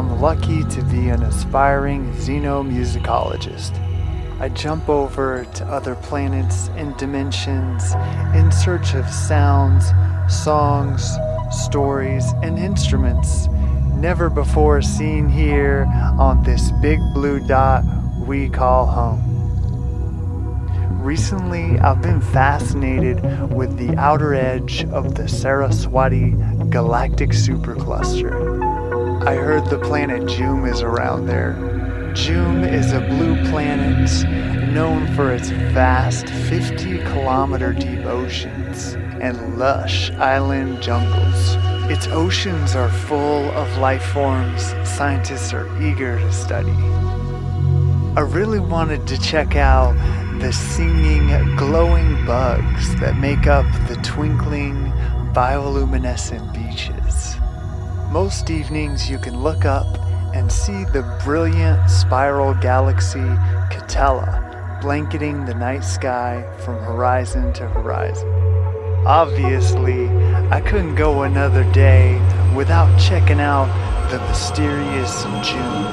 I'm 0.00 0.18
lucky 0.18 0.64
to 0.64 0.82
be 0.84 1.10
an 1.10 1.22
aspiring 1.22 2.10
xenomusicologist. 2.14 3.78
I 4.40 4.48
jump 4.48 4.88
over 4.88 5.44
to 5.56 5.66
other 5.66 5.94
planets 5.94 6.70
and 6.76 6.96
dimensions 6.96 7.92
in 8.34 8.50
search 8.50 8.94
of 8.94 9.06
sounds, 9.10 9.92
songs, 10.26 11.06
stories, 11.50 12.24
and 12.42 12.58
instruments 12.58 13.48
never 13.94 14.30
before 14.30 14.80
seen 14.80 15.28
here 15.28 15.86
on 16.18 16.42
this 16.44 16.72
big 16.80 16.98
blue 17.12 17.46
dot 17.46 17.84
we 18.26 18.48
call 18.48 18.86
home. 18.86 19.20
Recently, 21.02 21.78
I've 21.78 22.00
been 22.00 22.22
fascinated 22.22 23.22
with 23.52 23.76
the 23.76 23.94
outer 23.98 24.32
edge 24.32 24.86
of 24.86 25.14
the 25.14 25.28
Saraswati 25.28 26.30
galactic 26.70 27.32
supercluster. 27.32 28.49
I 29.22 29.34
heard 29.34 29.66
the 29.66 29.78
planet 29.78 30.22
Joom 30.22 30.64
is 30.64 30.80
around 30.80 31.26
there. 31.26 31.52
Joom 32.14 32.64
is 32.64 32.92
a 32.92 33.00
blue 33.00 33.36
planet 33.50 34.10
known 34.72 35.06
for 35.14 35.30
its 35.30 35.50
vast 35.50 36.26
50 36.26 37.00
kilometer 37.00 37.74
deep 37.74 38.06
oceans 38.06 38.94
and 39.20 39.58
lush 39.58 40.10
island 40.12 40.80
jungles. 40.80 41.56
Its 41.90 42.06
oceans 42.06 42.74
are 42.74 42.88
full 42.88 43.50
of 43.50 43.76
life 43.76 44.04
forms 44.04 44.74
scientists 44.84 45.52
are 45.52 45.68
eager 45.82 46.18
to 46.18 46.32
study. 46.32 46.72
I 48.16 48.20
really 48.20 48.58
wanted 48.58 49.06
to 49.06 49.20
check 49.20 49.54
out 49.54 49.92
the 50.40 50.50
singing, 50.50 51.28
glowing 51.56 52.24
bugs 52.24 52.96
that 53.00 53.18
make 53.18 53.46
up 53.46 53.66
the 53.86 53.96
twinkling, 53.96 54.90
bioluminescent 55.34 56.54
beaches. 56.54 57.39
Most 58.10 58.50
evenings 58.50 59.08
you 59.08 59.18
can 59.18 59.40
look 59.40 59.64
up 59.64 59.86
and 60.34 60.50
see 60.50 60.82
the 60.82 61.02
brilliant 61.24 61.88
spiral 61.88 62.54
galaxy 62.54 63.20
Catella 63.70 64.80
blanketing 64.80 65.44
the 65.44 65.54
night 65.54 65.84
sky 65.84 66.44
from 66.64 66.74
horizon 66.82 67.52
to 67.52 67.68
horizon. 67.68 68.28
Obviously, 69.06 70.08
I 70.50 70.60
couldn't 70.60 70.96
go 70.96 71.22
another 71.22 71.62
day 71.72 72.18
without 72.56 72.90
checking 72.98 73.38
out 73.38 73.68
the 74.10 74.18
mysterious 74.26 75.22
Joom. 75.44 75.86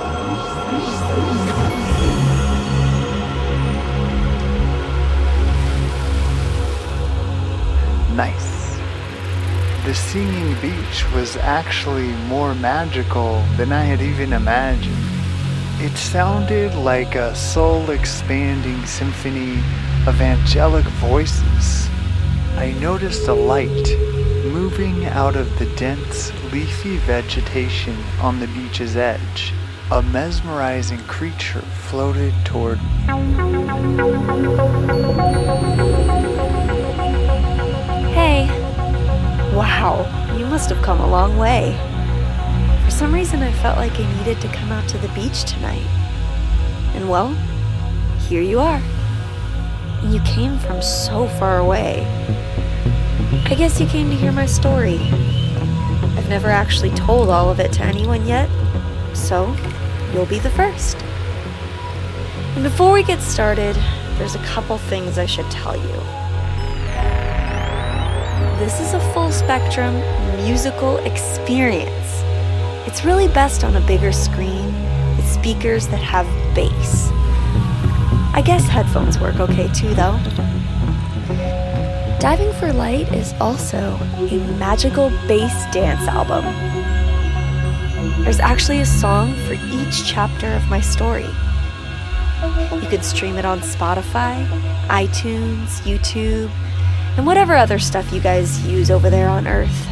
Nice. 8.16 8.47
The 9.88 9.96
singing 9.96 10.54
beach 10.60 11.10
was 11.14 11.38
actually 11.38 12.10
more 12.28 12.54
magical 12.54 13.42
than 13.56 13.72
I 13.72 13.84
had 13.84 14.02
even 14.02 14.34
imagined. 14.34 14.98
It 15.80 15.96
sounded 15.96 16.76
like 16.76 17.16
a 17.16 17.34
soul 17.34 17.90
expanding 17.92 18.86
symphony 18.86 19.64
of 20.06 20.20
angelic 20.20 20.84
voices. 21.00 21.88
I 22.58 22.74
noticed 22.82 23.30
a 23.30 23.34
light 23.34 23.88
moving 24.52 25.06
out 25.06 25.38
of 25.38 25.58
the 25.58 25.74
dense, 25.78 26.34
leafy 26.52 26.98
vegetation 26.98 27.96
on 28.20 28.42
the 28.42 28.48
beach's 28.48 28.98
edge. 28.98 29.54
A 29.92 30.02
mesmerizing 30.02 31.00
creature 31.06 31.62
floated 31.62 32.34
toward 32.44 32.80
me. 32.84 33.08
Wow, 39.58 40.06
you 40.38 40.46
must 40.46 40.70
have 40.70 40.84
come 40.84 41.00
a 41.00 41.08
long 41.10 41.36
way. 41.36 41.76
For 42.86 42.92
some 42.92 43.12
reason, 43.12 43.42
I 43.42 43.52
felt 43.54 43.76
like 43.78 44.00
I 44.00 44.18
needed 44.20 44.40
to 44.42 44.48
come 44.50 44.72
out 44.72 44.88
to 44.90 45.00
the 45.00 45.08
beach 45.16 45.46
tonight. 45.46 45.88
And 46.94 47.10
well, 47.10 47.34
here 48.30 48.44
you 48.44 48.60
are. 48.60 48.80
You 50.04 50.22
came 50.22 50.60
from 50.60 50.84
so 50.84 51.28
far 51.40 51.58
away. 51.58 52.06
I 53.46 53.56
guess 53.58 53.82
you 53.82 53.88
came 53.88 54.12
to 54.12 54.16
hear 54.16 54.32
my 54.32 54.46
story. 54.46 55.00
I've 56.16 56.30
never 56.30 56.50
actually 56.50 56.92
told 56.92 57.30
all 57.30 57.50
of 57.50 57.60
it 57.60 57.74
to 57.74 57.84
anyone 57.84 58.28
yet, 58.28 58.48
so 59.16 59.56
you'll 60.14 60.28
be 60.28 60.38
the 60.38 60.52
first. 60.52 60.98
And 62.54 62.64
before 62.64 62.94
we 62.94 63.02
get 63.02 63.22
started, 63.22 63.76
there's 64.20 64.36
a 64.36 64.44
couple 64.46 64.78
things 64.78 65.18
I 65.18 65.26
should 65.26 65.50
tell 65.50 65.76
you. 65.76 66.27
This 68.60 68.80
is 68.80 68.96
a 68.96 69.00
full 69.14 69.32
spectrum 69.32 69.94
musical 70.44 70.98
experience. 71.06 72.24
It's 72.88 73.06
really 73.06 73.28
best 73.28 73.64
on 73.64 73.76
a 73.76 73.82
bigger 73.82 74.12
screen 74.12 74.74
with 75.16 75.28
speakers 75.28 75.88
that 75.90 76.02
have 76.02 76.26
bass. 76.56 77.10
I 78.34 78.42
guess 78.44 78.68
headphones 78.68 79.20
work 79.20 79.40
okay 79.40 79.72
too, 79.74 79.94
though. 79.94 80.18
Diving 82.20 82.52
for 82.54 82.74
Light 82.74 83.14
is 83.14 83.32
also 83.40 83.96
a 84.18 84.38
magical 84.58 85.12
bass 85.28 85.72
dance 85.72 86.08
album. 86.08 86.44
There's 88.24 88.40
actually 88.40 88.80
a 88.80 88.88
song 88.88 89.36
for 89.46 89.54
each 89.54 90.04
chapter 90.04 90.48
of 90.48 90.68
my 90.68 90.82
story. 90.82 91.30
You 92.82 92.90
can 92.90 93.04
stream 93.04 93.38
it 93.38 93.46
on 93.46 93.60
Spotify, 93.60 94.48
iTunes, 94.88 95.80
YouTube, 95.82 96.50
and 97.18 97.26
whatever 97.26 97.56
other 97.56 97.80
stuff 97.80 98.14
you 98.14 98.22
guys 98.22 98.66
use 98.66 98.90
over 98.90 99.10
there 99.10 99.28
on 99.28 99.48
Earth. 99.48 99.86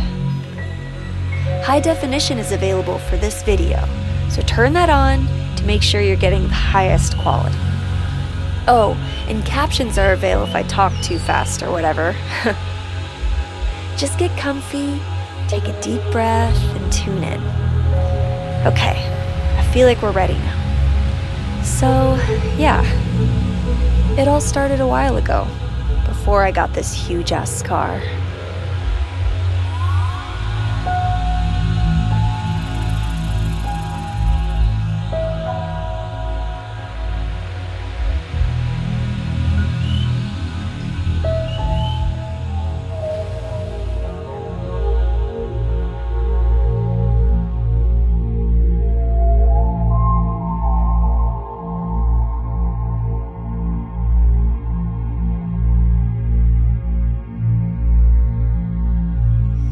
High 1.65 1.79
definition 1.79 2.37
is 2.37 2.51
available 2.51 2.99
for 2.99 3.17
this 3.17 3.41
video, 3.41 3.83
so 4.29 4.41
turn 4.43 4.73
that 4.73 4.89
on 4.89 5.25
to 5.55 5.65
make 5.65 5.81
sure 5.81 5.99
you're 5.99 6.15
getting 6.15 6.43
the 6.43 6.53
highest 6.53 7.17
quality. 7.17 7.57
Oh, 8.67 8.95
and 9.27 9.43
captions 9.43 9.97
are 9.97 10.13
available 10.13 10.47
if 10.47 10.55
I 10.55 10.63
talk 10.63 10.93
too 11.01 11.17
fast 11.17 11.63
or 11.63 11.71
whatever. 11.71 12.15
Just 13.97 14.19
get 14.19 14.35
comfy, 14.37 14.99
take 15.47 15.65
a 15.67 15.81
deep 15.81 16.01
breath, 16.11 16.55
and 16.75 16.93
tune 16.93 17.23
in. 17.23 17.41
Okay, 18.67 18.95
I 19.57 19.69
feel 19.73 19.87
like 19.87 20.01
we're 20.01 20.11
ready 20.11 20.33
now. 20.33 21.61
So, 21.63 22.15
yeah, 22.57 22.83
it 24.19 24.27
all 24.27 24.41
started 24.41 24.79
a 24.81 24.87
while 24.87 25.17
ago, 25.17 25.47
before 26.25 26.43
I 26.43 26.49
got 26.49 26.73
this 26.73 26.91
huge 26.91 27.31
ass 27.31 27.51
scar. 27.51 28.01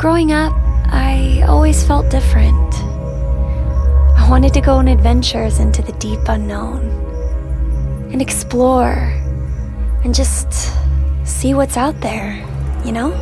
Growing 0.03 0.33
up, 0.33 0.51
I 0.91 1.45
always 1.47 1.81
felt 1.81 2.09
different. 2.09 2.75
I 2.75 4.27
wanted 4.29 4.53
to 4.55 4.59
go 4.59 4.73
on 4.73 4.89
adventures 4.89 5.59
into 5.59 5.81
the 5.81 5.93
deep 5.93 6.19
unknown 6.27 6.81
and 8.11 8.21
explore 8.21 9.13
and 10.03 10.13
just 10.13 10.73
see 11.23 11.53
what's 11.53 11.77
out 11.77 12.01
there, 12.01 12.35
you 12.83 12.91
know? 12.91 13.13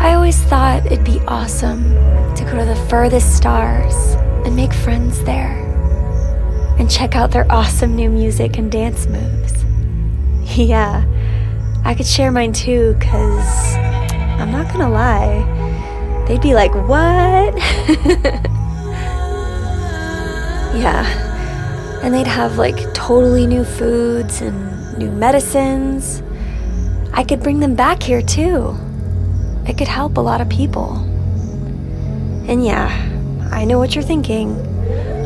I 0.00 0.14
always 0.14 0.42
thought 0.44 0.86
it'd 0.86 1.04
be 1.04 1.20
awesome 1.28 1.90
to 2.34 2.44
go 2.44 2.56
to 2.56 2.64
the 2.64 2.86
furthest 2.88 3.36
stars 3.36 3.94
and 4.46 4.56
make 4.56 4.72
friends 4.72 5.22
there 5.24 5.52
and 6.78 6.90
check 6.90 7.14
out 7.14 7.30
their 7.30 7.44
awesome 7.52 7.94
new 7.94 8.08
music 8.08 8.56
and 8.56 8.72
dance 8.72 9.04
moves. 9.06 9.52
Yeah, 10.56 11.04
I 11.84 11.94
could 11.94 12.06
share 12.06 12.32
mine 12.32 12.54
too, 12.54 12.94
because 12.98 13.85
I'm 14.38 14.50
not 14.52 14.72
gonna 14.72 14.90
lie, 14.90 15.44
they'd 16.26 16.40
be 16.40 16.54
like, 16.54 16.74
What? 16.74 17.56
yeah. 20.76 21.22
And 22.02 22.14
they'd 22.14 22.26
have 22.26 22.58
like 22.58 22.92
totally 22.94 23.46
new 23.46 23.64
foods 23.64 24.40
and 24.40 24.98
new 24.98 25.10
medicines. 25.10 26.22
I 27.12 27.24
could 27.24 27.42
bring 27.42 27.60
them 27.60 27.74
back 27.74 28.02
here 28.02 28.22
too. 28.22 28.76
It 29.66 29.78
could 29.78 29.88
help 29.88 30.16
a 30.16 30.20
lot 30.20 30.40
of 30.40 30.48
people. 30.48 30.96
And 32.48 32.64
yeah, 32.64 32.88
I 33.50 33.64
know 33.64 33.78
what 33.78 33.94
you're 33.94 34.04
thinking. 34.04 34.54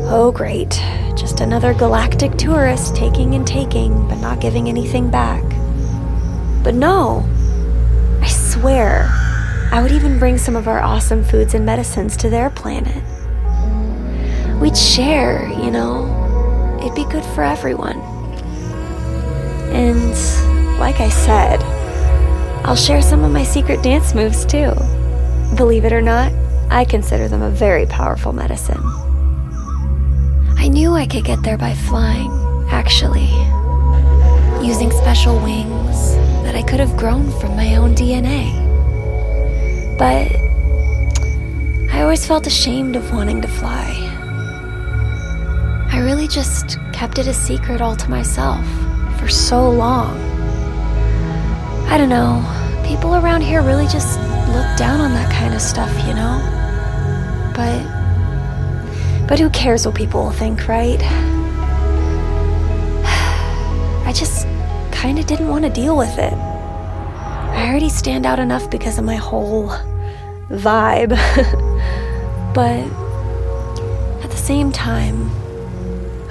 Oh, 0.05 0.31
great. 0.31 0.71
Just 1.15 1.41
another 1.41 1.73
galactic 1.73 2.35
tourist 2.37 2.95
taking 2.95 3.35
and 3.35 3.45
taking, 3.45 4.07
but 4.07 4.15
not 4.15 4.39
giving 4.39 4.67
anything 4.69 5.11
back. 5.11 5.43
But 6.63 6.75
no, 6.75 7.27
swear, 8.51 9.07
I 9.71 9.79
would 9.81 9.93
even 9.93 10.19
bring 10.19 10.37
some 10.37 10.57
of 10.57 10.67
our 10.67 10.81
awesome 10.81 11.23
foods 11.23 11.53
and 11.53 11.65
medicines 11.65 12.17
to 12.17 12.29
their 12.29 12.49
planet. 12.49 13.01
we'd 14.59 14.77
share, 14.77 15.47
you 15.47 15.71
know? 15.71 16.77
It'd 16.81 16.93
be 16.93 17.05
good 17.05 17.23
for 17.33 17.43
everyone. 17.43 17.99
And 19.71 20.11
like 20.79 20.99
I 20.99 21.07
said, 21.07 21.63
I'll 22.65 22.75
share 22.75 23.01
some 23.01 23.23
of 23.23 23.31
my 23.31 23.43
secret 23.43 23.81
dance 23.81 24.13
moves 24.13 24.45
too. 24.45 24.73
Believe 25.55 25.85
it 25.85 25.93
or 25.93 26.01
not, 26.01 26.33
I 26.69 26.83
consider 26.83 27.29
them 27.29 27.41
a 27.41 27.49
very 27.49 27.85
powerful 27.85 28.33
medicine. 28.33 28.81
I 30.57 30.67
knew 30.67 30.93
I 30.93 31.07
could 31.07 31.23
get 31.23 31.41
there 31.43 31.57
by 31.57 31.73
flying, 31.73 32.31
actually, 32.69 33.31
using 34.61 34.91
special 34.91 35.39
wings 35.39 36.30
that 36.51 36.57
I 36.57 36.63
could 36.63 36.81
have 36.81 36.97
grown 36.97 37.31
from 37.39 37.55
my 37.55 37.77
own 37.77 37.95
DNA. 37.95 38.51
But 39.97 40.27
I 41.89 42.01
always 42.01 42.27
felt 42.27 42.45
ashamed 42.45 42.97
of 42.97 43.13
wanting 43.13 43.41
to 43.41 43.47
fly. 43.47 43.87
I 45.93 45.99
really 45.99 46.27
just 46.27 46.77
kept 46.91 47.19
it 47.19 47.27
a 47.27 47.33
secret 47.33 47.79
all 47.79 47.95
to 47.95 48.09
myself 48.09 48.65
for 49.17 49.29
so 49.29 49.69
long. 49.69 50.19
I 51.87 51.97
don't 51.97 52.09
know, 52.09 52.43
people 52.85 53.15
around 53.15 53.43
here 53.43 53.61
really 53.61 53.87
just 53.87 54.19
look 54.49 54.77
down 54.77 54.99
on 54.99 55.13
that 55.13 55.31
kind 55.31 55.53
of 55.53 55.61
stuff, 55.61 55.93
you 56.05 56.13
know? 56.13 56.35
But. 57.55 57.81
But 59.25 59.39
who 59.39 59.49
cares 59.51 59.85
what 59.85 59.95
people 59.95 60.31
think, 60.31 60.67
right? 60.67 61.01
I 64.05 64.11
just 64.13 64.45
kinda 64.91 65.23
didn't 65.23 65.49
want 65.49 65.63
to 65.65 65.69
deal 65.71 65.97
with 65.97 66.17
it. 66.17 66.33
I 66.33 67.67
already 67.67 67.89
stand 67.89 68.25
out 68.25 68.39
enough 68.39 68.69
because 68.69 68.97
of 68.97 69.05
my 69.05 69.15
whole 69.15 69.69
vibe. 70.49 71.09
but 72.53 72.79
at 74.23 74.31
the 74.31 74.37
same 74.37 74.71
time, 74.71 75.29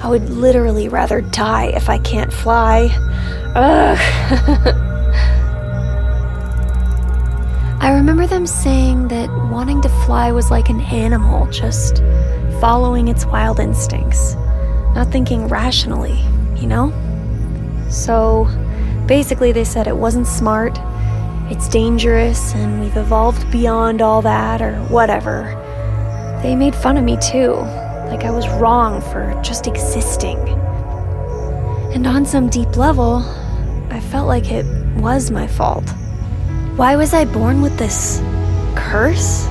I 0.03 0.09
would 0.09 0.29
literally 0.29 0.89
rather 0.89 1.21
die 1.21 1.71
if 1.75 1.89
I 1.89 1.99
can't 1.99 2.33
fly. 2.33 2.89
Ugh. 3.55 3.97
I 7.81 7.91
remember 7.93 8.27
them 8.27 8.45
saying 8.45 9.07
that 9.07 9.29
wanting 9.51 9.81
to 9.81 9.89
fly 10.05 10.31
was 10.31 10.51
like 10.51 10.69
an 10.69 10.81
animal, 10.81 11.47
just 11.47 12.03
following 12.59 13.07
its 13.07 13.25
wild 13.25 13.59
instincts, 13.59 14.35
not 14.93 15.11
thinking 15.11 15.47
rationally, 15.47 16.19
you 16.55 16.67
know? 16.67 16.93
So 17.91 18.47
basically, 19.05 19.51
they 19.51 19.65
said 19.65 19.87
it 19.87 19.97
wasn't 19.97 20.25
smart, 20.25 20.79
it's 21.51 21.67
dangerous, 21.67 22.53
and 22.55 22.79
we've 22.79 22.95
evolved 22.95 23.51
beyond 23.51 24.01
all 24.01 24.21
that, 24.21 24.61
or 24.61 24.77
whatever. 24.83 25.57
They 26.41 26.55
made 26.55 26.73
fun 26.73 26.95
of 26.95 27.03
me 27.03 27.17
too, 27.17 27.53
like 28.07 28.23
I 28.23 28.31
was 28.31 28.47
wrong 28.47 29.01
for 29.01 29.37
just 29.43 29.67
existing. 29.67 30.39
And 31.93 32.07
on 32.07 32.25
some 32.25 32.47
deep 32.47 32.77
level, 32.77 33.17
I 33.89 33.99
felt 33.99 34.27
like 34.27 34.49
it 34.49 34.65
was 34.95 35.29
my 35.29 35.45
fault. 35.45 35.89
Why 36.77 36.95
was 36.95 37.13
I 37.13 37.25
born 37.25 37.61
with 37.61 37.77
this 37.77 38.21
curse? 38.75 39.49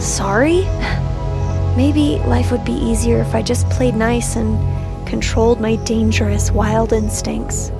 Sorry? 0.00 0.62
Maybe 1.76 2.18
life 2.26 2.50
would 2.50 2.64
be 2.64 2.72
easier 2.72 3.20
if 3.20 3.34
I 3.36 3.42
just 3.42 3.70
played 3.70 3.94
nice 3.94 4.34
and 4.34 4.58
controlled 5.06 5.60
my 5.60 5.76
dangerous, 5.76 6.50
wild 6.50 6.92
instincts. 6.92 7.70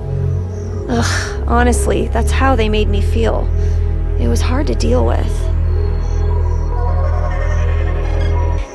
Ugh, 0.89 1.43
honestly, 1.47 2.07
that's 2.07 2.31
how 2.31 2.55
they 2.55 2.69
made 2.69 2.87
me 2.87 3.01
feel. 3.01 3.45
It 4.19 4.27
was 4.27 4.41
hard 4.41 4.67
to 4.67 4.75
deal 4.75 5.05
with. 5.05 5.27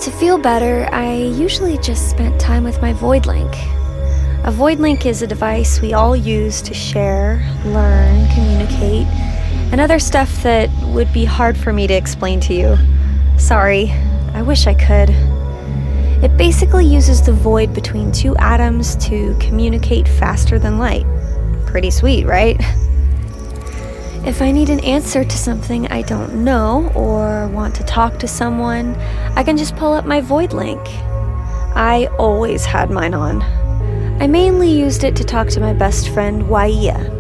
To 0.03 0.11
feel 0.11 0.37
better, 0.37 0.89
I 0.93 1.15
usually 1.15 1.79
just 1.79 2.11
spent 2.11 2.41
time 2.41 2.65
with 2.65 2.83
my 2.83 2.93
Void 2.93 3.27
Link. 3.27 3.55
A 4.45 4.51
Void 4.51 4.79
Link 4.79 5.07
is 5.07 5.23
a 5.23 5.27
device 5.27 5.81
we 5.81 5.95
all 5.95 6.17
use 6.17 6.61
to 6.63 6.75
share, 6.75 7.41
learn, 7.65 8.29
communicate, 8.35 9.07
and 9.73 9.81
other 9.81 9.99
stuff 9.99 10.43
that 10.43 10.69
would 10.89 11.13
be 11.13 11.25
hard 11.25 11.57
for 11.57 11.73
me 11.73 11.87
to 11.87 11.95
explain 11.95 12.41
to 12.41 12.53
you. 12.53 12.77
Sorry, 13.39 13.93
I 14.35 14.43
wish 14.43 14.67
I 14.67 14.75
could. 14.75 15.11
It 16.23 16.37
basically 16.37 16.87
uses 16.87 17.23
the 17.23 17.33
void 17.33 17.73
between 17.73 18.13
two 18.13 18.37
atoms 18.37 18.97
to 19.07 19.37
communicate 19.41 20.07
faster 20.07 20.59
than 20.59 20.79
light. 20.79 21.07
Pretty 21.73 21.91
sweet, 21.91 22.27
right? 22.27 22.61
If 24.27 24.43
I 24.43 24.53
need 24.53 24.69
an 24.69 24.81
answer 24.81 25.25
to 25.25 25.39
something 25.39 25.87
I 25.87 26.03
don't 26.03 26.45
know 26.45 26.93
or 26.95 27.49
want 27.49 27.75
to 27.77 27.83
talk 27.83 28.19
to 28.19 28.29
someone, 28.29 28.95
I 29.37 29.43
can 29.43 29.57
just 29.57 29.75
pull 29.77 29.95
up 29.95 30.05
my 30.05 30.21
Void 30.21 30.53
link. 30.53 30.81
I 31.75 32.11
always 32.19 32.67
had 32.67 32.91
mine 32.91 33.15
on. 33.15 33.41
I 34.21 34.27
mainly 34.27 34.69
used 34.69 35.03
it 35.03 35.17
to 35.17 35.25
talk 35.25 35.49
to 35.49 35.61
my 35.61 35.73
best 35.73 36.11
friend, 36.11 36.47
Waia. 36.47 37.11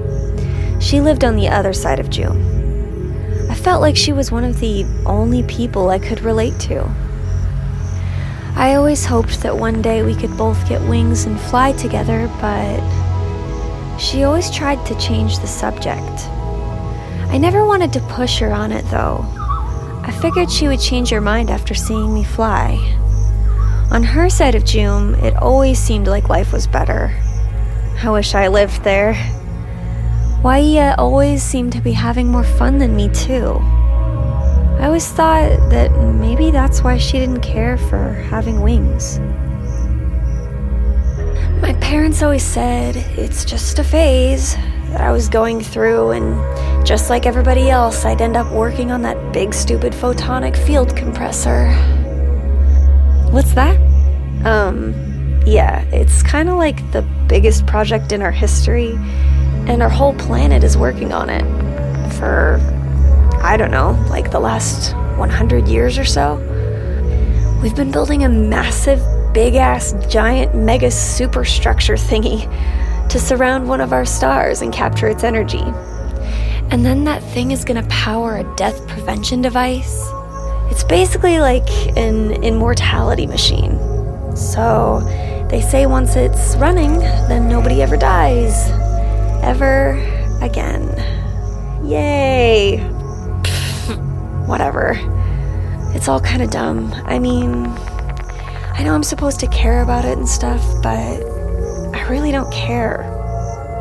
She 0.82 1.00
lived 1.00 1.24
on 1.24 1.34
the 1.34 1.48
other 1.48 1.72
side 1.72 1.98
of 1.98 2.10
Joom. 2.10 3.50
I 3.50 3.54
felt 3.54 3.80
like 3.80 3.96
she 3.96 4.12
was 4.12 4.30
one 4.30 4.44
of 4.44 4.60
the 4.60 4.84
only 5.06 5.44
people 5.44 5.88
I 5.88 5.98
could 5.98 6.20
relate 6.20 6.60
to. 6.68 6.86
I 8.54 8.74
always 8.74 9.06
hoped 9.06 9.40
that 9.40 9.56
one 9.56 9.80
day 9.80 10.02
we 10.02 10.14
could 10.14 10.36
both 10.36 10.68
get 10.68 10.82
wings 10.82 11.24
and 11.24 11.40
fly 11.40 11.72
together, 11.72 12.28
but 12.38 12.80
she 14.02 14.24
always 14.24 14.50
tried 14.50 14.84
to 14.84 14.98
change 14.98 15.38
the 15.38 15.46
subject. 15.46 16.28
I 17.30 17.38
never 17.38 17.64
wanted 17.64 17.92
to 17.92 18.00
push 18.00 18.40
her 18.40 18.52
on 18.52 18.72
it 18.72 18.84
though. 18.90 19.24
I 20.04 20.10
figured 20.20 20.50
she 20.50 20.66
would 20.66 20.80
change 20.80 21.10
her 21.10 21.20
mind 21.20 21.48
after 21.48 21.72
seeing 21.72 22.12
me 22.12 22.24
fly. 22.24 22.76
On 23.92 24.02
her 24.02 24.28
side 24.28 24.56
of 24.56 24.64
Joom, 24.64 25.14
it 25.22 25.36
always 25.36 25.78
seemed 25.78 26.08
like 26.08 26.28
life 26.28 26.52
was 26.52 26.66
better. 26.66 27.14
I 28.02 28.10
wish 28.10 28.34
I 28.34 28.48
lived 28.48 28.82
there. 28.82 29.14
Waia 30.42 30.96
always 30.98 31.40
seemed 31.40 31.72
to 31.74 31.80
be 31.80 31.92
having 31.92 32.26
more 32.26 32.42
fun 32.42 32.78
than 32.78 32.96
me, 32.96 33.08
too. 33.10 33.58
I 34.80 34.86
always 34.86 35.06
thought 35.06 35.70
that 35.70 35.92
maybe 35.92 36.50
that's 36.50 36.82
why 36.82 36.96
she 36.96 37.20
didn't 37.20 37.42
care 37.42 37.78
for 37.78 38.14
having 38.30 38.60
wings. 38.60 39.20
Parents 41.92 42.22
always 42.22 42.42
said 42.42 42.96
it's 43.18 43.44
just 43.44 43.78
a 43.78 43.84
phase 43.84 44.54
that 44.92 45.02
I 45.02 45.12
was 45.12 45.28
going 45.28 45.60
through, 45.60 46.12
and 46.12 46.86
just 46.86 47.10
like 47.10 47.26
everybody 47.26 47.68
else, 47.68 48.06
I'd 48.06 48.22
end 48.22 48.34
up 48.34 48.50
working 48.50 48.90
on 48.90 49.02
that 49.02 49.34
big 49.34 49.52
stupid 49.52 49.92
photonic 49.92 50.56
field 50.56 50.96
compressor. 50.96 51.70
What's 53.30 53.52
that? 53.52 53.78
Um, 54.46 54.94
yeah, 55.44 55.82
it's 55.92 56.22
kind 56.22 56.48
of 56.48 56.56
like 56.56 56.78
the 56.92 57.02
biggest 57.28 57.66
project 57.66 58.12
in 58.12 58.22
our 58.22 58.32
history 58.32 58.92
and 59.68 59.82
our 59.82 59.90
whole 59.90 60.14
planet 60.14 60.64
is 60.64 60.78
working 60.78 61.12
on 61.12 61.28
it 61.28 61.44
for, 62.14 62.58
I 63.42 63.58
don't 63.58 63.70
know, 63.70 64.02
like 64.08 64.30
the 64.30 64.40
last 64.40 64.94
100 65.18 65.68
years 65.68 65.98
or 65.98 66.06
so. 66.06 66.36
We've 67.62 67.76
been 67.76 67.90
building 67.90 68.24
a 68.24 68.30
massive, 68.30 69.02
big 69.32 69.54
ass, 69.54 69.94
giant, 70.08 70.54
mega 70.54 70.90
superstructure 70.90 71.94
thingy 71.94 72.48
to 73.08 73.18
surround 73.18 73.68
one 73.68 73.80
of 73.80 73.92
our 73.92 74.04
stars 74.04 74.62
and 74.62 74.72
capture 74.72 75.08
its 75.08 75.24
energy. 75.24 75.62
And 76.70 76.84
then 76.84 77.04
that 77.04 77.22
thing 77.22 77.50
is 77.50 77.64
gonna 77.64 77.86
power 77.88 78.36
a 78.36 78.56
death 78.56 78.86
prevention 78.88 79.42
device. 79.42 80.08
It's 80.70 80.84
basically 80.84 81.38
like 81.38 81.68
an 81.96 82.42
immortality 82.42 83.26
machine. 83.26 83.78
So 84.36 85.00
they 85.50 85.60
say 85.60 85.86
once 85.86 86.16
it's 86.16 86.56
running, 86.56 86.98
then 86.98 87.48
nobody 87.48 87.82
ever 87.82 87.96
dies 87.96 88.70
ever 89.42 89.92
again. 90.40 90.88
Yay! 91.84 92.78
Whatever. 94.46 94.96
It's 95.94 96.08
all 96.08 96.20
kind 96.20 96.42
of 96.42 96.50
dumb. 96.50 96.92
I 97.04 97.18
mean, 97.18 97.64
I 98.74 98.82
know 98.82 98.94
I'm 98.94 99.02
supposed 99.02 99.40
to 99.40 99.46
care 99.48 99.82
about 99.82 100.04
it 100.04 100.16
and 100.16 100.28
stuff, 100.28 100.62
but 100.82 101.22
I 101.94 102.06
really 102.08 102.32
don't 102.32 102.52
care. 102.52 103.08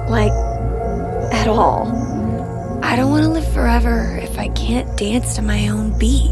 Like, 0.10 0.34
at 1.32 1.48
all. 1.48 1.88
I 2.84 2.96
don't 2.96 3.10
want 3.10 3.24
to 3.24 3.30
live 3.30 3.52
forever 3.54 4.20
if 4.22 4.38
I 4.38 4.50
can't 4.50 4.98
dance 4.98 5.36
to 5.36 5.42
my 5.42 5.70
own 5.70 5.98
beat. 5.98 6.32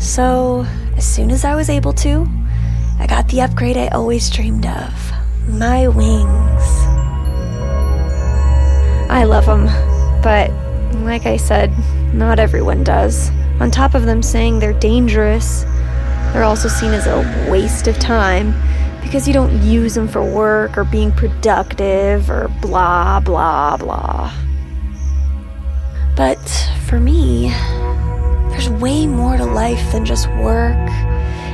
So, 0.00 0.66
as 0.96 1.06
soon 1.06 1.30
as 1.30 1.44
I 1.44 1.54
was 1.54 1.68
able 1.68 1.92
to, 1.94 2.26
I 2.98 3.06
got 3.06 3.28
the 3.28 3.42
upgrade 3.42 3.76
I 3.76 3.88
always 3.88 4.30
dreamed 4.30 4.66
of 4.66 5.12
my 5.48 5.86
wings. 5.88 6.62
I 9.10 9.24
love 9.24 9.46
them, 9.46 9.66
but 10.22 10.50
like 11.04 11.26
I 11.26 11.36
said, 11.36 11.72
not 12.14 12.38
everyone 12.38 12.84
does. 12.84 13.30
On 13.60 13.70
top 13.70 13.94
of 13.94 14.04
them 14.04 14.22
saying 14.22 14.58
they're 14.58 14.72
dangerous, 14.72 15.64
they're 16.32 16.44
also 16.44 16.68
seen 16.68 16.92
as 16.92 17.06
a 17.06 17.48
waste 17.50 17.86
of 17.88 17.98
time 17.98 18.54
because 19.02 19.26
you 19.26 19.32
don't 19.32 19.62
use 19.62 19.94
them 19.94 20.06
for 20.06 20.22
work 20.22 20.76
or 20.76 20.84
being 20.84 21.10
productive 21.12 22.30
or 22.30 22.48
blah, 22.60 23.20
blah, 23.20 23.76
blah. 23.76 24.32
But 26.16 26.38
for 26.86 27.00
me, 27.00 27.48
there's 28.50 28.68
way 28.68 29.06
more 29.06 29.36
to 29.36 29.44
life 29.44 29.92
than 29.92 30.04
just 30.04 30.28
work 30.30 30.76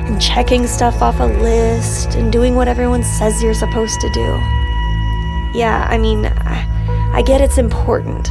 and 0.06 0.20
checking 0.20 0.66
stuff 0.66 1.00
off 1.02 1.20
a 1.20 1.26
list 1.26 2.14
and 2.14 2.32
doing 2.32 2.54
what 2.54 2.66
everyone 2.66 3.02
says 3.02 3.42
you're 3.42 3.54
supposed 3.54 4.00
to 4.00 4.10
do. 4.12 4.26
Yeah, 5.54 5.86
I 5.88 5.98
mean, 5.98 6.26
I, 6.26 7.22
get 7.24 7.40
it's 7.40 7.58
important. 7.58 8.28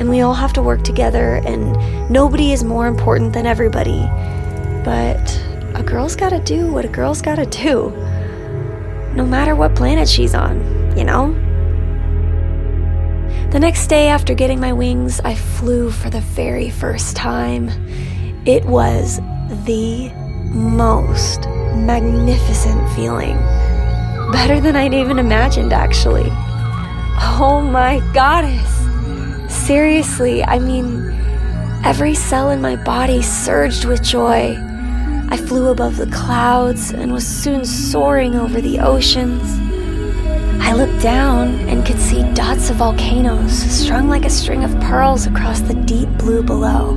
And 0.00 0.08
we 0.08 0.20
all 0.20 0.34
have 0.34 0.52
to 0.54 0.62
work 0.62 0.82
together, 0.82 1.42
and 1.44 2.10
nobody 2.10 2.52
is 2.52 2.62
more 2.62 2.86
important 2.86 3.32
than 3.32 3.46
everybody. 3.46 4.08
But 4.84 5.42
a 5.74 5.82
girl's 5.82 6.16
gotta 6.16 6.40
do 6.40 6.72
what 6.72 6.84
a 6.84 6.88
girl's 6.88 7.22
gotta 7.22 7.46
do. 7.46 7.90
No 9.14 9.24
matter 9.24 9.54
what 9.54 9.74
planet 9.74 10.08
she's 10.08 10.34
on, 10.34 10.96
you 10.96 11.04
know? 11.04 11.32
The 13.50 13.60
next 13.60 13.86
day 13.88 14.08
after 14.08 14.34
getting 14.34 14.58
my 14.58 14.72
wings, 14.72 15.20
I 15.20 15.34
flew 15.34 15.90
for 15.90 16.08
the 16.08 16.20
very 16.20 16.70
first 16.70 17.14
time. 17.16 17.68
It 18.46 18.64
was 18.64 19.18
the 19.66 20.10
most 20.52 21.46
magnificent 21.76 22.90
feeling. 22.96 23.36
Better 24.32 24.60
than 24.60 24.74
I'd 24.74 24.94
even 24.94 25.18
imagined, 25.18 25.72
actually. 25.72 26.28
Oh 27.38 27.60
my 27.62 28.00
goddess! 28.14 28.70
Seriously, 29.54 30.42
I 30.42 30.58
mean, 30.58 31.10
every 31.84 32.14
cell 32.14 32.50
in 32.50 32.60
my 32.62 32.76
body 32.76 33.20
surged 33.20 33.84
with 33.84 34.02
joy. 34.02 34.56
I 35.32 35.38
flew 35.38 35.68
above 35.68 35.96
the 35.96 36.08
clouds 36.08 36.90
and 36.90 37.10
was 37.10 37.26
soon 37.26 37.64
soaring 37.64 38.34
over 38.34 38.60
the 38.60 38.80
oceans. 38.80 39.42
I 40.62 40.74
looked 40.74 41.02
down 41.02 41.54
and 41.70 41.86
could 41.86 41.98
see 41.98 42.22
dots 42.34 42.68
of 42.68 42.76
volcanoes 42.76 43.50
strung 43.50 44.10
like 44.10 44.26
a 44.26 44.30
string 44.30 44.62
of 44.62 44.78
pearls 44.80 45.26
across 45.26 45.62
the 45.62 45.72
deep 45.72 46.10
blue 46.18 46.42
below. 46.42 46.90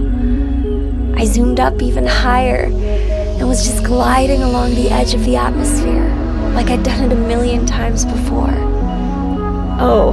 I 1.15 1.23
zoomed 1.23 1.61
up 1.61 1.81
even 1.81 2.05
higher 2.05 2.65
and 2.65 3.47
was 3.47 3.63
just 3.63 3.85
gliding 3.85 4.43
along 4.43 4.75
the 4.75 4.89
edge 4.89 5.13
of 5.13 5.23
the 5.23 5.37
atmosphere 5.37 6.09
like 6.53 6.69
I'd 6.69 6.83
done 6.83 7.05
it 7.05 7.13
a 7.13 7.27
million 7.29 7.65
times 7.65 8.03
before. 8.03 8.53
Oh, 9.79 10.11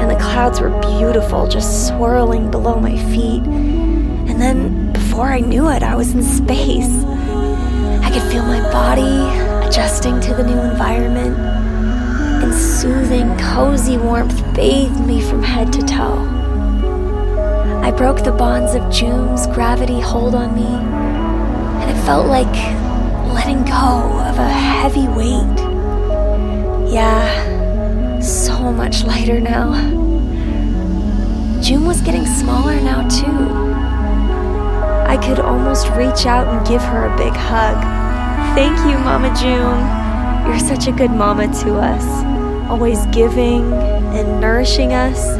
and 0.00 0.10
the 0.10 0.16
clouds 0.16 0.60
were 0.60 0.76
beautiful, 0.80 1.46
just 1.46 1.86
swirling 1.86 2.50
below 2.50 2.80
my 2.80 2.96
feet. 3.12 3.44
And 3.44 4.42
then, 4.42 4.92
before 4.92 5.28
I 5.28 5.38
knew 5.38 5.70
it, 5.70 5.84
I 5.84 5.94
was 5.94 6.14
in 6.14 6.24
space. 6.24 7.04
I 8.14 8.20
could 8.20 8.30
feel 8.30 8.44
my 8.44 8.60
body 8.70 9.66
adjusting 9.66 10.20
to 10.20 10.34
the 10.34 10.44
new 10.44 10.60
environment 10.60 11.36
and 11.36 12.54
soothing, 12.54 13.36
cozy 13.38 13.98
warmth 13.98 14.40
bathed 14.54 15.04
me 15.04 15.20
from 15.20 15.42
head 15.42 15.72
to 15.72 15.82
toe. 15.82 16.20
I 17.82 17.90
broke 17.90 18.22
the 18.22 18.30
bonds 18.30 18.76
of 18.76 18.82
Joom's 18.82 19.48
gravity 19.48 19.98
hold 19.98 20.36
on 20.36 20.54
me, 20.54 20.64
and 20.64 21.90
it 21.90 22.00
felt 22.04 22.28
like 22.28 22.46
letting 23.34 23.64
go 23.64 24.20
of 24.20 24.38
a 24.38 24.48
heavy 24.48 25.08
weight. 25.08 25.58
Yeah, 26.94 28.20
so 28.20 28.70
much 28.70 29.02
lighter 29.02 29.40
now. 29.40 29.72
Joom 31.60 31.84
was 31.84 32.00
getting 32.00 32.26
smaller 32.26 32.80
now, 32.80 33.08
too. 33.08 33.50
I 35.04 35.16
could 35.16 35.40
almost 35.40 35.88
reach 35.90 36.26
out 36.26 36.46
and 36.46 36.64
give 36.64 36.80
her 36.80 37.06
a 37.06 37.16
big 37.16 37.32
hug. 37.32 38.03
Thank 38.54 38.78
you, 38.90 38.96
Mama 38.98 39.30
Joom. 39.30 40.46
You're 40.46 40.58
such 40.58 40.86
a 40.86 40.92
good 40.92 41.10
mama 41.10 41.46
to 41.62 41.74
us 41.78 42.34
always 42.68 43.04
giving 43.06 43.72
and 43.72 44.40
nourishing 44.40 44.92
us. 44.92 45.36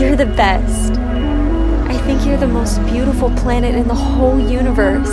You're 0.00 0.16
the 0.16 0.26
best. 0.26 0.92
I 0.92 1.96
think 2.04 2.24
you're 2.24 2.36
the 2.36 2.46
most 2.46 2.84
beautiful 2.86 3.30
planet 3.36 3.74
in 3.74 3.88
the 3.88 3.94
whole 3.94 4.38
universe. 4.38 5.08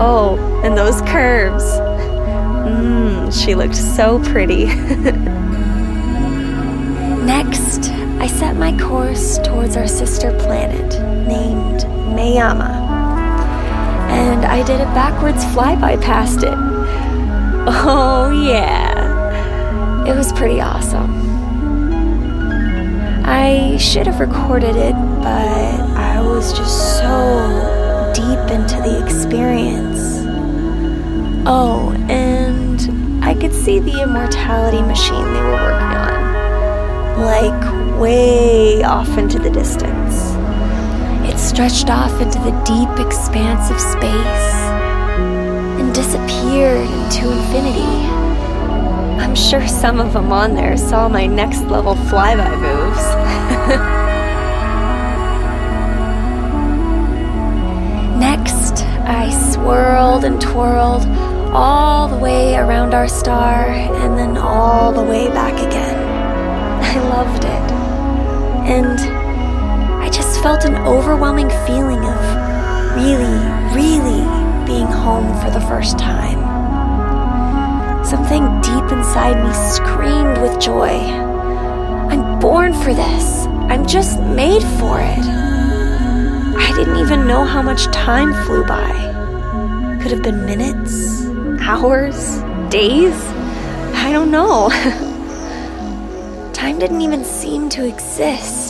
Oh, 0.00 0.36
and 0.64 0.76
those 0.76 1.00
curves. 1.02 1.64
Mmm, 2.64 3.32
she 3.32 3.54
looked 3.54 3.76
so 3.76 4.22
pretty. 4.24 4.66
Next, 7.24 7.90
I 8.20 8.26
set 8.26 8.56
my 8.56 8.76
course 8.78 9.38
towards 9.38 9.76
our 9.76 9.88
sister 9.88 10.36
planet 10.40 11.00
named 11.26 11.84
Mayama. 12.14 12.81
And 14.12 14.44
I 14.44 14.62
did 14.64 14.80
a 14.80 14.86
backwards 14.86 15.44
flyby 15.46 16.00
past 16.02 16.42
it. 16.42 16.54
Oh, 17.66 18.30
yeah. 18.30 20.04
It 20.06 20.14
was 20.16 20.32
pretty 20.32 20.60
awesome. 20.60 21.20
I 23.24 23.76
should 23.78 24.06
have 24.06 24.20
recorded 24.20 24.76
it, 24.76 24.94
but 25.22 25.80
I 25.96 26.20
was 26.20 26.52
just 26.52 26.98
so 26.98 28.12
deep 28.14 28.50
into 28.50 28.76
the 28.82 29.02
experience. 29.04 30.20
Oh, 31.46 31.92
and 32.08 33.24
I 33.24 33.34
could 33.34 33.54
see 33.54 33.78
the 33.78 34.02
immortality 34.02 34.82
machine 34.82 35.24
they 35.32 35.40
were 35.40 35.52
working 35.52 35.96
on, 35.96 37.22
like 37.22 38.00
way 38.00 38.82
off 38.82 39.16
into 39.16 39.38
the 39.38 39.50
distance. 39.50 40.01
Stretched 41.52 41.90
off 41.90 42.18
into 42.22 42.38
the 42.38 42.52
deep 42.64 42.88
expanse 43.06 43.70
of 43.70 43.78
space 43.78 44.54
and 45.78 45.94
disappeared 45.94 46.88
into 46.88 47.30
infinity. 47.30 47.82
I'm 49.20 49.34
sure 49.34 49.68
some 49.68 50.00
of 50.00 50.14
them 50.14 50.32
on 50.32 50.54
there 50.54 50.78
saw 50.78 51.10
my 51.10 51.26
next 51.26 51.64
level 51.64 51.94
flyby 51.94 52.58
moves. 52.58 53.04
Next, 58.18 58.86
I 59.04 59.28
swirled 59.52 60.24
and 60.24 60.40
twirled 60.40 61.04
all 61.52 62.08
the 62.08 62.16
way 62.16 62.56
around 62.56 62.94
our 62.94 63.08
star 63.08 63.66
and 63.66 64.18
then 64.18 64.38
all 64.38 64.90
the 64.90 65.02
way 65.02 65.28
back 65.28 65.52
again. 65.52 65.98
I 66.82 66.98
loved 67.10 67.44
it. 67.44 67.72
And 68.72 69.11
felt 70.42 70.64
an 70.64 70.74
overwhelming 70.78 71.48
feeling 71.66 72.04
of 72.04 72.42
really, 72.96 73.38
really 73.76 74.22
being 74.66 74.86
home 74.86 75.32
for 75.40 75.50
the 75.50 75.64
first 75.68 75.96
time. 76.00 76.40
Something 78.04 78.42
deep 78.60 78.90
inside 78.90 79.40
me 79.40 79.52
screamed 79.54 80.38
with 80.42 80.60
joy. 80.60 80.90
I'm 82.10 82.40
born 82.40 82.74
for 82.74 82.92
this. 82.92 83.46
I'm 83.70 83.86
just 83.86 84.18
made 84.20 84.62
for 84.80 84.98
it. 84.98 85.24
I 86.58 86.72
didn't 86.74 86.96
even 86.96 87.28
know 87.28 87.44
how 87.44 87.62
much 87.62 87.84
time 87.86 88.34
flew 88.44 88.64
by. 88.64 88.90
Could 90.02 90.10
have 90.10 90.24
been 90.24 90.44
minutes, 90.44 91.24
hours, 91.60 92.40
days. 92.68 93.14
I 93.94 94.10
don't 94.10 94.32
know. 94.32 94.70
time 96.52 96.80
didn't 96.80 97.00
even 97.00 97.24
seem 97.24 97.68
to 97.68 97.86
exist. 97.86 98.61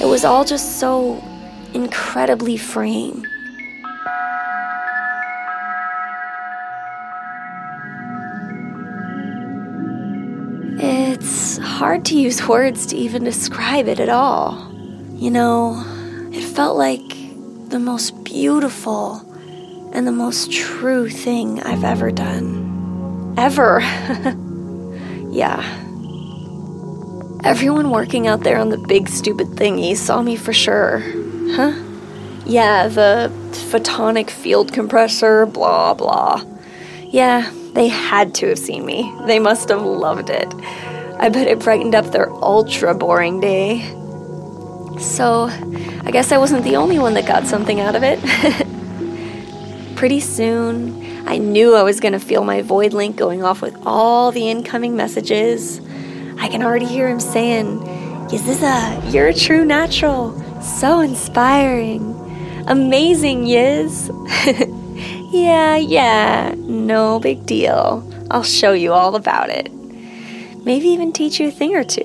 It 0.00 0.06
was 0.06 0.24
all 0.24 0.44
just 0.44 0.78
so 0.80 1.22
incredibly 1.74 2.56
freeing. 2.56 3.26
It's 10.82 11.58
hard 11.58 12.06
to 12.06 12.18
use 12.18 12.48
words 12.48 12.86
to 12.86 12.96
even 12.96 13.24
describe 13.24 13.88
it 13.88 14.00
at 14.00 14.08
all. 14.08 14.72
You 15.16 15.30
know, 15.30 15.84
it 16.32 16.44
felt 16.44 16.78
like 16.78 17.06
the 17.68 17.78
most 17.78 18.24
beautiful 18.24 19.20
and 19.92 20.06
the 20.06 20.12
most 20.12 20.50
true 20.50 21.10
thing 21.10 21.62
I've 21.62 21.84
ever 21.84 22.10
done. 22.10 23.34
Ever. 23.36 23.80
yeah. 25.30 25.79
Everyone 27.42 27.90
working 27.90 28.26
out 28.26 28.40
there 28.40 28.58
on 28.58 28.68
the 28.68 28.76
big 28.76 29.08
stupid 29.08 29.48
thingy 29.48 29.96
saw 29.96 30.20
me 30.20 30.36
for 30.36 30.52
sure. 30.52 30.98
Huh? 31.52 31.72
Yeah, 32.44 32.88
the 32.88 33.32
photonic 33.70 34.28
field 34.28 34.74
compressor, 34.74 35.46
blah 35.46 35.94
blah. 35.94 36.44
Yeah, 37.06 37.50
they 37.72 37.88
had 37.88 38.34
to 38.36 38.48
have 38.48 38.58
seen 38.58 38.84
me. 38.84 39.10
They 39.26 39.38
must 39.38 39.70
have 39.70 39.82
loved 39.82 40.28
it. 40.28 40.52
I 41.18 41.30
bet 41.30 41.46
it 41.46 41.60
brightened 41.60 41.94
up 41.94 42.06
their 42.12 42.30
ultra 42.30 42.94
boring 42.94 43.40
day. 43.40 43.80
So, 44.98 45.48
I 46.04 46.10
guess 46.12 46.32
I 46.32 46.38
wasn't 46.38 46.64
the 46.64 46.76
only 46.76 46.98
one 46.98 47.14
that 47.14 47.26
got 47.26 47.46
something 47.46 47.80
out 47.80 47.96
of 47.96 48.02
it. 48.04 48.18
Pretty 49.96 50.20
soon, 50.20 51.26
I 51.26 51.38
knew 51.38 51.74
I 51.74 51.82
was 51.84 52.00
going 52.00 52.12
to 52.12 52.20
feel 52.20 52.44
my 52.44 52.60
void 52.60 52.92
link 52.92 53.16
going 53.16 53.42
off 53.42 53.62
with 53.62 53.76
all 53.86 54.30
the 54.30 54.50
incoming 54.50 54.94
messages. 54.94 55.80
I 56.40 56.48
can 56.48 56.62
already 56.62 56.86
hear 56.86 57.08
him 57.08 57.20
saying, 57.20 57.80
Yiziza, 58.30 59.12
you're 59.12 59.28
a 59.28 59.34
true 59.34 59.64
natural. 59.64 60.32
So 60.62 61.00
inspiring. 61.00 62.16
Amazing, 62.66 63.44
Yiz. 63.44 64.08
yeah, 65.32 65.76
yeah, 65.76 66.54
no 66.56 67.20
big 67.20 67.44
deal. 67.46 68.02
I'll 68.30 68.42
show 68.42 68.72
you 68.72 68.92
all 68.92 69.16
about 69.16 69.50
it. 69.50 69.70
Maybe 70.64 70.88
even 70.88 71.12
teach 71.12 71.40
you 71.40 71.48
a 71.48 71.50
thing 71.50 71.74
or 71.74 71.84
two. 71.84 72.02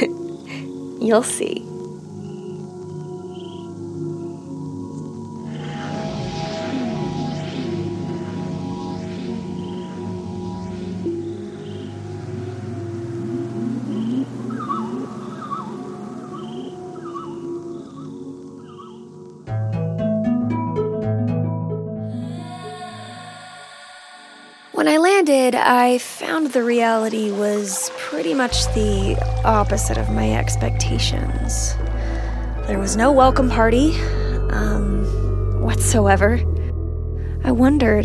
You'll 1.00 1.22
see. 1.22 1.64
Landed, 25.26 25.54
I 25.54 25.96
found 25.96 26.48
the 26.48 26.62
reality 26.62 27.30
was 27.30 27.90
pretty 27.96 28.34
much 28.34 28.66
the 28.74 29.16
opposite 29.42 29.96
of 29.96 30.10
my 30.10 30.34
expectations. 30.34 31.76
There 32.66 32.78
was 32.78 32.94
no 32.94 33.10
welcome 33.10 33.48
party, 33.48 33.98
um, 34.50 35.62
whatsoever. 35.62 36.34
I 37.42 37.52
wondered, 37.52 38.04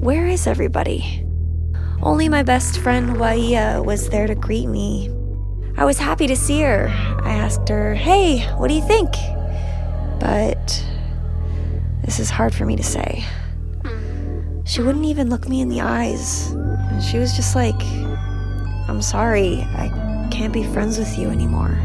where 0.00 0.28
is 0.28 0.46
everybody? 0.46 1.26
Only 2.00 2.28
my 2.28 2.44
best 2.44 2.78
friend 2.78 3.18
Waia 3.18 3.82
was 3.82 4.08
there 4.10 4.28
to 4.28 4.36
greet 4.36 4.68
me. 4.68 5.10
I 5.76 5.84
was 5.84 5.98
happy 5.98 6.28
to 6.28 6.36
see 6.36 6.60
her. 6.60 6.86
I 7.24 7.32
asked 7.32 7.68
her, 7.68 7.96
Hey, 7.96 8.46
what 8.58 8.68
do 8.68 8.74
you 8.74 8.86
think? 8.86 9.10
But 10.20 10.86
this 12.04 12.20
is 12.20 12.30
hard 12.30 12.54
for 12.54 12.64
me 12.64 12.76
to 12.76 12.84
say. 12.84 13.24
She 14.74 14.82
wouldn't 14.82 15.04
even 15.04 15.30
look 15.30 15.48
me 15.48 15.60
in 15.60 15.68
the 15.68 15.82
eyes. 15.82 16.50
And 16.50 17.00
she 17.00 17.16
was 17.18 17.36
just 17.36 17.54
like, 17.54 17.80
I'm 18.88 19.00
sorry, 19.02 19.60
I 19.60 20.26
can't 20.32 20.52
be 20.52 20.64
friends 20.64 20.98
with 20.98 21.16
you 21.16 21.28
anymore. 21.28 21.78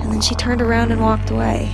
And 0.00 0.10
then 0.10 0.22
she 0.22 0.34
turned 0.34 0.62
around 0.62 0.90
and 0.90 1.02
walked 1.02 1.28
away. 1.28 1.70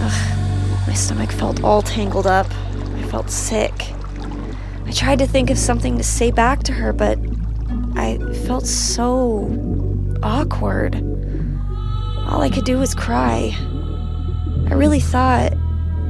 Ugh, 0.00 0.88
my 0.88 0.92
stomach 0.92 1.30
felt 1.30 1.62
all 1.62 1.82
tangled 1.82 2.26
up. 2.26 2.48
I 2.96 3.02
felt 3.04 3.30
sick. 3.30 3.92
I 4.86 4.90
tried 4.90 5.20
to 5.20 5.26
think 5.28 5.48
of 5.48 5.56
something 5.56 5.96
to 5.96 6.02
say 6.02 6.32
back 6.32 6.64
to 6.64 6.72
her, 6.72 6.92
but 6.92 7.16
I 7.94 8.18
felt 8.44 8.66
so 8.66 9.46
awkward. 10.24 10.96
All 12.26 12.42
I 12.42 12.50
could 12.52 12.64
do 12.64 12.76
was 12.76 12.92
cry. 12.92 13.54
I 14.68 14.74
really 14.74 14.98
thought 14.98 15.52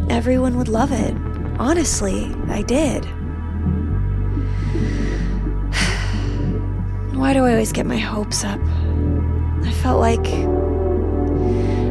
everyone 0.09 0.57
would 0.57 0.69
love 0.69 0.93
it. 0.93 1.30
Honestly, 1.61 2.35
I 2.49 2.63
did. 2.63 3.05
Why 7.15 7.35
do 7.35 7.45
I 7.45 7.51
always 7.51 7.71
get 7.71 7.85
my 7.85 7.99
hopes 7.99 8.45
up? 8.45 8.59
I 9.63 9.71
felt 9.83 10.01
like. 10.01 10.27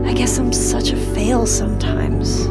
I 0.08 0.14
guess 0.16 0.40
I'm 0.40 0.52
such 0.52 0.90
a 0.90 0.96
fail 1.14 1.46
sometimes. 1.46 2.48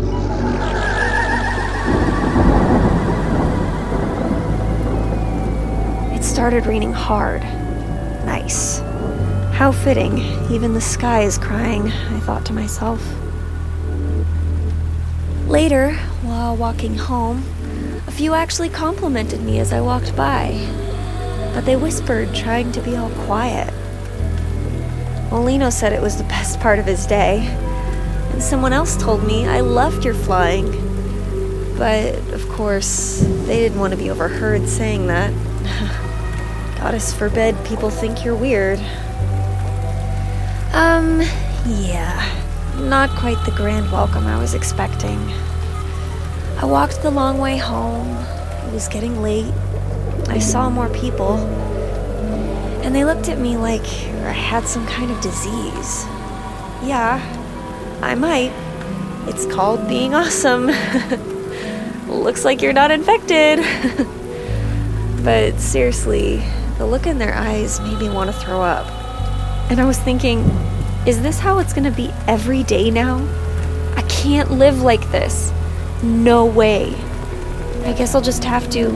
It 6.16 6.22
started 6.22 6.66
raining 6.66 6.92
hard. 6.92 7.42
Nice. 8.26 8.78
How 9.54 9.72
fitting. 9.72 10.18
Even 10.52 10.72
the 10.72 10.80
sky 10.80 11.22
is 11.22 11.36
crying, 11.36 11.90
I 11.90 12.20
thought 12.20 12.46
to 12.46 12.52
myself. 12.52 13.02
Later, 15.48 15.94
while 16.20 16.54
walking 16.54 16.94
home, 16.94 17.42
a 18.06 18.10
few 18.10 18.34
actually 18.34 18.68
complimented 18.68 19.40
me 19.40 19.58
as 19.60 19.72
I 19.72 19.80
walked 19.80 20.14
by, 20.14 20.50
but 21.54 21.62
they 21.62 21.74
whispered, 21.74 22.34
trying 22.34 22.70
to 22.72 22.82
be 22.82 22.96
all 22.96 23.08
quiet. 23.24 23.72
Molino 25.30 25.70
said 25.70 25.94
it 25.94 26.02
was 26.02 26.18
the 26.18 26.24
best 26.24 26.60
part 26.60 26.78
of 26.78 26.84
his 26.84 27.06
day, 27.06 27.38
and 28.30 28.42
someone 28.42 28.74
else 28.74 28.94
told 28.98 29.26
me 29.26 29.46
I 29.46 29.60
loved 29.60 30.04
your 30.04 30.12
flying. 30.12 30.70
But, 31.78 32.14
of 32.34 32.46
course, 32.50 33.20
they 33.46 33.60
didn't 33.60 33.78
want 33.78 33.94
to 33.94 33.98
be 33.98 34.10
overheard 34.10 34.68
saying 34.68 35.06
that. 35.06 35.32
Goddess 36.78 37.14
forbid 37.14 37.56
people 37.64 37.88
think 37.88 38.22
you're 38.22 38.36
weird. 38.36 38.80
Um, 40.74 41.22
yeah. 41.64 42.47
Not 42.80 43.10
quite 43.10 43.44
the 43.44 43.50
grand 43.50 43.90
welcome 43.90 44.26
I 44.26 44.38
was 44.38 44.54
expecting. 44.54 45.18
I 46.58 46.64
walked 46.64 47.02
the 47.02 47.10
long 47.10 47.38
way 47.38 47.56
home. 47.56 48.16
It 48.66 48.72
was 48.72 48.86
getting 48.86 49.20
late. 49.20 49.52
I 50.28 50.38
saw 50.38 50.70
more 50.70 50.88
people. 50.90 51.38
And 52.84 52.94
they 52.94 53.04
looked 53.04 53.28
at 53.28 53.38
me 53.38 53.56
like 53.56 53.82
I 53.82 54.32
had 54.32 54.66
some 54.68 54.86
kind 54.86 55.10
of 55.10 55.20
disease. 55.20 56.04
Yeah, 56.82 57.20
I 58.00 58.14
might. 58.14 58.52
It's 59.28 59.44
called 59.46 59.88
being 59.88 60.14
awesome. 60.14 60.66
Looks 62.08 62.44
like 62.44 62.62
you're 62.62 62.72
not 62.72 62.92
infected. 62.92 63.58
but 65.24 65.58
seriously, 65.58 66.44
the 66.78 66.86
look 66.86 67.06
in 67.06 67.18
their 67.18 67.34
eyes 67.34 67.80
made 67.80 67.98
me 67.98 68.08
want 68.08 68.30
to 68.30 68.36
throw 68.36 68.62
up. 68.62 68.86
And 69.70 69.80
I 69.80 69.84
was 69.84 69.98
thinking, 69.98 70.44
is 71.08 71.22
this 71.22 71.38
how 71.38 71.58
it's 71.58 71.72
gonna 71.72 71.90
be 71.90 72.10
every 72.26 72.62
day 72.64 72.90
now? 72.90 73.16
I 73.96 74.02
can't 74.10 74.50
live 74.50 74.82
like 74.82 75.10
this. 75.10 75.50
No 76.02 76.44
way. 76.44 76.94
I 77.86 77.94
guess 77.94 78.14
I'll 78.14 78.20
just 78.20 78.44
have 78.44 78.68
to 78.72 78.90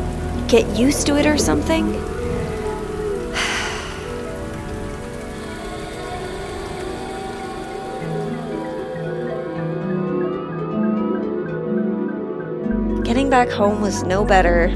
get 0.47 0.77
used 0.77 1.07
to 1.07 1.17
it 1.17 1.25
or 1.25 1.39
something. 1.39 1.93
Getting 13.05 13.31
back 13.31 13.49
home 13.49 13.81
was 13.81 14.03
no 14.03 14.23
better. 14.23 14.69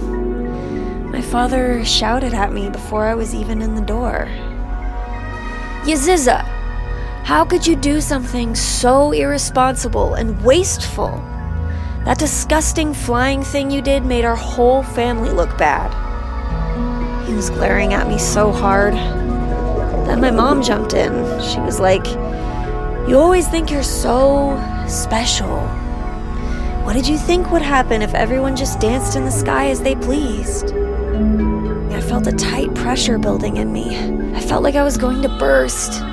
My 1.12 1.20
father 1.20 1.84
shouted 1.84 2.32
at 2.32 2.50
me 2.50 2.70
before 2.70 3.04
I 3.04 3.14
was 3.14 3.34
even 3.34 3.60
in 3.60 3.74
the 3.74 3.82
door. 3.82 4.26
Yaziza, 5.84 6.55
how 7.26 7.44
could 7.44 7.66
you 7.66 7.74
do 7.74 8.00
something 8.00 8.54
so 8.54 9.10
irresponsible 9.10 10.14
and 10.14 10.40
wasteful? 10.44 11.10
That 12.04 12.20
disgusting 12.20 12.94
flying 12.94 13.42
thing 13.42 13.68
you 13.68 13.82
did 13.82 14.04
made 14.04 14.24
our 14.24 14.36
whole 14.36 14.84
family 14.84 15.30
look 15.30 15.58
bad. 15.58 15.90
He 17.26 17.34
was 17.34 17.50
glaring 17.50 17.94
at 17.94 18.06
me 18.06 18.16
so 18.16 18.52
hard. 18.52 18.94
Then 20.06 20.20
my 20.20 20.30
mom 20.30 20.62
jumped 20.62 20.94
in. 20.94 21.10
She 21.42 21.58
was 21.58 21.80
like, 21.80 22.06
You 23.08 23.18
always 23.18 23.48
think 23.48 23.72
you're 23.72 23.82
so 23.82 24.56
special. 24.86 25.66
What 26.84 26.92
did 26.92 27.08
you 27.08 27.18
think 27.18 27.50
would 27.50 27.60
happen 27.60 28.02
if 28.02 28.14
everyone 28.14 28.54
just 28.54 28.78
danced 28.78 29.16
in 29.16 29.24
the 29.24 29.32
sky 29.32 29.70
as 29.70 29.82
they 29.82 29.96
pleased? 29.96 30.72
I 31.90 32.00
felt 32.02 32.28
a 32.28 32.32
tight 32.32 32.72
pressure 32.76 33.18
building 33.18 33.56
in 33.56 33.72
me. 33.72 33.96
I 34.36 34.40
felt 34.40 34.62
like 34.62 34.76
I 34.76 34.84
was 34.84 34.96
going 34.96 35.22
to 35.22 35.28
burst. 35.40 36.05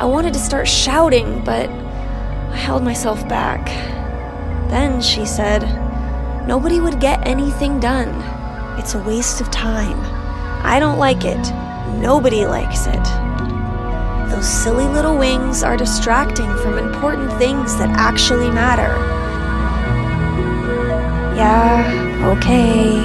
I 0.00 0.06
wanted 0.06 0.32
to 0.32 0.38
start 0.38 0.66
shouting, 0.66 1.44
but 1.44 1.68
I 1.68 2.56
held 2.56 2.82
myself 2.82 3.28
back. 3.28 3.66
Then 4.70 5.02
she 5.02 5.26
said, 5.26 5.60
Nobody 6.46 6.80
would 6.80 7.00
get 7.00 7.26
anything 7.26 7.78
done. 7.80 8.08
It's 8.78 8.94
a 8.94 9.02
waste 9.02 9.42
of 9.42 9.50
time. 9.50 10.00
I 10.64 10.80
don't 10.80 10.98
like 10.98 11.26
it. 11.26 11.36
Nobody 12.00 12.46
likes 12.46 12.86
it. 12.86 13.04
Those 14.30 14.48
silly 14.48 14.86
little 14.86 15.18
wings 15.18 15.62
are 15.62 15.76
distracting 15.76 16.48
from 16.56 16.78
important 16.78 17.30
things 17.34 17.76
that 17.76 17.90
actually 17.90 18.50
matter. 18.50 18.96
Yeah, 21.36 22.36
okay, 22.38 23.02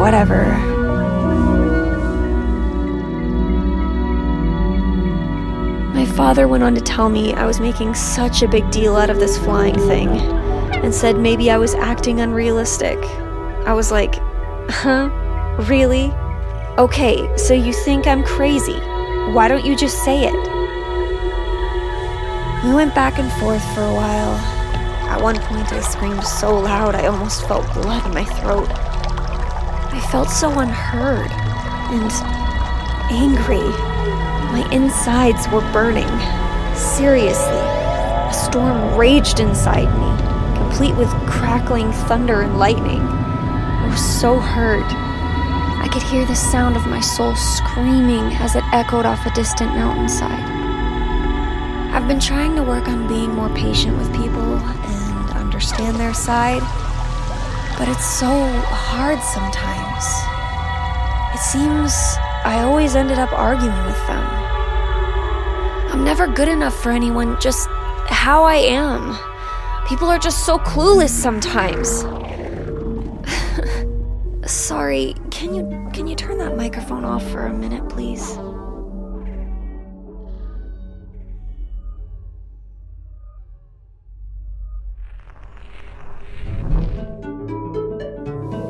whatever. 0.00 0.77
Father 6.18 6.48
went 6.48 6.64
on 6.64 6.74
to 6.74 6.80
tell 6.80 7.08
me 7.08 7.32
I 7.32 7.46
was 7.46 7.60
making 7.60 7.94
such 7.94 8.42
a 8.42 8.48
big 8.48 8.68
deal 8.72 8.96
out 8.96 9.08
of 9.08 9.20
this 9.20 9.38
flying 9.38 9.78
thing 9.78 10.08
and 10.08 10.92
said 10.92 11.16
maybe 11.16 11.48
I 11.48 11.58
was 11.58 11.76
acting 11.76 12.18
unrealistic. 12.18 12.98
I 13.64 13.72
was 13.72 13.92
like, 13.92 14.16
huh? 14.68 15.10
Really? 15.68 16.10
Okay, 16.76 17.30
so 17.36 17.54
you 17.54 17.72
think 17.72 18.08
I'm 18.08 18.24
crazy. 18.24 18.80
Why 19.30 19.46
don't 19.46 19.64
you 19.64 19.76
just 19.76 20.02
say 20.02 20.24
it? 20.24 20.34
We 22.64 22.74
went 22.74 22.96
back 22.96 23.20
and 23.20 23.30
forth 23.34 23.62
for 23.72 23.82
a 23.82 23.94
while. 23.94 24.34
At 25.08 25.22
one 25.22 25.38
point, 25.38 25.72
I 25.72 25.78
screamed 25.78 26.24
so 26.24 26.52
loud 26.58 26.96
I 26.96 27.06
almost 27.06 27.46
felt 27.46 27.72
blood 27.74 28.04
in 28.04 28.12
my 28.12 28.24
throat. 28.24 28.68
I 28.72 30.04
felt 30.10 30.30
so 30.30 30.50
unheard 30.58 31.30
and 31.92 32.10
angry. 33.08 33.97
My 34.48 34.66
insides 34.72 35.46
were 35.48 35.60
burning. 35.72 36.08
Seriously, 36.74 37.58
a 38.28 38.32
storm 38.32 38.96
raged 38.96 39.40
inside 39.40 39.88
me, 39.98 40.58
complete 40.58 40.96
with 40.96 41.10
crackling 41.26 41.92
thunder 41.92 42.40
and 42.40 42.58
lightning. 42.58 43.00
I 43.00 43.88
was 43.90 44.20
so 44.20 44.38
hurt. 44.38 44.86
I 45.80 45.88
could 45.92 46.02
hear 46.02 46.24
the 46.24 46.34
sound 46.34 46.76
of 46.76 46.86
my 46.86 47.00
soul 47.00 47.36
screaming 47.36 48.32
as 48.34 48.56
it 48.56 48.64
echoed 48.72 49.06
off 49.06 49.26
a 49.26 49.34
distant 49.34 49.74
mountainside. 49.74 50.44
I've 51.92 52.08
been 52.08 52.20
trying 52.20 52.56
to 52.56 52.62
work 52.62 52.88
on 52.88 53.06
being 53.06 53.34
more 53.34 53.48
patient 53.50 53.96
with 53.96 54.14
people 54.14 54.58
and 54.58 55.30
understand 55.30 55.96
their 55.96 56.14
side, 56.14 56.62
but 57.78 57.88
it's 57.88 58.04
so 58.04 58.26
hard 58.26 59.20
sometimes. 59.22 60.04
It 61.34 61.42
seems 61.42 61.92
I 62.44 62.62
always 62.64 62.94
ended 62.94 63.18
up 63.18 63.32
arguing 63.32 63.84
with 63.84 64.06
them. 64.06 64.24
I'm 65.90 66.04
never 66.04 66.26
good 66.26 66.48
enough 66.48 66.80
for 66.82 66.90
anyone 66.90 67.38
just 67.40 67.68
how 68.06 68.44
I 68.44 68.56
am. 68.56 69.16
People 69.88 70.08
are 70.08 70.18
just 70.18 70.46
so 70.46 70.58
clueless 70.58 71.10
sometimes. 71.10 72.04
Sorry, 74.50 75.14
can 75.30 75.54
you 75.54 75.90
can 75.92 76.06
you 76.06 76.14
turn 76.14 76.38
that 76.38 76.56
microphone 76.56 77.04
off 77.04 77.28
for 77.30 77.46
a 77.46 77.52
minute, 77.52 77.86
please? 77.88 78.38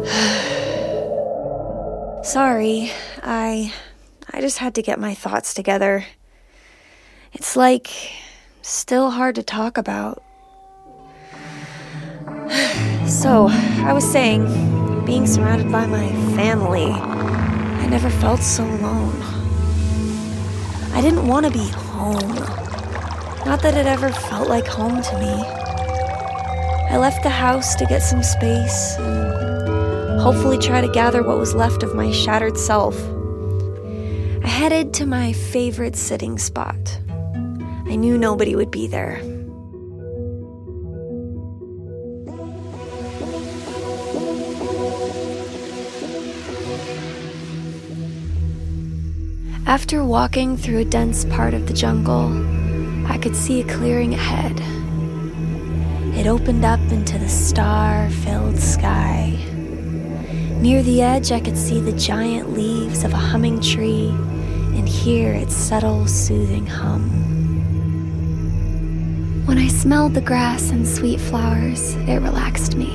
Sorry, 2.25 2.91
I 3.23 3.73
I 4.33 4.41
just 4.41 4.59
had 4.59 4.75
to 4.75 4.83
get 4.83 4.99
my 5.01 5.15
thoughts 5.15 5.55
together. 5.55 6.05
It's 7.33 7.57
like 7.57 7.89
still 8.63 9.11
hard 9.11 9.35
to 9.37 9.43
talk 9.43 9.79
about. 9.79 10.23
So, 13.09 13.49
I 13.49 13.95
was 13.95 14.05
saying, 14.05 14.45
being 15.07 15.27
surrounded 15.27 15.73
by 15.73 15.87
my 15.87 16.09
family, 16.37 16.91
I 16.93 17.87
never 17.87 18.11
felt 18.11 18.41
so 18.41 18.65
alone. 18.65 19.17
I 20.93 21.01
didn't 21.01 21.27
want 21.27 21.47
to 21.47 21.51
be 21.51 21.67
home. 21.69 22.35
Not 23.47 23.63
that 23.63 23.75
it 23.79 23.87
ever 23.87 24.11
felt 24.11 24.51
like 24.51 24.67
home 24.67 25.01
to 25.01 25.19
me. 25.19 25.33
I 26.91 26.99
left 26.99 27.23
the 27.23 27.31
house 27.31 27.75
to 27.77 27.87
get 27.87 28.03
some 28.03 28.23
space 28.23 28.97
and 28.99 29.28
hopefully 30.19 30.59
try 30.59 30.81
to 30.81 30.89
gather 30.89 31.23
what 31.23 31.39
was 31.39 31.55
left 31.55 31.83
of 31.83 31.95
my 31.95 32.11
shattered 32.11 32.59
self. 32.59 32.97
I 34.45 34.49
headed 34.49 34.93
to 34.95 35.07
my 35.07 35.33
favorite 35.33 35.97
sitting 35.97 36.39
spot. 36.39 37.01
I 37.87 37.97
knew 37.97 38.19
nobody 38.19 38.57
would 38.57 38.71
be 38.71 38.87
there. 38.87 39.21
After 49.67 50.03
walking 50.05 50.57
through 50.57 50.79
a 50.79 50.85
dense 50.85 51.25
part 51.27 51.55
of 51.55 51.67
the 51.67 51.75
jungle, 51.75 52.33
I 53.07 53.19
could 53.19 53.37
see 53.37 53.61
a 53.61 53.65
clearing 53.65 54.15
ahead. 54.15 54.59
It 56.19 56.27
opened 56.27 56.65
up 56.65 56.81
into 56.91 57.19
the 57.19 57.29
star 57.29 58.11
filled 58.11 58.59
sky. 58.59 59.39
Near 60.61 60.83
the 60.83 61.03
edge, 61.03 61.31
I 61.31 61.39
could 61.39 61.57
see 61.57 61.81
the 61.81 61.93
giant 61.93 62.53
leaves 62.53 63.05
of 63.05 63.13
a 63.13 63.17
humming 63.17 63.61
tree 63.61 64.09
and 64.09 64.89
hear 64.89 65.33
its 65.33 65.55
subtle, 65.55 66.09
soothing 66.09 66.67
hum. 66.67 67.09
When 69.47 69.57
I 69.57 69.69
smelled 69.69 70.15
the 70.15 70.21
grass 70.21 70.71
and 70.71 70.87
sweet 70.87 71.21
flowers, 71.21 71.95
it 71.95 72.21
relaxed 72.21 72.77
me. 72.77 72.91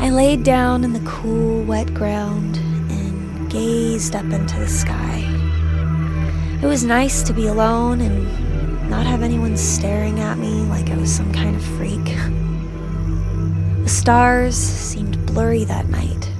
I 0.00 0.08
laid 0.08 0.44
down 0.44 0.82
in 0.82 0.94
the 0.94 1.08
cool, 1.08 1.62
wet 1.62 1.92
ground 1.92 2.56
and 2.90 3.50
gazed 3.50 4.16
up 4.16 4.24
into 4.24 4.58
the 4.58 4.66
sky. 4.66 5.22
It 6.62 6.66
was 6.66 6.84
nice 6.84 7.22
to 7.24 7.34
be 7.34 7.48
alone 7.48 8.00
and 8.00 8.88
not 8.88 9.04
have 9.04 9.22
anyone 9.22 9.58
staring 9.58 10.20
at 10.20 10.38
me 10.38 10.62
like 10.62 10.88
I 10.88 10.96
was 10.96 11.14
some 11.14 11.32
kind 11.34 11.54
of 11.54 11.62
freak. 11.62 12.04
The 13.82 13.90
stars 13.90 14.56
seemed 14.56 15.13
blurry 15.34 15.64
that 15.64 15.88
night. 15.88 16.30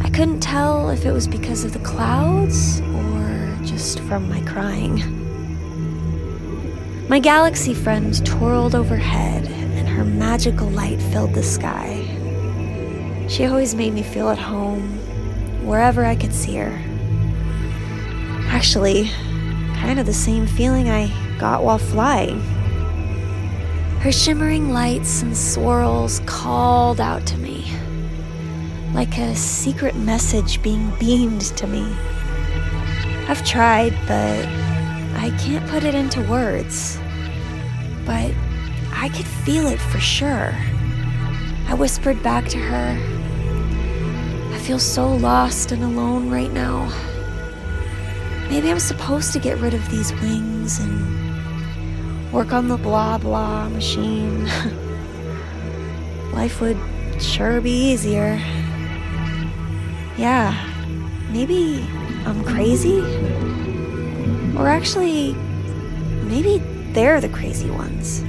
I 0.00 0.10
couldn't 0.10 0.40
tell 0.40 0.90
if 0.90 1.06
it 1.06 1.12
was 1.12 1.28
because 1.28 1.62
of 1.64 1.72
the 1.72 1.78
clouds 1.78 2.80
or 2.80 3.58
just 3.64 4.00
from 4.00 4.28
my 4.28 4.40
crying. 4.40 4.96
My 7.08 7.20
galaxy 7.20 7.74
friend 7.74 8.26
twirled 8.26 8.74
overhead, 8.74 9.46
and 9.46 9.88
her 9.88 10.04
magical 10.04 10.68
light 10.68 11.00
filled 11.00 11.34
the 11.34 11.44
sky. 11.44 12.02
She 13.28 13.44
always 13.44 13.76
made 13.76 13.94
me 13.94 14.02
feel 14.02 14.30
at 14.30 14.38
home 14.38 14.98
wherever 15.64 16.04
I 16.04 16.16
could 16.16 16.34
see 16.34 16.56
her. 16.56 16.76
Actually, 18.48 19.10
kind 19.76 20.00
of 20.00 20.06
the 20.06 20.12
same 20.12 20.48
feeling 20.48 20.88
I 20.90 21.12
got 21.38 21.62
while 21.62 21.78
flying. 21.78 22.40
Her 24.00 24.10
shimmering 24.10 24.72
lights 24.72 25.22
and 25.22 25.36
swirls 25.36 26.20
called 26.26 27.00
out 27.00 27.26
to 27.26 27.38
me, 27.38 27.65
like 28.96 29.18
a 29.18 29.36
secret 29.36 29.94
message 29.94 30.62
being 30.62 30.90
beamed 30.98 31.42
to 31.42 31.66
me. 31.66 31.84
I've 33.28 33.44
tried, 33.44 33.92
but 34.08 34.46
I 35.20 35.36
can't 35.38 35.68
put 35.68 35.84
it 35.84 35.94
into 35.94 36.22
words. 36.22 36.98
But 38.06 38.32
I 38.92 39.10
could 39.10 39.26
feel 39.26 39.66
it 39.66 39.78
for 39.78 40.00
sure. 40.00 40.54
I 41.68 41.74
whispered 41.74 42.22
back 42.22 42.48
to 42.48 42.56
her, 42.56 42.98
I 44.54 44.58
feel 44.60 44.78
so 44.78 45.14
lost 45.14 45.72
and 45.72 45.82
alone 45.82 46.30
right 46.30 46.50
now. 46.50 46.88
Maybe 48.48 48.70
I'm 48.70 48.80
supposed 48.80 49.34
to 49.34 49.38
get 49.38 49.58
rid 49.58 49.74
of 49.74 49.90
these 49.90 50.10
wings 50.22 50.78
and 50.78 52.32
work 52.32 52.54
on 52.54 52.68
the 52.68 52.78
blah 52.78 53.18
blah 53.18 53.68
machine. 53.68 54.46
Life 56.32 56.62
would 56.62 56.78
sure 57.20 57.60
be 57.60 57.92
easier. 57.92 58.40
Yeah, 60.18 60.54
maybe 61.30 61.86
I'm 62.24 62.42
crazy. 62.44 63.00
Or 64.56 64.68
actually, 64.68 65.34
maybe 66.24 66.58
they're 66.92 67.20
the 67.20 67.28
crazy 67.28 67.70
ones. 67.70 68.24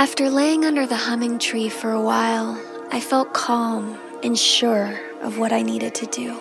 After 0.00 0.30
laying 0.30 0.64
under 0.64 0.86
the 0.86 0.96
humming 0.96 1.38
tree 1.38 1.68
for 1.68 1.92
a 1.92 2.00
while, 2.00 2.58
I 2.90 3.00
felt 3.00 3.34
calm 3.34 3.98
and 4.22 4.36
sure 4.36 4.98
of 5.20 5.36
what 5.36 5.52
I 5.52 5.60
needed 5.60 5.94
to 5.96 6.06
do. 6.06 6.40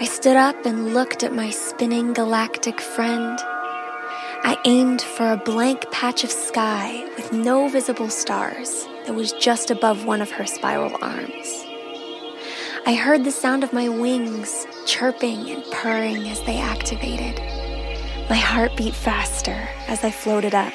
I 0.00 0.06
stood 0.06 0.38
up 0.38 0.64
and 0.64 0.94
looked 0.94 1.22
at 1.24 1.34
my 1.34 1.50
spinning 1.50 2.14
galactic 2.14 2.80
friend. 2.80 3.38
I 3.42 4.56
aimed 4.64 5.02
for 5.02 5.30
a 5.30 5.36
blank 5.36 5.90
patch 5.90 6.24
of 6.24 6.30
sky 6.30 7.06
with 7.18 7.34
no 7.34 7.68
visible 7.68 8.08
stars 8.08 8.88
that 9.04 9.14
was 9.14 9.32
just 9.32 9.70
above 9.70 10.06
one 10.06 10.22
of 10.22 10.30
her 10.30 10.46
spiral 10.46 10.96
arms. 11.02 11.66
I 12.86 12.94
heard 12.94 13.24
the 13.24 13.30
sound 13.30 13.62
of 13.62 13.74
my 13.74 13.90
wings 13.90 14.66
chirping 14.86 15.50
and 15.50 15.62
purring 15.70 16.26
as 16.28 16.40
they 16.44 16.56
activated. 16.56 17.38
My 18.30 18.36
heart 18.36 18.74
beat 18.74 18.94
faster 18.94 19.68
as 19.86 20.02
I 20.02 20.10
floated 20.10 20.54
up. 20.54 20.72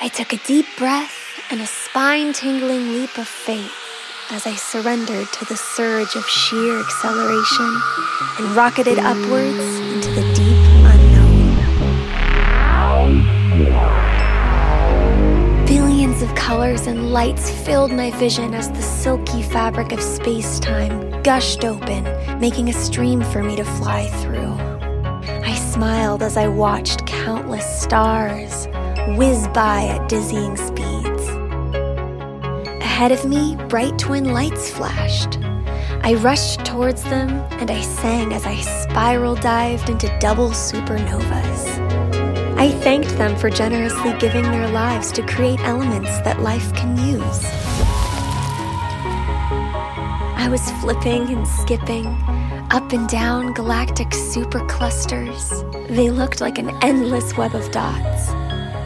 I 0.00 0.08
took 0.08 0.32
a 0.32 0.38
deep 0.38 0.66
breath 0.76 1.14
and 1.50 1.60
a 1.60 1.66
spine 1.66 2.32
tingling 2.32 2.92
leap 2.92 3.16
of 3.16 3.28
faith 3.28 3.72
as 4.30 4.46
I 4.46 4.54
surrendered 4.54 5.28
to 5.32 5.44
the 5.44 5.56
surge 5.56 6.16
of 6.16 6.26
sheer 6.26 6.80
acceleration 6.80 7.80
and 8.38 8.56
rocketed 8.56 8.98
upwards 8.98 9.58
into 9.58 10.10
the 10.10 10.22
deep 10.34 10.56
unknown. 10.84 11.54
Billions 15.66 16.22
of 16.22 16.34
colors 16.34 16.86
and 16.86 17.12
lights 17.12 17.50
filled 17.50 17.92
my 17.92 18.10
vision 18.12 18.52
as 18.52 18.70
the 18.70 18.82
silky 18.82 19.42
fabric 19.42 19.92
of 19.92 20.02
space 20.02 20.58
time 20.58 21.22
gushed 21.22 21.64
open, 21.64 22.04
making 22.40 22.68
a 22.68 22.72
stream 22.72 23.22
for 23.22 23.42
me 23.42 23.56
to 23.56 23.64
fly 23.64 24.08
through. 24.22 24.54
I 25.44 25.54
smiled 25.54 26.22
as 26.22 26.36
I 26.36 26.48
watched 26.48 27.06
countless 27.06 27.64
stars 27.80 28.66
whiz 29.08 29.46
by 29.48 29.84
at 29.84 30.08
dizzying 30.08 30.56
speeds. 30.56 31.28
Ahead 32.80 33.12
of 33.12 33.24
me, 33.26 33.56
bright 33.68 33.98
twin 33.98 34.32
lights 34.32 34.70
flashed. 34.70 35.38
I 36.02 36.14
rushed 36.14 36.64
towards 36.64 37.02
them 37.04 37.30
and 37.60 37.70
I 37.70 37.82
sang 37.82 38.32
as 38.32 38.46
I 38.46 38.56
spiral 38.60 39.34
dived 39.34 39.90
into 39.90 40.16
double 40.20 40.50
supernovas. 40.50 41.68
I 42.56 42.70
thanked 42.70 43.10
them 43.18 43.36
for 43.36 43.50
generously 43.50 44.16
giving 44.18 44.42
their 44.42 44.68
lives 44.68 45.12
to 45.12 45.26
create 45.26 45.60
elements 45.60 46.18
that 46.20 46.40
life 46.40 46.72
can 46.74 46.96
use. 46.96 47.44
I 50.36 50.48
was 50.50 50.70
flipping 50.80 51.28
and 51.28 51.46
skipping 51.46 52.06
up 52.70 52.90
and 52.92 53.06
down 53.08 53.52
galactic 53.52 54.08
superclusters. 54.08 55.88
They 55.88 56.10
looked 56.10 56.40
like 56.40 56.58
an 56.58 56.70
endless 56.82 57.36
web 57.36 57.54
of 57.54 57.70
dots 57.70 58.43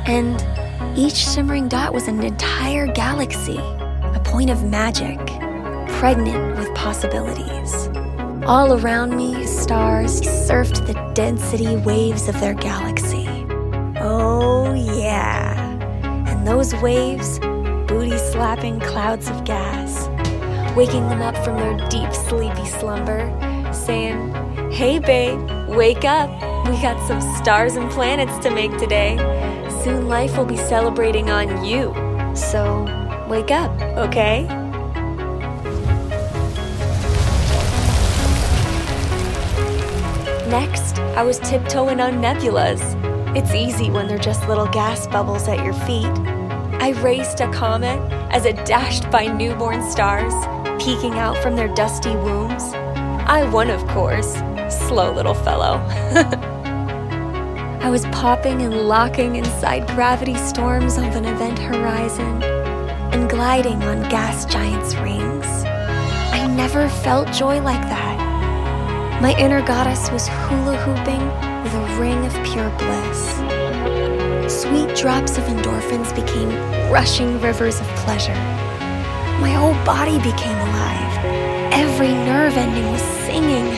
and 0.09 0.99
each 0.99 1.17
shimmering 1.17 1.69
dot 1.69 1.93
was 1.93 2.09
an 2.09 2.23
entire 2.23 2.87
galaxy, 2.87 3.59
a 3.59 4.21
point 4.25 4.49
of 4.49 4.65
magic, 4.65 5.19
pregnant 5.99 6.57
with 6.57 6.75
possibilities. 6.75 7.89
All 8.47 8.81
around 8.81 9.15
me, 9.15 9.45
stars 9.45 10.23
surfed 10.23 10.87
the 10.87 10.95
density 11.13 11.77
waves 11.77 12.27
of 12.27 12.41
their 12.41 12.55
galaxy. 12.55 13.29
Oh, 14.01 14.73
yeah. 14.73 15.77
And 16.27 16.47
those 16.47 16.75
waves, 16.77 17.39
booty 17.39 18.17
slapping 18.17 18.81
clouds 18.81 19.29
of 19.29 19.45
gas, 19.45 20.09
waking 20.75 21.07
them 21.11 21.21
up 21.21 21.37
from 21.45 21.57
their 21.57 21.89
deep, 21.91 22.11
sleepy 22.15 22.65
slumber, 22.65 23.29
saying, 23.75 24.33
Hey, 24.73 24.99
babe, 25.01 25.39
wake 25.69 26.07
up. 26.07 26.31
We 26.67 26.81
got 26.81 27.07
some 27.07 27.21
stars 27.37 27.77
and 27.77 27.91
planets 27.91 28.39
to 28.39 28.51
make 28.51 28.77
today. 28.79 29.17
Soon 29.83 30.09
life 30.09 30.37
will 30.37 30.45
be 30.45 30.57
celebrating 30.57 31.31
on 31.31 31.65
you. 31.65 31.95
So, 32.35 32.85
wake 33.29 33.51
up, 33.51 33.71
okay? 33.97 34.45
Next, 40.49 40.99
I 40.99 41.23
was 41.23 41.39
tiptoeing 41.41 42.01
on 42.01 42.15
nebulas. 42.15 42.81
It's 43.37 43.55
easy 43.55 43.91
when 43.91 44.09
they're 44.09 44.19
just 44.19 44.49
little 44.49 44.67
gas 44.67 45.07
bubbles 45.07 45.47
at 45.47 45.65
your 45.65 45.75
feet. 45.75 46.07
I 46.81 46.95
raced 47.03 47.41
a 47.41 47.51
comet 47.53 48.01
as 48.33 48.47
it 48.47 48.65
dashed 48.65 49.11
by 49.11 49.27
newborn 49.27 49.89
stars, 49.91 50.33
peeking 50.83 51.19
out 51.19 51.37
from 51.39 51.55
their 51.55 51.69
dusty 51.69 52.17
wombs. 52.17 52.73
I 53.29 53.49
won, 53.53 53.71
of 53.71 53.87
course. 53.89 54.35
Slow 54.71 55.13
little 55.13 55.35
fellow. 55.35 55.79
I 57.81 57.91
was 57.91 58.05
popping 58.07 58.63
and 58.63 58.75
locking 58.75 59.37
inside 59.37 59.87
gravity 59.89 60.35
storms 60.35 60.99
of 60.99 61.15
an 61.15 61.25
event 61.25 61.59
horizon 61.59 62.43
and 63.13 63.31
gliding 63.31 63.83
on 63.85 64.03
gas 64.11 64.45
giants' 64.45 64.97
rings. 64.97 65.47
I 66.35 66.47
never 66.55 66.89
felt 66.89 67.33
joy 67.33 67.61
like 67.61 67.81
that. 67.83 69.21
My 69.23 69.35
inner 69.39 69.63
goddess 69.63 70.11
was 70.11 70.27
hula 70.29 70.77
hooping 70.77 71.25
with 71.63 71.75
a 71.75 72.01
ring 72.01 72.27
of 72.27 72.33
pure 72.45 72.69
bliss. 72.79 73.33
Sweet 74.53 74.97
drops 74.97 75.39
of 75.39 75.45
endorphins 75.45 76.13
became 76.15 76.51
rushing 76.93 77.41
rivers 77.41 77.81
of 77.81 77.87
pleasure. 78.05 78.35
My 79.41 79.51
whole 79.51 79.75
body 79.85 80.19
became 80.19 80.59
alive. 80.69 81.25
Every 81.73 82.09
nerve 82.09 82.57
ending 82.57 82.91
was 82.91 83.03
singing. 83.25 83.69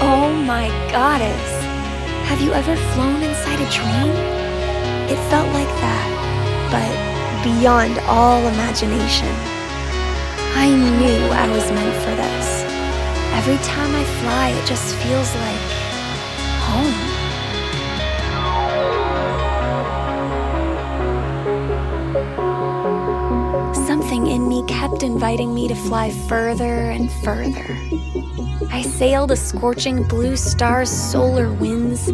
Oh 0.00 0.32
my 0.46 0.68
goddess. 0.90 1.59
Have 2.30 2.40
you 2.40 2.52
ever 2.52 2.76
flown 2.94 3.24
inside 3.24 3.58
a 3.58 3.68
dream? 3.74 4.14
It 5.10 5.18
felt 5.30 5.50
like 5.52 5.66
that, 5.82 6.06
but 6.70 6.94
beyond 7.42 7.98
all 8.06 8.38
imagination. 8.46 9.34
I 10.54 10.70
knew 10.70 11.26
I 11.34 11.50
was 11.50 11.66
meant 11.72 11.96
for 12.06 12.14
this. 12.14 12.62
Every 13.34 13.58
time 13.66 13.92
I 13.96 14.04
fly, 14.22 14.50
it 14.50 14.64
just 14.64 14.94
feels 15.02 15.34
like 15.42 15.79
Me 24.60 24.66
kept 24.66 25.02
inviting 25.02 25.54
me 25.54 25.68
to 25.68 25.74
fly 25.74 26.10
further 26.28 26.90
and 26.90 27.10
further. 27.24 27.78
I 28.70 28.82
sailed 28.82 29.30
a 29.30 29.36
scorching 29.36 30.02
blue 30.02 30.36
star's 30.36 30.90
solar 30.90 31.50
winds 31.50 32.08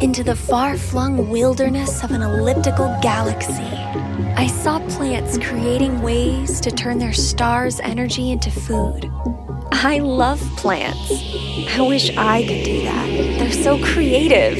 into 0.00 0.24
the 0.24 0.34
far 0.34 0.76
flung 0.76 1.30
wilderness 1.30 2.02
of 2.02 2.10
an 2.10 2.22
elliptical 2.22 2.88
galaxy. 3.02 3.70
I 4.34 4.48
saw 4.48 4.80
plants 4.88 5.38
creating 5.38 6.02
ways 6.02 6.60
to 6.62 6.72
turn 6.72 6.98
their 6.98 7.12
star's 7.12 7.78
energy 7.78 8.32
into 8.32 8.50
food. 8.50 9.08
I 9.70 10.00
love 10.00 10.40
plants. 10.56 11.12
I 11.72 11.80
wish 11.82 12.10
I 12.16 12.42
could 12.48 12.64
do 12.64 12.82
that. 12.82 13.06
They're 13.38 13.52
so 13.52 13.78
creative. 13.78 14.58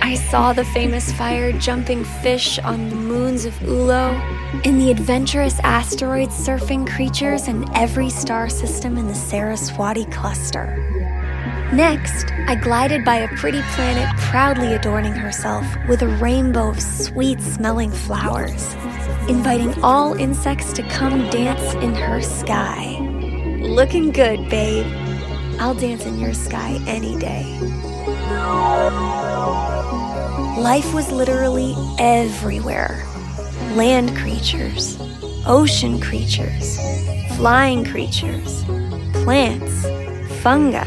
I 0.00 0.14
saw 0.14 0.54
the 0.54 0.64
famous 0.64 1.12
fire 1.12 1.52
jumping 1.52 2.04
fish 2.04 2.58
on 2.60 2.88
the 2.88 2.96
moons 2.96 3.44
of 3.44 3.52
Ulo, 3.56 4.39
and 4.64 4.80
the 4.80 4.90
adventurous 4.90 5.60
asteroid 5.60 6.28
surfing 6.28 6.86
creatures 6.88 7.46
in 7.46 7.64
every 7.76 8.10
star 8.10 8.48
system 8.48 8.98
in 8.98 9.06
the 9.06 9.14
Saraswati 9.14 10.04
cluster. 10.06 10.76
Next, 11.72 12.26
I 12.48 12.56
glided 12.56 13.04
by 13.04 13.16
a 13.16 13.28
pretty 13.36 13.62
planet 13.74 14.08
proudly 14.18 14.74
adorning 14.74 15.12
herself 15.12 15.64
with 15.88 16.02
a 16.02 16.08
rainbow 16.08 16.70
of 16.70 16.82
sweet 16.82 17.40
smelling 17.40 17.92
flowers, 17.92 18.74
inviting 19.28 19.72
all 19.84 20.14
insects 20.14 20.72
to 20.72 20.82
come 20.88 21.30
dance 21.30 21.74
in 21.74 21.94
her 21.94 22.20
sky. 22.20 22.98
Looking 23.60 24.10
good, 24.10 24.50
babe. 24.50 24.86
I'll 25.60 25.74
dance 25.74 26.06
in 26.06 26.18
your 26.18 26.34
sky 26.34 26.80
any 26.88 27.16
day. 27.18 27.44
Life 30.58 30.92
was 30.92 31.12
literally 31.12 31.74
everywhere 32.00 33.06
land 33.76 34.16
creatures, 34.16 34.98
ocean 35.46 36.00
creatures, 36.00 36.76
flying 37.36 37.84
creatures, 37.84 38.64
plants, 39.22 39.86
fungi, 40.42 40.84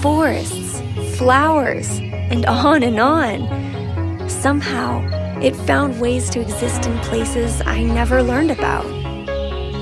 forests, 0.00 0.80
flowers, 1.16 1.98
and 1.98 2.46
on 2.46 2.84
and 2.84 3.00
on. 3.00 4.28
Somehow, 4.28 5.02
it 5.40 5.56
found 5.56 6.00
ways 6.00 6.30
to 6.30 6.40
exist 6.40 6.86
in 6.86 6.96
places 7.00 7.60
I 7.66 7.82
never 7.82 8.22
learned 8.22 8.52
about. 8.52 8.86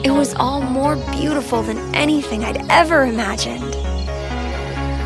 It 0.02 0.10
was 0.10 0.34
all 0.34 0.62
more 0.62 0.96
beautiful 1.12 1.62
than 1.62 1.78
anything 1.94 2.42
I'd 2.42 2.64
ever 2.70 3.04
imagined. 3.04 3.76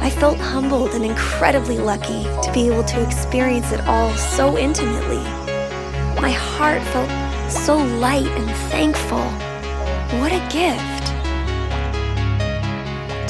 I 0.00 0.11
felt 0.11 0.38
humbled 0.38 0.90
and 0.90 1.04
incredibly 1.04 1.78
lucky 1.78 2.22
to 2.42 2.50
be 2.54 2.68
able 2.68 2.85
to 2.85 3.02
experience 3.02 3.72
it 3.72 3.81
all 3.88 4.14
so 4.14 4.57
intimately. 4.57 5.38
My 6.20 6.31
heart 6.31 6.83
felt 6.83 7.11
so 7.50 7.76
light 7.76 8.26
and 8.26 8.50
thankful. 8.70 9.24
What 10.18 10.33
a 10.33 10.40
gift. 10.50 11.07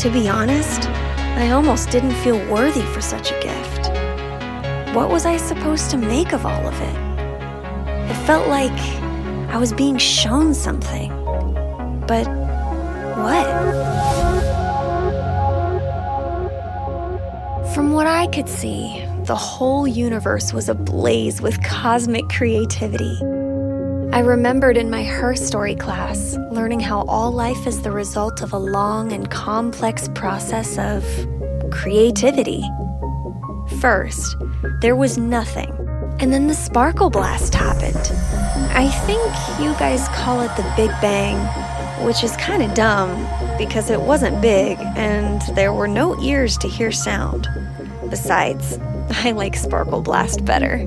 To 0.03 0.11
be 0.11 0.29
honest, 0.29 0.89
I 1.37 1.51
almost 1.51 1.91
didn't 1.91 2.15
feel 2.15 2.39
worthy 2.51 2.83
for 2.83 3.01
such 3.01 3.31
a 3.31 3.41
gift. 3.41 3.89
What 4.95 5.11
was 5.11 5.27
I 5.27 5.37
supposed 5.37 5.91
to 5.91 5.97
make 5.97 6.33
of 6.33 6.47
all 6.47 6.67
of 6.67 6.81
it? 6.81 8.11
It 8.11 8.17
felt 8.27 8.49
like 8.49 8.81
I 9.51 9.59
was 9.59 9.73
being 9.73 9.99
shown 9.99 10.55
something. 10.55 11.11
But 12.07 12.27
what? 13.19 13.47
From 17.75 17.93
what 17.93 18.07
I 18.07 18.27
could 18.29 18.49
see, 18.49 19.05
the 19.29 19.37
whole 19.37 19.87
universe 19.87 20.55
was 20.55 20.71
ablaze 20.71 21.43
with 21.43 21.63
cosmic 21.63 22.27
creativity. 22.31 23.15
I 24.11 24.21
remembered 24.21 24.79
in 24.79 24.89
my 24.89 25.05
Her 25.05 25.37
Story 25.37 25.75
class 25.75 26.39
learning 26.51 26.81
how 26.81 27.03
all 27.03 27.31
life 27.31 27.67
is 27.67 27.83
the 27.83 27.91
result 27.91 28.41
of 28.41 28.55
a 28.55 28.59
long 28.59 29.13
and 29.13 29.31
complex 29.31 30.09
process 30.15 30.79
of 30.79 31.05
creativity. 31.71 32.65
First, 33.81 34.35
there 34.81 34.97
was 34.97 35.19
nothing, 35.19 35.71
and 36.21 36.33
then 36.33 36.47
the 36.47 36.55
sparkle 36.55 37.11
blast 37.11 37.55
happened. 37.55 38.11
I 38.75 38.89
think 39.05 39.23
you 39.61 39.79
guys 39.79 40.09
call 40.09 40.41
it 40.41 40.57
the 40.57 40.73
Big 40.75 40.91
Bang, 41.03 41.37
which 42.03 42.25
is 42.25 42.35
kind 42.39 42.63
of 42.63 42.73
dumb 42.73 43.29
because 43.59 43.91
it 43.91 44.01
wasn't 44.01 44.41
big 44.41 44.79
and 44.97 45.43
there 45.55 45.75
were 45.75 45.89
no 45.89 46.19
ears 46.23 46.57
to 46.59 46.69
hear 46.69 46.91
sound. 46.91 47.47
Besides, 48.09 48.79
I 49.25 49.33
like 49.33 49.57
Sparkle 49.57 50.03
Blast 50.03 50.45
better. 50.45 50.87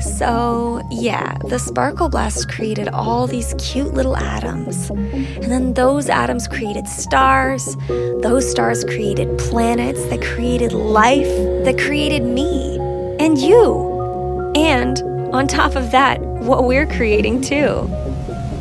So, 0.00 0.82
yeah, 0.90 1.36
the 1.48 1.58
Sparkle 1.58 2.08
Blast 2.08 2.48
created 2.48 2.88
all 2.88 3.26
these 3.26 3.54
cute 3.58 3.94
little 3.94 4.16
atoms. 4.16 4.90
And 4.90 5.44
then 5.44 5.74
those 5.74 6.08
atoms 6.08 6.46
created 6.46 6.86
stars. 6.86 7.76
Those 7.88 8.48
stars 8.48 8.84
created 8.84 9.38
planets 9.38 10.04
that 10.06 10.22
created 10.22 10.72
life, 10.72 11.26
that 11.64 11.78
created 11.78 12.22
me 12.22 12.78
and 13.18 13.38
you. 13.38 14.52
And 14.54 15.00
on 15.34 15.46
top 15.46 15.74
of 15.74 15.90
that, 15.90 16.20
what 16.20 16.64
we're 16.64 16.86
creating 16.86 17.40
too. 17.40 17.90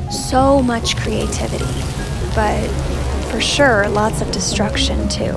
So 0.09 0.61
much 0.61 0.97
creativity, 0.97 1.65
but 2.35 2.67
for 3.29 3.39
sure, 3.39 3.87
lots 3.89 4.21
of 4.21 4.31
destruction 4.31 5.07
too. 5.07 5.35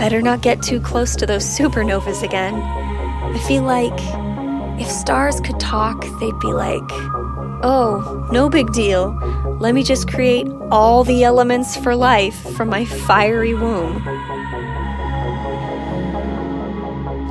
Better 0.00 0.22
not 0.22 0.40
get 0.40 0.62
too 0.62 0.80
close 0.80 1.14
to 1.16 1.26
those 1.26 1.44
supernovas 1.44 2.22
again. 2.22 2.54
I 2.54 3.38
feel 3.46 3.64
like 3.64 3.92
if 4.80 4.90
stars 4.90 5.42
could 5.42 5.60
talk, 5.60 6.00
they'd 6.18 6.38
be 6.38 6.54
like, 6.54 6.90
oh, 7.62 8.26
no 8.32 8.48
big 8.48 8.72
deal. 8.72 9.10
Let 9.60 9.74
me 9.74 9.82
just 9.82 10.08
create 10.08 10.48
all 10.70 11.04
the 11.04 11.22
elements 11.22 11.76
for 11.76 11.94
life 11.94 12.34
from 12.56 12.70
my 12.70 12.86
fiery 12.86 13.52
womb. 13.52 14.02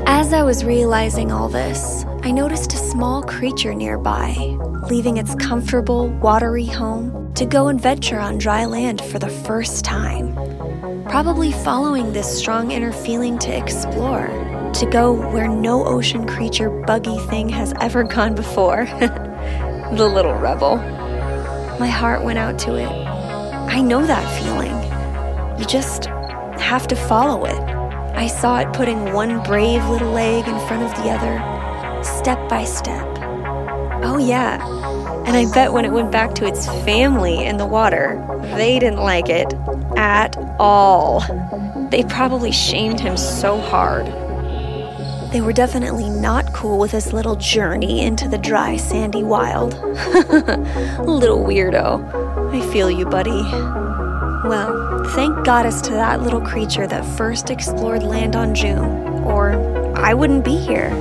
As 0.06 0.32
I 0.32 0.44
was 0.44 0.64
realizing 0.64 1.32
all 1.32 1.50
this, 1.50 2.06
I 2.22 2.30
noticed 2.30 2.74
a 2.74 2.78
small 2.78 3.24
creature 3.24 3.74
nearby, 3.74 4.36
leaving 4.92 5.18
its 5.18 5.34
comfortable, 5.34 6.10
watery 6.20 6.68
home 6.68 7.34
to 7.34 7.48
go 7.48 7.70
and 7.70 7.82
venture 7.82 8.20
on 8.20 8.38
dry 8.38 8.66
land 8.66 9.02
for 9.02 9.18
the 9.18 9.30
first 9.30 9.84
time. 9.84 10.29
Probably 11.10 11.52
following 11.52 12.14
this 12.14 12.38
strong 12.38 12.70
inner 12.70 12.92
feeling 12.92 13.40
to 13.40 13.50
explore, 13.50 14.28
to 14.76 14.86
go 14.92 15.12
where 15.12 15.48
no 15.48 15.84
ocean 15.84 16.28
creature 16.28 16.70
buggy 16.70 17.18
thing 17.30 17.50
has 17.50 17.74
ever 17.82 18.04
gone 18.04 18.36
before. 18.36 18.86
the 19.92 20.08
little 20.08 20.36
rebel. 20.36 20.78
My 21.80 21.88
heart 21.88 22.24
went 22.24 22.38
out 22.38 22.60
to 22.60 22.76
it. 22.76 22.88
I 22.88 23.82
know 23.82 24.06
that 24.06 24.24
feeling. 24.40 24.70
You 25.60 25.66
just 25.66 26.06
have 26.62 26.86
to 26.90 26.96
follow 26.96 27.46
it. 27.46 27.60
I 28.16 28.28
saw 28.28 28.60
it 28.60 28.72
putting 28.72 29.12
one 29.12 29.42
brave 29.42 29.84
little 29.90 30.12
leg 30.12 30.48
in 30.48 30.60
front 30.68 30.84
of 30.84 30.92
the 31.04 31.10
other, 31.10 32.04
step 32.04 32.48
by 32.48 32.66
step. 32.66 33.08
Oh, 34.04 34.20
yeah. 34.20 34.64
And 35.26 35.36
I 35.36 35.52
bet 35.52 35.74
when 35.74 35.86
it 35.86 35.92
went 35.92 36.12
back 36.12 36.36
to 36.36 36.46
its 36.46 36.68
family 36.68 37.46
in 37.46 37.58
the 37.58 37.66
water, 37.66 38.24
they 38.56 38.78
didn't 38.78 39.00
like 39.00 39.28
it 39.28 39.52
at 40.00 40.38
all. 40.60 41.20
They 41.92 42.04
probably 42.04 42.54
shamed 42.54 43.02
him 43.02 43.18
so 43.18 43.60
hard. 43.60 44.06
They 45.34 45.42
were 45.42 45.52
definitely 45.52 46.10
not 46.10 46.54
cool 46.54 46.80
with 46.80 46.92
this 46.92 47.12
little 47.12 47.36
journey 47.36 48.00
into 48.02 48.30
the 48.30 48.38
dry, 48.38 48.78
sandy 48.78 49.24
wild. 49.24 49.74
little 51.06 51.44
weirdo. 51.44 52.54
I 52.54 52.72
feel 52.72 52.90
you, 52.90 53.06
buddy. 53.06 53.44
Well, 54.48 55.04
thank 55.10 55.46
goddess 55.46 55.82
to 55.82 55.92
that 55.92 56.22
little 56.22 56.42
creature 56.42 56.88
that 56.88 57.04
first 57.18 57.50
explored 57.50 58.02
land 58.02 58.38
on 58.38 58.56
Joom, 58.56 59.26
or 59.26 59.52
I 59.98 60.14
wouldn't 60.14 60.46
be 60.46 60.56
here. 60.56 60.92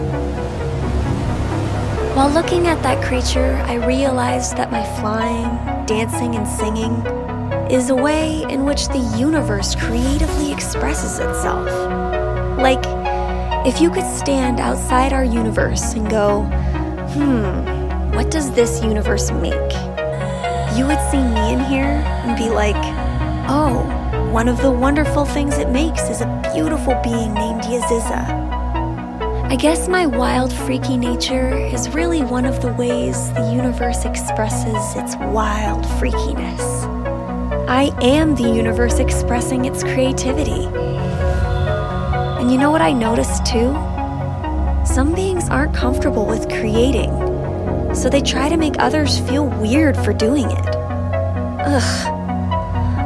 While 2.16 2.30
looking 2.30 2.66
at 2.66 2.82
that 2.82 3.02
creature, 3.04 3.62
I 3.68 3.74
realized 3.87 4.56
that 4.56 4.72
my 4.72 4.84
flying, 5.00 5.87
dancing, 5.87 6.34
and 6.34 6.46
singing 6.48 7.28
is 7.70 7.90
a 7.90 7.94
way 7.94 8.44
in 8.48 8.64
which 8.64 8.88
the 8.88 9.14
universe 9.18 9.74
creatively 9.74 10.52
expresses 10.52 11.18
itself. 11.18 11.66
Like, 12.59 12.83
if 13.66 13.78
you 13.81 13.90
could 13.90 14.07
stand 14.07 14.59
outside 14.59 15.12
our 15.12 15.24
universe 15.24 15.92
and 15.92 16.09
go, 16.09 16.44
hmm, 17.12 18.14
what 18.16 18.31
does 18.31 18.50
this 18.52 18.83
universe 18.83 19.31
make? 19.31 19.72
You 20.76 20.87
would 20.87 21.00
see 21.11 21.22
me 21.22 21.52
in 21.52 21.61
here 21.66 22.02
and 22.24 22.38
be 22.38 22.48
like, 22.48 22.76
oh, 23.50 23.85
one 24.33 24.48
of 24.48 24.62
the 24.62 24.70
wonderful 24.70 25.26
things 25.26 25.59
it 25.59 25.68
makes 25.68 26.09
is 26.09 26.22
a 26.22 26.50
beautiful 26.54 26.98
being 27.04 27.35
named 27.35 27.62
Yaziza. 27.64 28.48
I 29.50 29.57
guess 29.57 29.88
my 29.88 30.07
wild, 30.07 30.52
freaky 30.52 30.96
nature 30.96 31.54
is 31.54 31.90
really 31.90 32.22
one 32.22 32.46
of 32.46 32.62
the 32.62 32.72
ways 32.74 33.31
the 33.35 33.52
universe 33.52 34.07
expresses 34.07 34.96
its 34.96 35.16
wild 35.16 35.85
freakiness. 35.85 36.97
I 37.68 37.94
am 38.00 38.35
the 38.35 38.44
universe 38.44 38.98
expressing 38.98 39.66
its 39.66 39.83
creativity. 39.85 40.64
And 42.40 42.50
you 42.50 42.57
know 42.57 42.70
what 42.70 42.81
I 42.81 42.94
noticed 42.94 43.44
too? 43.44 43.74
Some 44.87 45.12
beings 45.14 45.50
aren't 45.50 45.74
comfortable 45.74 46.24
with 46.24 46.48
creating, 46.48 47.11
so 47.94 48.09
they 48.09 48.22
try 48.22 48.48
to 48.48 48.57
make 48.57 48.76
others 48.78 49.18
feel 49.18 49.48
weird 49.61 49.98
for 49.98 50.14
doing 50.14 50.50
it. 50.50 50.66
Ugh. 51.66 52.14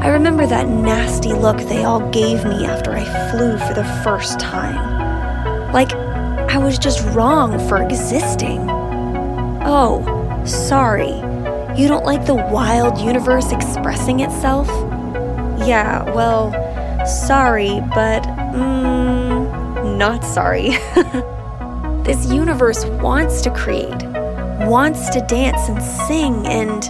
I 0.01 0.07
remember 0.11 0.47
that 0.47 0.69
nasty 0.69 1.33
look 1.33 1.59
they 1.59 1.83
all 1.83 2.09
gave 2.11 2.45
me 2.45 2.65
after 2.65 2.93
I 2.93 3.03
flew 3.33 3.59
for 3.59 3.75
the 3.75 4.01
first 4.05 4.39
time. 4.39 5.73
Like, 5.73 5.93
I 5.93 6.59
was 6.59 6.79
just 6.79 7.05
wrong 7.07 7.59
for 7.69 7.83
existing. 7.83 8.61
Oh, 9.65 10.45
sorry. 10.47 11.32
You 11.77 11.89
don't 11.89 12.05
like 12.05 12.27
the 12.27 12.35
wild 12.35 12.99
universe 12.99 13.51
expressing 13.51 14.21
itself? 14.21 14.69
Yeah, 15.67 16.03
well, 16.13 16.53
sorry, 17.07 17.81
but, 17.95 18.23
mm, 18.55 19.97
not 19.97 20.23
sorry. 20.23 20.77
this 22.05 22.31
universe 22.31 22.85
wants 22.85 23.41
to 23.43 23.51
create, 23.51 24.03
wants 24.69 25.09
to 25.11 25.23
dance 25.23 25.71
and 25.71 25.83
sing, 25.83 26.47
and 26.47 26.85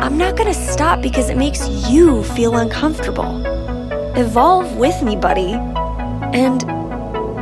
I'm 0.00 0.18
not 0.18 0.36
gonna 0.36 0.54
stop 0.54 1.02
because 1.02 1.30
it 1.30 1.36
makes 1.36 1.68
you 1.88 2.24
feel 2.24 2.56
uncomfortable. 2.56 3.46
Evolve 4.16 4.76
with 4.76 5.00
me, 5.04 5.14
buddy. 5.14 5.52
And 6.32 6.64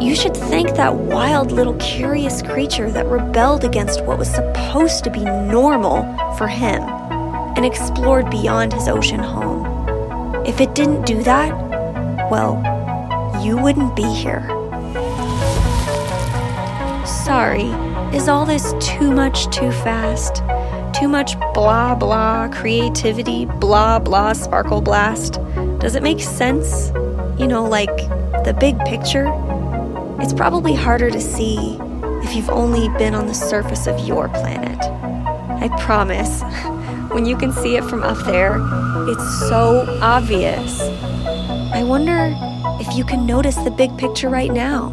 you 0.03 0.15
should 0.15 0.37
thank 0.37 0.77
that 0.77 0.95
wild 0.95 1.51
little 1.51 1.75
curious 1.77 2.43
creature 2.43 2.91
that 2.91 3.07
rebelled 3.07 3.65
against 3.65 4.05
what 4.05 4.19
was 4.19 4.29
supposed 4.29 5.03
to 5.05 5.11
be 5.11 5.25
normal 5.25 6.03
for 6.37 6.49
him 6.49 6.83
and 6.83 7.65
explored 7.65 8.31
beyond 8.31 8.73
his 8.73 8.89
ocean 8.89 9.21
home. 9.21 9.67
If 10.45 10.61
it 10.61 10.75
didn't 10.75 11.07
do 11.07 11.23
that, 11.23 11.51
well, 12.31 12.63
you 13.43 13.57
wouldn't 13.57 13.95
be 13.95 14.03
here. 14.03 14.47
Sorry, 17.07 17.71
is 18.17 18.29
all 18.29 18.45
this 18.45 18.75
too 18.81 19.11
much 19.11 19.49
too 19.55 19.71
fast? 19.71 20.43
Too 20.99 21.09
much 21.09 21.39
blah 21.55 21.95
blah 21.95 22.49
creativity, 22.49 23.45
blah 23.47 23.99
blah 23.99 24.33
sparkle 24.33 24.81
blast? 24.81 25.39
Does 25.79 25.95
it 25.95 26.03
make 26.03 26.21
sense? 26.21 26.91
You 27.39 27.47
know, 27.47 27.65
like 27.65 27.97
the 28.45 28.57
big 28.59 28.79
picture? 28.81 29.27
It's 30.21 30.33
probably 30.33 30.75
harder 30.75 31.11
to 31.11 31.21
see 31.21 31.79
if 32.25 32.35
you've 32.35 32.51
only 32.51 32.89
been 32.99 33.15
on 33.15 33.27
the 33.27 33.35
surface 33.35 33.87
of 33.87 34.01
your 34.01 34.29
planet. 34.29 34.68
I 35.61 35.69
promise, 35.81 36.43
when 37.13 37.27
you 37.27 37.37
can 37.37 37.53
see 37.53 37.77
it 37.77 37.85
from 37.85 38.03
up 38.03 38.19
there, 38.27 38.59
it's 39.09 39.49
so 39.49 39.87
obvious. 40.01 40.81
I 41.73 41.83
wonder 41.85 42.35
if 42.81 42.97
you 42.97 43.05
can 43.05 43.27
notice 43.27 43.57
the 43.57 43.71
big 43.71 43.97
picture 43.99 44.29
right 44.29 44.53
now. 44.53 44.93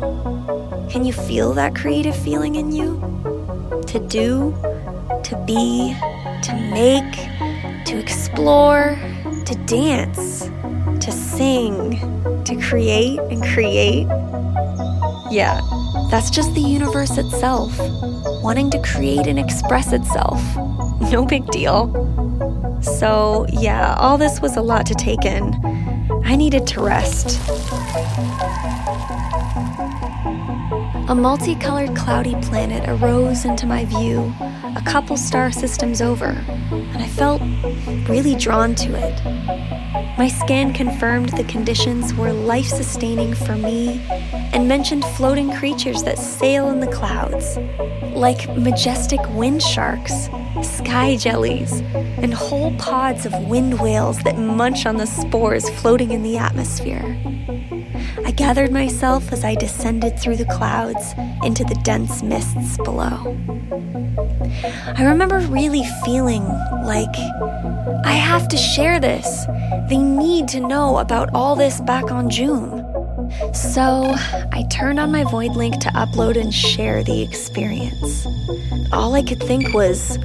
Can 0.90 1.06
you 1.06 1.14
feel 1.14 1.54
that 1.54 1.76
creative 1.76 2.16
feeling 2.16 2.56
in 2.56 2.72
you? 2.72 3.00
To 3.88 4.00
do, 4.00 4.56
to 5.24 5.44
be, 5.46 5.96
to 6.44 6.54
make, 6.72 7.14
to 7.86 7.98
explore, 7.98 8.98
to 9.46 9.56
dance, 9.66 10.50
to 11.06 11.12
sing, 11.12 12.00
to 12.44 12.56
create 12.56 13.20
and 13.20 13.44
create. 13.44 14.08
Yeah, 15.32 15.62
that's 16.10 16.30
just 16.30 16.54
the 16.56 16.62
universe 16.62 17.18
itself, 17.18 17.78
wanting 18.46 18.70
to 18.70 18.80
create 18.84 19.26
and 19.26 19.40
express 19.40 19.92
itself. 19.92 20.40
No 21.12 21.26
big 21.26 21.46
deal. 21.48 21.82
So, 22.82 23.46
yeah, 23.52 23.96
all 23.98 24.18
this 24.18 24.40
was 24.40 24.56
a 24.56 24.62
lot 24.62 24.86
to 24.88 24.96
take 24.96 25.26
in. 25.26 25.44
I 26.24 26.36
needed 26.36 26.66
to 26.68 26.82
rest. 26.82 27.40
A 31.10 31.16
multicolored 31.16 31.96
cloudy 31.96 32.36
planet 32.42 32.88
arose 32.88 33.46
into 33.46 33.66
my 33.66 33.86
view 33.86 34.34
a 34.76 34.82
couple 34.86 35.18
star 35.18 35.52
systems 35.52 36.02
over, 36.02 36.30
and 36.72 36.98
I 36.98 37.08
felt 37.08 37.42
really 38.10 38.36
drawn 38.36 38.76
to 38.76 38.90
it. 38.96 39.16
My 40.18 40.30
scan 40.30 40.74
confirmed 40.74 41.30
the 41.30 41.44
conditions 41.44 42.14
were 42.14 42.32
life 42.32 42.68
sustaining 42.68 43.34
for 43.34 43.56
me 43.56 44.02
and 44.54 44.66
mentioned 44.68 45.04
floating 45.18 45.52
creatures 45.52 46.04
that 46.04 46.18
sail 46.18 46.70
in 46.70 46.80
the 46.80 46.88
clouds, 46.88 47.25
like 48.16 48.50
majestic 48.56 49.20
wind 49.32 49.62
sharks, 49.62 50.30
sky 50.62 51.18
jellies, 51.18 51.82
and 51.94 52.34
whole 52.34 52.76
pods 52.78 53.26
of 53.26 53.34
wind 53.48 53.80
whales 53.80 54.18
that 54.24 54.38
munch 54.38 54.86
on 54.86 54.98
the 54.98 55.06
spores 55.06 55.70
floating 55.82 56.12
in 56.12 56.24
the 56.24 56.38
atmosphere. 56.38 57.18
I 58.26 58.32
gathered 58.32 58.72
myself 58.72 59.32
as 59.32 59.44
I 59.44 59.56
descended 59.56 60.18
through 60.18 60.38
the 60.38 60.46
clouds 60.46 61.14
into 61.44 61.64
the 61.64 61.80
dense 61.84 62.24
mists 62.24 62.78
below. 62.78 63.38
I 64.98 65.04
remember 65.04 65.40
really 65.40 65.84
feeling 66.04 66.44
like 66.86 67.16
I 68.06 68.14
have 68.14 68.48
to 68.50 68.58
share 68.58 69.00
this. 69.00 69.46
They 69.90 69.98
need 69.98 70.48
to 70.50 70.60
know 70.60 71.00
about 71.00 71.30
all 71.34 71.56
this 71.56 71.82
back 71.82 72.12
on 72.12 72.30
Joom. 72.30 72.85
So 73.54 74.16
I 74.52 74.66
turned 74.70 75.00
on 75.00 75.12
my 75.12 75.24
Void 75.24 75.56
link 75.56 75.80
to 75.82 75.90
upload 75.90 76.40
and 76.40 76.54
share 76.54 77.04
the 77.04 77.22
experience. 77.22 78.26
All 78.92 79.16
I 79.16 79.24
could 79.24 79.42
think 79.42 79.74
was, 79.74 80.18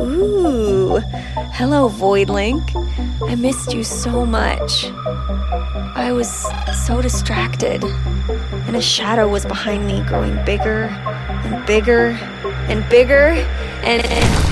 ooh, 0.00 1.00
hello, 1.52 1.88
Void 1.88 2.28
link. 2.28 2.62
I 3.22 3.34
missed 3.34 3.72
you 3.72 3.84
so 3.84 4.24
much. 4.26 4.86
I 5.96 6.12
was 6.12 6.46
so 6.86 7.00
distracted, 7.00 7.84
and 7.84 8.76
a 8.76 8.82
shadow 8.82 9.28
was 9.28 9.44
behind 9.44 9.86
me, 9.86 10.02
growing 10.02 10.42
bigger 10.44 10.84
and 11.44 11.66
bigger 11.66 12.10
and 12.68 12.88
bigger 12.88 13.28
and. 13.82 14.04
and 14.04 14.43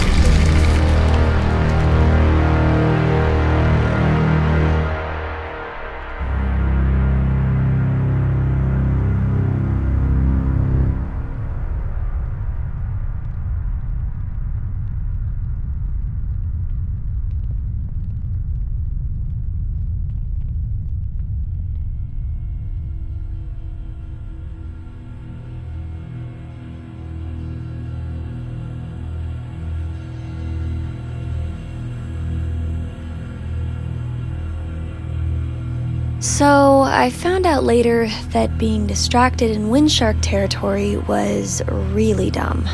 I 36.94 37.08
found 37.08 37.46
out 37.46 37.64
later 37.64 38.06
that 38.32 38.58
being 38.58 38.86
distracted 38.86 39.50
in 39.50 39.70
windshark 39.70 40.18
territory 40.20 40.98
was 40.98 41.62
really 41.66 42.30
dumb. 42.30 42.68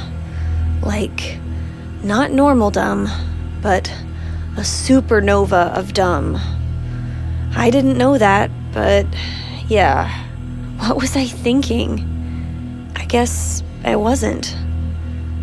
Like, 0.83 1.39
not 2.03 2.33
normal 2.33 2.73
dumb, 2.73 3.09
but 3.63 3.89
a 4.57 4.63
supernova 4.63 5.73
of 5.79 5.95
dumb. 5.95 6.37
I 7.55 7.71
didn't 7.71 7.97
know 7.97 8.19
that, 8.19 8.51
but 8.73 9.07
yeah. 9.69 10.27
What 10.79 10.97
was 10.97 11.17
I 11.17 11.25
thinking? 11.25 12.93
I 12.97 13.05
guess 13.05 13.63
I 13.85 13.95
wasn't. 13.95 14.57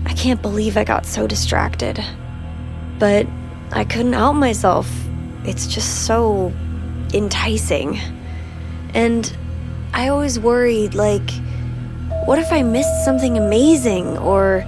I 0.05 0.13
can't 0.13 0.41
believe 0.41 0.76
I 0.76 0.84
got 0.84 1.05
so 1.05 1.28
distracted. 1.28 2.03
But 2.99 3.26
I 3.71 3.86
couldn't 3.86 4.13
help 4.13 4.36
myself. 4.36 4.91
It's 5.45 5.65
just 5.65 6.05
so 6.05 6.51
enticing. 7.13 8.01
And 8.95 9.31
I 9.93 10.07
always 10.07 10.39
worried 10.39 10.95
like, 10.95 11.29
what 12.25 12.39
if 12.39 12.51
I 12.51 12.63
missed 12.63 13.05
something 13.05 13.37
amazing? 13.37 14.17
Or 14.17 14.65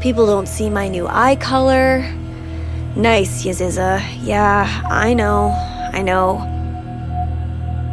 people 0.00 0.26
don't 0.26 0.46
see 0.46 0.70
my 0.70 0.86
new 0.86 1.08
eye 1.08 1.36
color? 1.36 2.02
Nice, 2.94 3.44
Yaziza. 3.44 4.02
Yeah, 4.22 4.82
I 4.88 5.14
know, 5.14 5.50
I 5.92 6.02
know. 6.02 6.46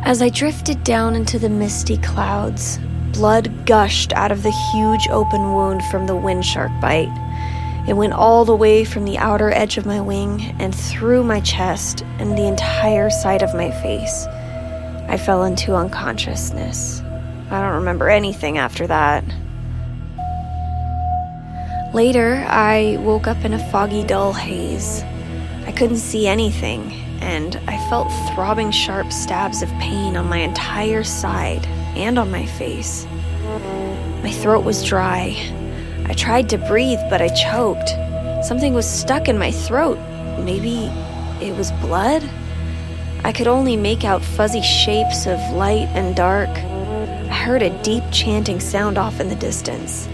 As 0.04 0.22
I 0.22 0.30
drifted 0.30 0.84
down 0.84 1.16
into 1.16 1.40
the 1.40 1.50
misty 1.50 1.98
clouds, 1.98 2.80
blood 3.14 3.66
gushed 3.66 4.12
out 4.14 4.32
of 4.32 4.44
the 4.44 4.52
huge 4.72 5.08
open 5.10 5.54
wound 5.54 5.84
from 5.86 6.06
the 6.06 6.16
wind 6.16 6.46
shark 6.46 6.72
bite. 6.82 7.14
It 7.88 7.94
went 7.94 8.14
all 8.14 8.44
the 8.44 8.56
way 8.56 8.84
from 8.84 9.06
the 9.06 9.18
outer 9.18 9.52
edge 9.52 9.78
of 9.78 9.86
my 9.86 10.02
wing 10.02 10.54
and 10.60 10.76
through 10.76 11.24
my 11.24 11.40
chest 11.40 12.04
and 12.20 12.38
the 12.38 12.46
entire 12.46 13.10
side 13.10 13.42
of 13.42 13.56
my 13.56 13.72
face. 13.72 14.28
I 15.08 15.18
fell 15.18 15.44
into 15.44 15.76
unconsciousness. 15.76 17.02
I 17.50 17.62
don't 17.62 17.76
remember 17.76 18.10
anything 18.10 18.58
after 18.58 18.88
that. 18.88 19.24
Later, 21.94 22.46
I 22.48 22.98
woke 23.00 23.28
up 23.28 23.44
in 23.46 23.54
a 23.54 23.72
foggy, 23.72 24.04
dull 24.04 24.34
haze. 24.34 25.04
I 25.66 25.72
couldn't 25.72 25.98
see 25.98 26.28
anything, 26.28 26.92
and 27.22 27.56
I 27.68 27.78
felt 27.90 28.12
throbbing, 28.34 28.72
sharp 28.72 29.12
stabs 29.12 29.62
of 29.62 29.70
pain 29.80 30.18
on 30.18 30.28
my 30.28 30.40
entire 30.40 31.04
side 31.04 31.66
and 31.96 32.20
on 32.20 32.30
my 32.30 32.46
face. 32.46 33.06
My 34.24 34.32
throat 34.32 34.66
was 34.66 34.84
dry, 34.84 35.36
I 36.10 36.14
tried 36.14 36.48
to 36.52 36.58
breathe, 36.58 37.00
but 37.10 37.22
I 37.22 37.28
choked. 37.28 37.90
Something 38.46 38.74
was 38.74 38.90
stuck 38.90 39.28
in 39.28 39.38
my 39.38 39.52
throat. 39.52 39.98
Maybe 40.40 40.86
it 41.46 41.54
was 41.54 41.74
blood? 41.74 42.24
I 43.24 43.34
could 43.34 43.48
only 43.48 43.76
make 43.76 44.04
out 44.04 44.24
fuzzy 44.24 44.62
shapes 44.62 45.26
of 45.26 45.40
light 45.52 45.88
and 45.94 46.16
dark. 46.16 46.50
I 46.50 47.34
heard 47.34 47.62
a 47.62 47.82
deep 47.84 48.04
chanting 48.12 48.60
sound 48.60 48.98
off 48.98 49.20
in 49.20 49.28
the 49.30 49.36
distance. 49.36 50.08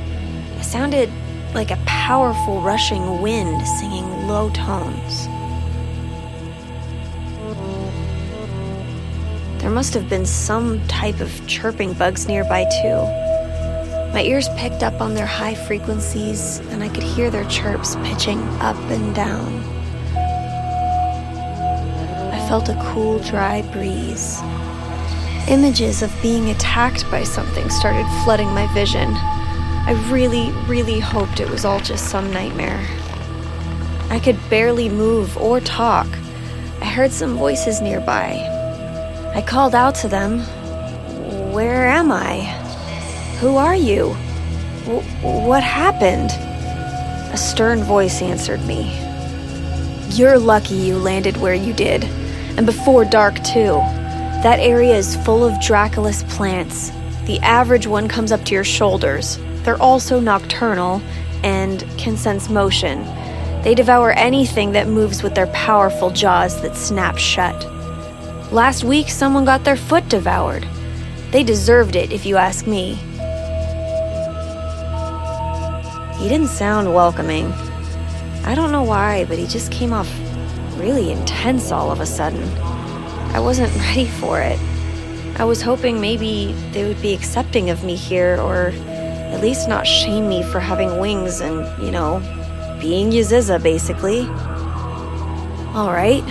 It 0.57 0.63
sounded 0.63 1.09
like 1.53 1.71
a 1.71 1.77
powerful 1.85 2.61
rushing 2.61 3.21
wind 3.21 3.65
singing 3.79 4.27
low 4.27 4.49
tones. 4.51 5.27
There 9.61 9.71
must 9.71 9.93
have 9.93 10.09
been 10.09 10.25
some 10.25 10.85
type 10.87 11.21
of 11.21 11.47
chirping 11.47 11.93
bugs 11.93 12.27
nearby, 12.27 12.65
too. 12.81 12.97
My 14.13 14.21
ears 14.23 14.49
picked 14.57 14.83
up 14.83 14.99
on 14.99 15.13
their 15.13 15.25
high 15.25 15.55
frequencies, 15.55 16.59
and 16.69 16.83
I 16.83 16.89
could 16.89 17.03
hear 17.03 17.31
their 17.31 17.45
chirps 17.45 17.95
pitching 18.03 18.39
up 18.59 18.75
and 18.89 19.15
down. 19.15 19.72
Felt 22.53 22.69
a 22.69 22.79
cool, 22.93 23.17
dry 23.17 23.63
breeze. 23.71 24.39
Images 25.47 26.03
of 26.03 26.15
being 26.21 26.51
attacked 26.51 27.09
by 27.09 27.23
something 27.23 27.67
started 27.71 28.05
flooding 28.23 28.49
my 28.49 28.71
vision. 28.75 29.09
I 29.15 29.99
really, 30.11 30.51
really 30.67 30.99
hoped 30.99 31.39
it 31.39 31.49
was 31.49 31.65
all 31.65 31.79
just 31.79 32.11
some 32.11 32.31
nightmare. 32.31 32.79
I 34.11 34.19
could 34.19 34.37
barely 34.51 34.87
move 34.87 35.35
or 35.35 35.61
talk. 35.61 36.05
I 36.79 36.85
heard 36.85 37.11
some 37.11 37.37
voices 37.37 37.81
nearby. 37.81 38.33
I 39.33 39.41
called 39.41 39.73
out 39.73 39.95
to 39.95 40.07
them. 40.07 40.41
Where 41.53 41.87
am 41.87 42.11
I? 42.11 42.41
Who 43.39 43.57
are 43.57 43.75
you? 43.75 44.15
W- 44.85 45.01
what 45.47 45.63
happened? 45.63 46.29
A 47.33 47.35
stern 47.35 47.81
voice 47.81 48.21
answered 48.21 48.63
me. 48.67 48.95
You're 50.11 50.37
lucky 50.37 50.75
you 50.75 50.99
landed 50.99 51.37
where 51.37 51.55
you 51.55 51.73
did, 51.73 52.07
and 52.57 52.65
before 52.65 53.05
dark, 53.05 53.35
too. 53.43 53.79
That 54.43 54.59
area 54.59 54.95
is 54.95 55.15
full 55.17 55.43
of 55.43 55.53
Draculus 55.55 56.27
plants. 56.29 56.91
The 57.25 57.39
average 57.39 57.87
one 57.87 58.07
comes 58.07 58.31
up 58.31 58.43
to 58.45 58.53
your 58.53 58.63
shoulders. 58.63 59.39
They're 59.63 59.81
also 59.81 60.19
nocturnal 60.19 61.01
and 61.43 61.85
can 61.97 62.17
sense 62.17 62.49
motion. 62.49 63.03
They 63.63 63.73
devour 63.73 64.11
anything 64.11 64.73
that 64.73 64.89
moves 64.89 65.23
with 65.23 65.35
their 65.35 65.47
powerful 65.47 66.09
jaws 66.09 66.61
that 66.61 66.75
snap 66.75 67.17
shut. 67.17 67.55
Last 68.51 68.83
week, 68.83 69.09
someone 69.09 69.45
got 69.45 69.63
their 69.63 69.77
foot 69.77 70.07
devoured. 70.09 70.67
They 71.31 71.43
deserved 71.43 71.95
it, 71.95 72.11
if 72.11 72.25
you 72.25 72.35
ask 72.35 72.67
me. 72.67 72.95
He 76.21 76.29
didn't 76.29 76.49
sound 76.49 76.93
welcoming. 76.93 77.51
I 78.43 78.53
don't 78.53 78.71
know 78.71 78.83
why, 78.83 79.25
but 79.25 79.37
he 79.37 79.47
just 79.47 79.71
came 79.71 79.93
off 79.93 80.07
really 80.77 81.11
intense 81.11 81.71
all 81.71 81.91
of 81.91 81.99
a 81.99 82.05
sudden. 82.05 82.43
I 83.33 83.39
wasn't 83.39 83.75
ready 83.77 84.05
for 84.05 84.39
it. 84.39 84.59
I 85.39 85.45
was 85.45 85.61
hoping 85.61 85.99
maybe 85.99 86.53
they 86.71 86.85
would 86.87 87.01
be 87.01 87.13
accepting 87.13 87.69
of 87.69 87.83
me 87.83 87.95
here, 87.95 88.39
or 88.39 88.71
at 89.33 89.41
least 89.41 89.67
not 89.67 89.87
shame 89.87 90.29
me 90.29 90.43
for 90.43 90.59
having 90.59 90.99
wings 90.99 91.41
and, 91.41 91.65
you 91.83 91.91
know, 91.91 92.19
being 92.79 93.09
Yaziza, 93.09 93.61
basically. 93.61 94.27
Alright, 95.75 96.23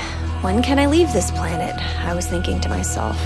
when 0.43 0.63
can 0.63 0.79
I 0.79 0.87
leave 0.87 1.13
this 1.13 1.33
planet? 1.33 1.75
I 2.05 2.15
was 2.15 2.29
thinking 2.29 2.61
to 2.61 2.69
myself. 2.69 3.17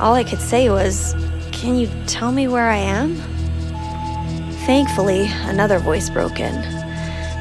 All 0.00 0.14
I 0.14 0.22
could 0.22 0.40
say 0.40 0.70
was, 0.70 1.16
Can 1.50 1.76
you 1.76 1.90
tell 2.06 2.30
me 2.30 2.46
where 2.46 2.68
I 2.68 2.76
am? 2.76 3.16
Thankfully, 4.64 5.26
another 5.46 5.80
voice 5.80 6.08
broke 6.08 6.38
in. 6.38 6.77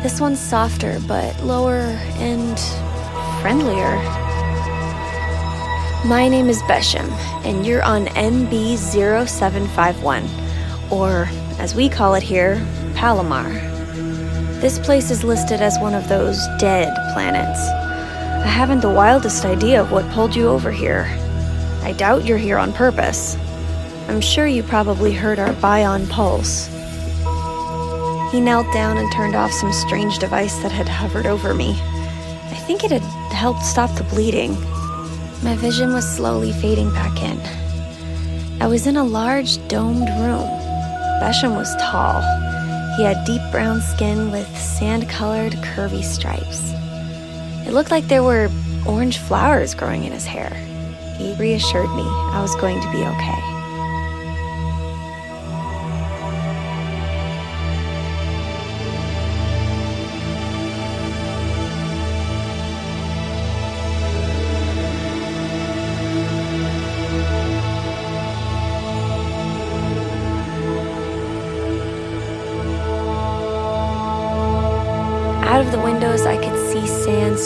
This 0.03 0.21
one's 0.21 0.39
softer, 0.39 0.99
but 1.07 1.43
lower 1.43 1.79
and 2.19 2.59
friendlier. 3.41 3.97
My 6.05 6.29
name 6.29 6.49
is 6.49 6.61
Besham, 6.61 7.09
and 7.43 7.65
you're 7.65 7.81
on 7.81 8.05
MB0751, 8.05 10.91
or 10.91 11.27
as 11.59 11.73
we 11.73 11.89
call 11.89 12.13
it 12.13 12.21
here, 12.21 12.63
Palomar. 12.93 13.49
This 14.61 14.77
place 14.77 15.09
is 15.09 15.23
listed 15.23 15.61
as 15.61 15.79
one 15.79 15.95
of 15.95 16.07
those 16.07 16.45
dead 16.59 16.93
planets. 17.13 17.59
I 17.59 18.45
haven't 18.47 18.81
the 18.81 18.93
wildest 18.93 19.45
idea 19.45 19.81
of 19.81 19.91
what 19.91 20.07
pulled 20.11 20.35
you 20.35 20.47
over 20.47 20.69
here. 20.71 21.07
I 21.81 21.93
doubt 21.97 22.23
you're 22.23 22.37
here 22.37 22.59
on 22.59 22.71
purpose. 22.71 23.35
I'm 24.07 24.21
sure 24.21 24.45
you 24.45 24.61
probably 24.61 25.11
heard 25.11 25.39
our 25.39 25.53
Bion 25.53 26.05
pulse. 26.07 26.69
He 28.37 28.43
knelt 28.43 28.71
down 28.71 28.99
and 28.99 29.11
turned 29.11 29.35
off 29.35 29.51
some 29.51 29.73
strange 29.73 30.19
device 30.19 30.59
that 30.59 30.71
had 30.71 30.87
hovered 30.87 31.25
over 31.25 31.55
me. 31.55 31.71
I 31.71 32.63
think 32.67 32.83
it 32.83 32.91
had 32.91 33.01
helped 33.33 33.63
stop 33.63 33.89
the 33.95 34.03
bleeding. 34.03 34.51
My 35.41 35.55
vision 35.55 35.91
was 35.91 36.07
slowly 36.07 36.51
fading 36.51 36.91
back 36.91 37.19
in. 37.23 37.41
I 38.61 38.67
was 38.67 38.85
in 38.85 38.95
a 38.95 39.03
large 39.03 39.57
domed 39.69 40.07
room. 40.19 40.47
Besham 41.19 41.55
was 41.55 41.75
tall. 41.81 42.21
He 42.95 43.03
had 43.05 43.25
deep 43.25 43.41
brown 43.51 43.81
skin 43.81 44.29
with 44.29 44.47
sand 44.55 45.09
colored, 45.09 45.53
curvy 45.53 46.03
stripes. 46.03 46.61
It 47.67 47.73
looked 47.73 47.89
like 47.89 48.07
there 48.07 48.21
were 48.21 48.51
orange 48.87 49.17
flowers 49.17 49.73
growing 49.73 50.03
in 50.03 50.11
his 50.11 50.27
hair. 50.27 50.53
He 51.17 51.33
reassured 51.39 51.89
me 51.95 52.05
I 52.05 52.39
was 52.43 52.55
going 52.57 52.79
to 52.81 52.91
be 52.91 52.99
okay. 52.99 53.56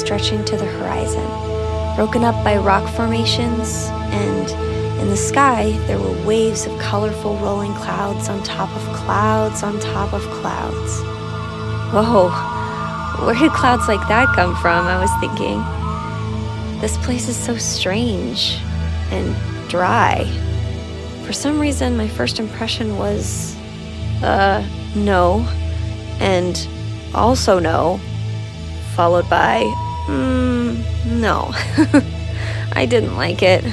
Stretching 0.01 0.43
to 0.45 0.57
the 0.57 0.65
horizon, 0.65 1.25
broken 1.95 2.23
up 2.23 2.35
by 2.43 2.57
rock 2.57 2.87
formations, 2.95 3.87
and 4.11 4.49
in 4.99 5.09
the 5.09 5.15
sky, 5.15 5.71
there 5.87 5.99
were 5.99 6.25
waves 6.25 6.65
of 6.65 6.77
colorful 6.79 7.37
rolling 7.37 7.73
clouds 7.75 8.27
on 8.27 8.43
top 8.43 8.69
of 8.75 8.81
clouds 8.95 9.63
on 9.63 9.79
top 9.79 10.11
of 10.13 10.21
clouds. 10.41 11.01
Whoa, 11.93 12.29
where 13.25 13.35
did 13.35 13.51
clouds 13.51 13.87
like 13.87 14.05
that 14.07 14.33
come 14.35 14.55
from? 14.55 14.87
I 14.87 14.99
was 14.99 15.11
thinking. 15.19 15.59
This 16.81 16.97
place 17.05 17.27
is 17.27 17.37
so 17.37 17.57
strange 17.57 18.57
and 19.11 19.35
dry. 19.69 20.25
For 21.25 21.33
some 21.33 21.59
reason, 21.59 21.95
my 21.95 22.07
first 22.07 22.39
impression 22.39 22.97
was, 22.97 23.55
uh, 24.23 24.67
no, 24.95 25.47
and 26.19 26.67
also 27.13 27.59
no, 27.59 27.99
followed 28.95 29.29
by, 29.29 29.61
mm, 30.07 30.83
no. 31.19 31.51
I 32.73 32.85
didn't 32.85 33.15
like 33.15 33.43
it. 33.43 33.63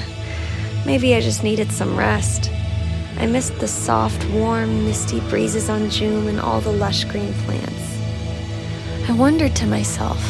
Maybe 0.84 1.14
I 1.14 1.20
just 1.20 1.42
needed 1.42 1.70
some 1.70 1.96
rest. 1.96 2.50
I 3.18 3.26
missed 3.26 3.58
the 3.58 3.68
soft, 3.68 4.24
warm, 4.30 4.84
misty 4.84 5.20
breezes 5.28 5.68
on 5.68 5.90
Joom 5.90 6.28
and 6.28 6.40
all 6.40 6.60
the 6.60 6.72
lush 6.72 7.04
green 7.04 7.32
plants. 7.44 7.98
I 9.08 9.12
wondered 9.12 9.56
to 9.56 9.66
myself, 9.66 10.22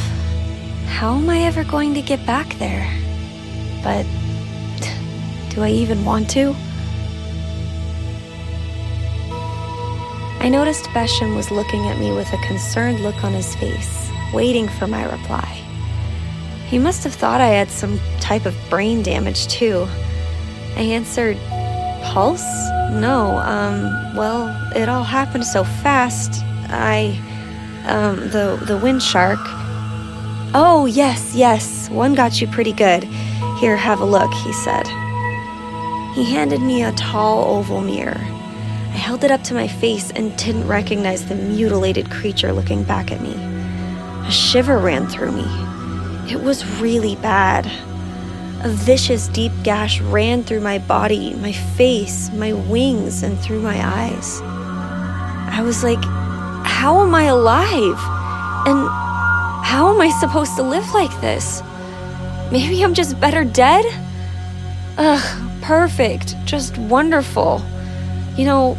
how 0.86 1.16
am 1.16 1.28
I 1.28 1.40
ever 1.40 1.64
going 1.64 1.94
to 1.94 2.02
get 2.02 2.24
back 2.24 2.54
there? 2.54 2.90
But 3.82 4.04
do 5.50 5.62
I 5.62 5.70
even 5.70 6.04
want 6.04 6.30
to? 6.30 6.54
I 10.40 10.48
noticed 10.48 10.84
Besham 10.86 11.36
was 11.36 11.50
looking 11.50 11.88
at 11.88 11.98
me 11.98 12.12
with 12.12 12.32
a 12.32 12.38
concerned 12.46 13.00
look 13.00 13.22
on 13.22 13.32
his 13.32 13.54
face, 13.56 14.10
waiting 14.32 14.68
for 14.68 14.86
my 14.86 15.04
reply. 15.04 15.67
He 16.68 16.78
must 16.78 17.02
have 17.04 17.14
thought 17.14 17.40
I 17.40 17.48
had 17.48 17.70
some 17.70 17.98
type 18.20 18.44
of 18.44 18.54
brain 18.68 19.02
damage, 19.02 19.48
too. 19.48 19.86
I 20.76 20.82
answered, 20.82 21.38
Pulse? 22.04 22.44
No, 22.90 23.38
um, 23.38 24.14
well, 24.14 24.48
it 24.76 24.88
all 24.88 25.02
happened 25.02 25.44
so 25.44 25.64
fast. 25.64 26.42
I, 26.68 27.18
um, 27.86 28.16
the, 28.30 28.62
the 28.66 28.76
wind 28.76 29.02
shark. 29.02 29.38
Oh, 30.54 30.86
yes, 30.86 31.34
yes, 31.34 31.88
one 31.88 32.14
got 32.14 32.40
you 32.40 32.46
pretty 32.48 32.72
good. 32.72 33.04
Here, 33.60 33.76
have 33.76 34.00
a 34.00 34.04
look, 34.04 34.32
he 34.32 34.52
said. 34.52 34.86
He 36.14 36.24
handed 36.24 36.60
me 36.60 36.82
a 36.82 36.92
tall 36.92 37.56
oval 37.56 37.80
mirror. 37.80 38.20
I 38.20 39.00
held 39.00 39.24
it 39.24 39.30
up 39.30 39.42
to 39.44 39.54
my 39.54 39.68
face 39.68 40.10
and 40.10 40.36
didn't 40.36 40.66
recognize 40.66 41.26
the 41.26 41.34
mutilated 41.34 42.10
creature 42.10 42.52
looking 42.52 42.82
back 42.82 43.10
at 43.10 43.22
me. 43.22 43.34
A 44.26 44.30
shiver 44.30 44.78
ran 44.78 45.06
through 45.06 45.32
me. 45.32 45.67
It 46.30 46.42
was 46.42 46.64
really 46.78 47.16
bad. 47.16 47.66
A 48.62 48.68
vicious, 48.68 49.28
deep 49.28 49.52
gash 49.62 50.00
ran 50.02 50.42
through 50.42 50.60
my 50.60 50.78
body, 50.78 51.34
my 51.36 51.52
face, 51.52 52.30
my 52.32 52.52
wings, 52.52 53.22
and 53.22 53.38
through 53.38 53.60
my 53.60 53.80
eyes. 53.82 54.40
I 54.42 55.62
was 55.62 55.82
like, 55.82 56.04
how 56.66 57.00
am 57.02 57.14
I 57.14 57.24
alive? 57.24 57.98
And 58.66 58.88
how 59.64 59.90
am 59.94 60.00
I 60.02 60.10
supposed 60.20 60.54
to 60.56 60.62
live 60.62 60.92
like 60.92 61.18
this? 61.22 61.62
Maybe 62.52 62.84
I'm 62.84 62.94
just 62.94 63.18
better 63.18 63.44
dead? 63.44 63.86
Ugh, 64.98 65.62
perfect, 65.62 66.34
just 66.44 66.76
wonderful. 66.76 67.62
You 68.36 68.44
know, 68.44 68.78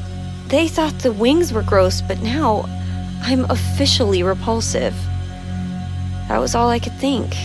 they 0.50 0.68
thought 0.68 1.00
the 1.00 1.14
wings 1.14 1.52
were 1.52 1.64
gross, 1.64 2.00
but 2.02 2.22
now 2.22 2.66
I'm 3.22 3.46
officially 3.50 4.22
repulsive. 4.22 4.94
That 6.30 6.40
was 6.40 6.54
all 6.54 6.70
I 6.70 6.78
could 6.78 6.94
think. 6.94 7.36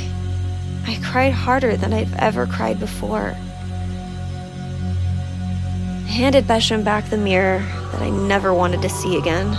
I 0.86 1.00
cried 1.02 1.32
harder 1.32 1.74
than 1.74 1.94
I've 1.94 2.14
ever 2.16 2.44
cried 2.44 2.78
before. 2.78 3.34
I 6.04 6.06
handed 6.06 6.44
Besham 6.44 6.84
back 6.84 7.08
the 7.08 7.16
mirror 7.16 7.60
that 7.92 8.02
I 8.02 8.10
never 8.10 8.52
wanted 8.52 8.82
to 8.82 8.90
see 8.90 9.16
again. 9.16 9.52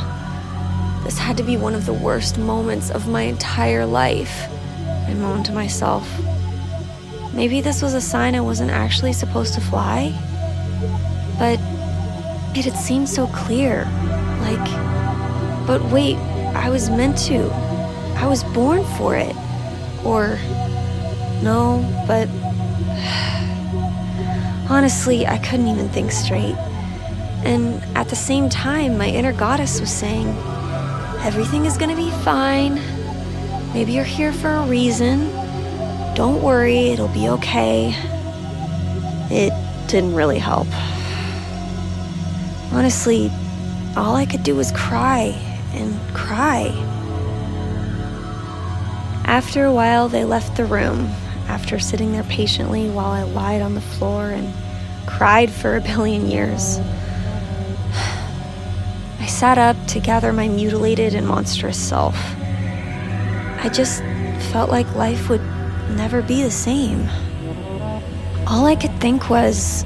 This 1.04 1.18
had 1.18 1.38
to 1.38 1.44
be 1.44 1.58
one 1.58 1.74
of 1.74 1.88
the 1.88 1.94
worst 1.94 2.38
moments 2.38 2.92
of 2.92 3.08
my 3.08 3.24
entire 3.24 3.84
life, 3.88 4.48
I 5.08 5.16
moaned 5.16 5.48
to 5.48 5.54
myself. 5.54 6.08
Maybe 7.34 7.62
this 7.62 7.82
was 7.82 7.96
a 7.96 8.02
sign 8.02 8.36
I 8.36 8.42
wasn't 8.42 8.70
actually 8.70 9.14
supposed 9.14 9.56
to 9.56 9.62
fly? 9.62 10.14
But 11.40 11.60
it 12.56 12.66
had 12.66 12.78
seemed 12.78 13.10
so 13.10 13.26
clear. 13.26 13.86
Like, 14.42 15.66
but 15.66 15.82
wait, 15.92 16.18
I 16.56 16.70
was 16.70 16.92
meant 16.92 17.18
to. 17.26 17.65
I 18.16 18.28
was 18.28 18.44
born 18.44 18.84
for 18.98 19.16
it. 19.16 19.36
Or, 20.04 20.40
no, 21.44 21.84
but. 22.08 22.28
Honestly, 24.70 25.28
I 25.28 25.38
couldn't 25.38 25.68
even 25.68 25.90
think 25.90 26.12
straight. 26.12 26.56
And 27.46 27.84
at 27.96 28.10
the 28.10 28.16
same 28.16 28.50
time, 28.50 28.98
my 28.98 29.08
inner 29.08 29.34
goddess 29.34 29.80
was 29.80 29.92
saying, 29.92 30.28
Everything 31.22 31.66
is 31.66 31.78
gonna 31.78 31.96
be 31.96 32.10
fine. 32.24 32.82
Maybe 33.74 33.94
you're 33.94 34.04
here 34.04 34.34
for 34.34 34.50
a 34.50 34.66
reason. 34.66 35.32
Don't 36.16 36.42
worry, 36.42 36.90
it'll 36.90 37.08
be 37.10 37.30
okay. 37.30 37.94
It 39.30 39.54
didn't 39.88 40.16
really 40.16 40.40
help. 40.40 40.68
Honestly, 42.72 43.32
all 43.96 44.16
I 44.16 44.26
could 44.26 44.44
do 44.44 44.56
was 44.56 44.72
cry 44.72 45.36
and 45.74 45.96
cry. 46.16 46.72
After 49.26 49.66
a 49.66 49.74
while, 49.74 50.08
they 50.08 50.24
left 50.24 50.56
the 50.56 50.66
room, 50.66 51.10
after 51.48 51.80
sitting 51.80 52.12
there 52.12 52.24
patiently 52.24 52.90
while 52.90 53.12
I 53.12 53.24
lied 53.24 53.62
on 53.62 53.74
the 53.74 53.82
floor 53.82 54.30
and 54.30 54.54
cried 55.08 55.50
for 55.50 55.76
a 55.76 55.82
billion 55.82 56.28
years. 56.28 56.80
I 59.20 59.26
sat 59.26 59.58
up 59.58 59.76
to 59.88 60.00
gather 60.00 60.32
my 60.32 60.48
mutilated 60.48 61.16
and 61.16 61.28
monstrous 61.28 61.78
self. 61.78 62.16
I 62.38 63.70
just 63.74 64.04
felt 64.52 64.70
like 64.70 64.94
life 64.96 65.28
would 65.28 65.42
never 65.98 66.22
be 66.22 66.44
the 66.44 66.52
same. 66.52 67.10
All 68.46 68.68
I 68.68 68.76
could 68.76 69.02
think 69.02 69.28
was, 69.30 69.84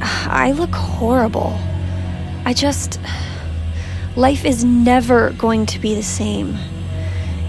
I 0.00 0.50
look 0.50 0.74
horrible. 0.74 1.56
I 2.44 2.54
just. 2.54 2.98
Life 4.16 4.44
is 4.44 4.64
never 4.64 5.30
going 5.34 5.66
to 5.66 5.78
be 5.78 5.94
the 5.94 6.02
same. 6.02 6.58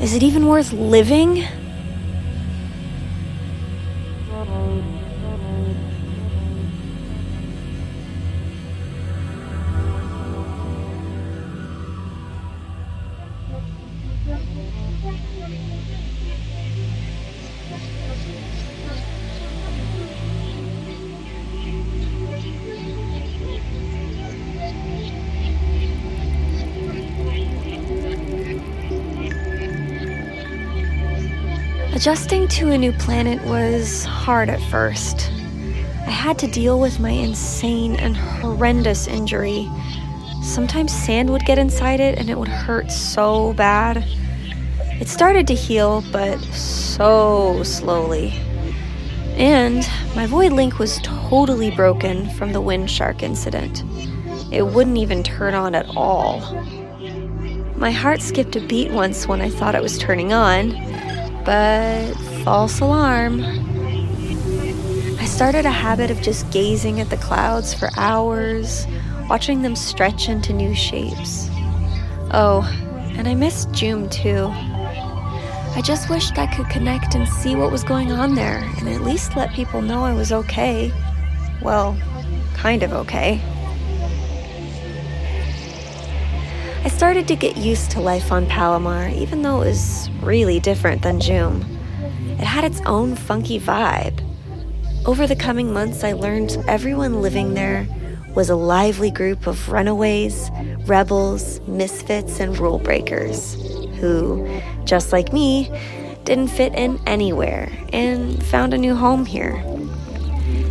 Is 0.02 0.16
it 0.16 0.24
even 0.24 0.48
worth 0.48 0.74
living? 0.74 1.46
Adjusting 32.02 32.48
to 32.48 32.72
a 32.72 32.78
new 32.80 32.92
planet 32.94 33.40
was 33.46 34.06
hard 34.06 34.50
at 34.50 34.60
first. 34.72 35.30
I 36.00 36.10
had 36.10 36.40
to 36.40 36.48
deal 36.48 36.80
with 36.80 37.00
my 37.00 37.12
insane 37.12 37.96
and 37.98 38.18
horrendous 38.18 39.06
injury. 39.06 39.70
Sometimes 40.42 40.92
sand 40.92 41.30
would 41.30 41.46
get 41.46 41.60
inside 41.60 42.00
it 42.00 42.18
and 42.18 42.28
it 42.28 42.40
would 42.40 42.48
hurt 42.48 42.92
so 42.92 43.54
bad. 43.54 44.04
It 45.00 45.10
started 45.10 45.46
to 45.46 45.54
heal, 45.54 46.04
but 46.12 46.40
so 46.46 47.62
slowly. 47.62 48.34
And 49.36 49.88
my 50.16 50.26
void 50.26 50.54
link 50.54 50.80
was 50.80 51.00
totally 51.04 51.70
broken 51.70 52.32
from 52.32 52.52
the 52.52 52.62
wind 52.62 52.90
shark 52.90 53.22
incident. 53.22 53.84
It 54.52 54.66
wouldn't 54.66 54.98
even 54.98 55.22
turn 55.22 55.54
on 55.54 55.76
at 55.76 55.86
all. 55.96 56.40
My 57.76 57.92
heart 57.92 58.24
skipped 58.24 58.56
a 58.56 58.60
beat 58.60 58.90
once 58.90 59.28
when 59.28 59.40
I 59.40 59.50
thought 59.50 59.76
it 59.76 59.84
was 59.84 60.00
turning 60.00 60.34
on, 60.34 60.91
but 61.44 62.14
false 62.44 62.80
alarm. 62.80 63.42
I 65.20 65.26
started 65.26 65.66
a 65.66 65.72
habit 65.72 66.12
of 66.12 66.22
just 66.22 66.50
gazing 66.52 67.00
at 67.00 67.10
the 67.10 67.18
clouds 67.18 67.74
for 67.74 67.90
hours, 67.98 68.86
watching 69.30 69.62
them 69.62 69.76
stretch 69.76 70.30
into 70.30 70.54
new 70.54 70.76
shapes. 70.76 71.50
Oh, 72.32 72.62
and 73.18 73.28
I 73.28 73.36
missed 73.36 73.70
Joom 73.72 74.10
too. 74.10 74.50
I 75.74 75.82
just 75.82 76.10
wished 76.10 76.38
I 76.38 76.48
could 76.48 76.70
connect 76.70 77.16
and 77.16 77.28
see 77.28 77.56
what 77.56 77.72
was 77.72 77.84
going 77.84 78.12
on 78.12 78.36
there 78.36 78.58
and 78.78 78.90
at 78.90 79.02
least 79.02 79.36
let 79.36 79.54
people 79.54 79.82
know 79.82 80.04
I 80.04 80.14
was 80.14 80.32
okay. 80.32 80.92
Well, 81.62 81.98
kind 82.56 82.84
of 82.84 82.92
okay. 82.94 83.42
I 86.84 86.90
started 86.90 87.28
to 87.30 87.36
get 87.36 87.58
used 87.58 87.92
to 87.92 88.02
life 88.02 88.32
on 88.32 88.48
Palomar, 88.48 89.10
even 89.10 89.44
though 89.44 89.62
it 89.62 89.68
was 89.68 90.10
really 90.22 90.60
different 90.60 91.02
than 91.02 91.20
Joom. 91.20 91.66
It 92.40 92.46
had 92.46 92.64
its 92.64 92.82
own 92.86 93.16
funky 93.16 93.60
vibe. 93.60 94.20
Over 95.06 95.28
the 95.28 95.36
coming 95.36 95.74
months, 95.74 96.04
I 96.04 96.14
learned 96.14 96.58
everyone 96.68 97.22
living 97.22 97.54
there 97.54 97.88
was 98.36 98.50
a 98.50 98.56
lively 98.56 99.12
group 99.12 99.46
of 99.46 99.70
runaways, 99.70 100.50
rebels, 100.86 101.60
misfits, 101.68 102.40
and 102.40 102.58
rule 102.58 102.80
breakers 102.80 103.56
who, 104.00 104.48
just 104.86 105.12
like 105.12 105.34
me, 105.34 105.70
didn't 106.24 106.48
fit 106.48 106.74
in 106.74 107.00
anywhere 107.08 107.72
and 107.92 108.44
found 108.46 108.74
a 108.74 108.78
new 108.78 108.96
home 108.96 109.26
here. 109.26 109.58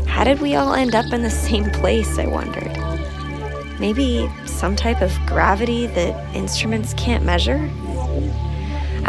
how 0.06 0.24
did 0.24 0.40
we 0.40 0.54
all 0.54 0.74
end 0.74 0.94
up 0.94 1.12
in 1.12 1.22
the 1.22 1.30
same 1.30 1.70
place? 1.70 2.18
I 2.18 2.26
wondered. 2.26 2.76
Maybe 3.78 4.30
some 4.46 4.76
type 4.76 5.00
of 5.00 5.12
gravity 5.26 5.86
that 5.86 6.34
instruments 6.34 6.94
can't 6.94 7.24
measure? 7.24 7.70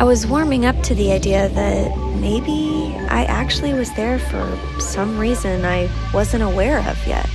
I 0.01 0.03
was 0.03 0.25
warming 0.25 0.65
up 0.65 0.81
to 0.85 0.95
the 0.95 1.11
idea 1.11 1.47
that 1.49 1.95
maybe 2.15 2.97
I 3.07 3.23
actually 3.25 3.75
was 3.75 3.93
there 3.93 4.17
for 4.17 4.57
some 4.79 5.19
reason 5.19 5.63
I 5.63 5.91
wasn't 6.11 6.41
aware 6.41 6.79
of 6.79 6.97
yet. 7.05 7.29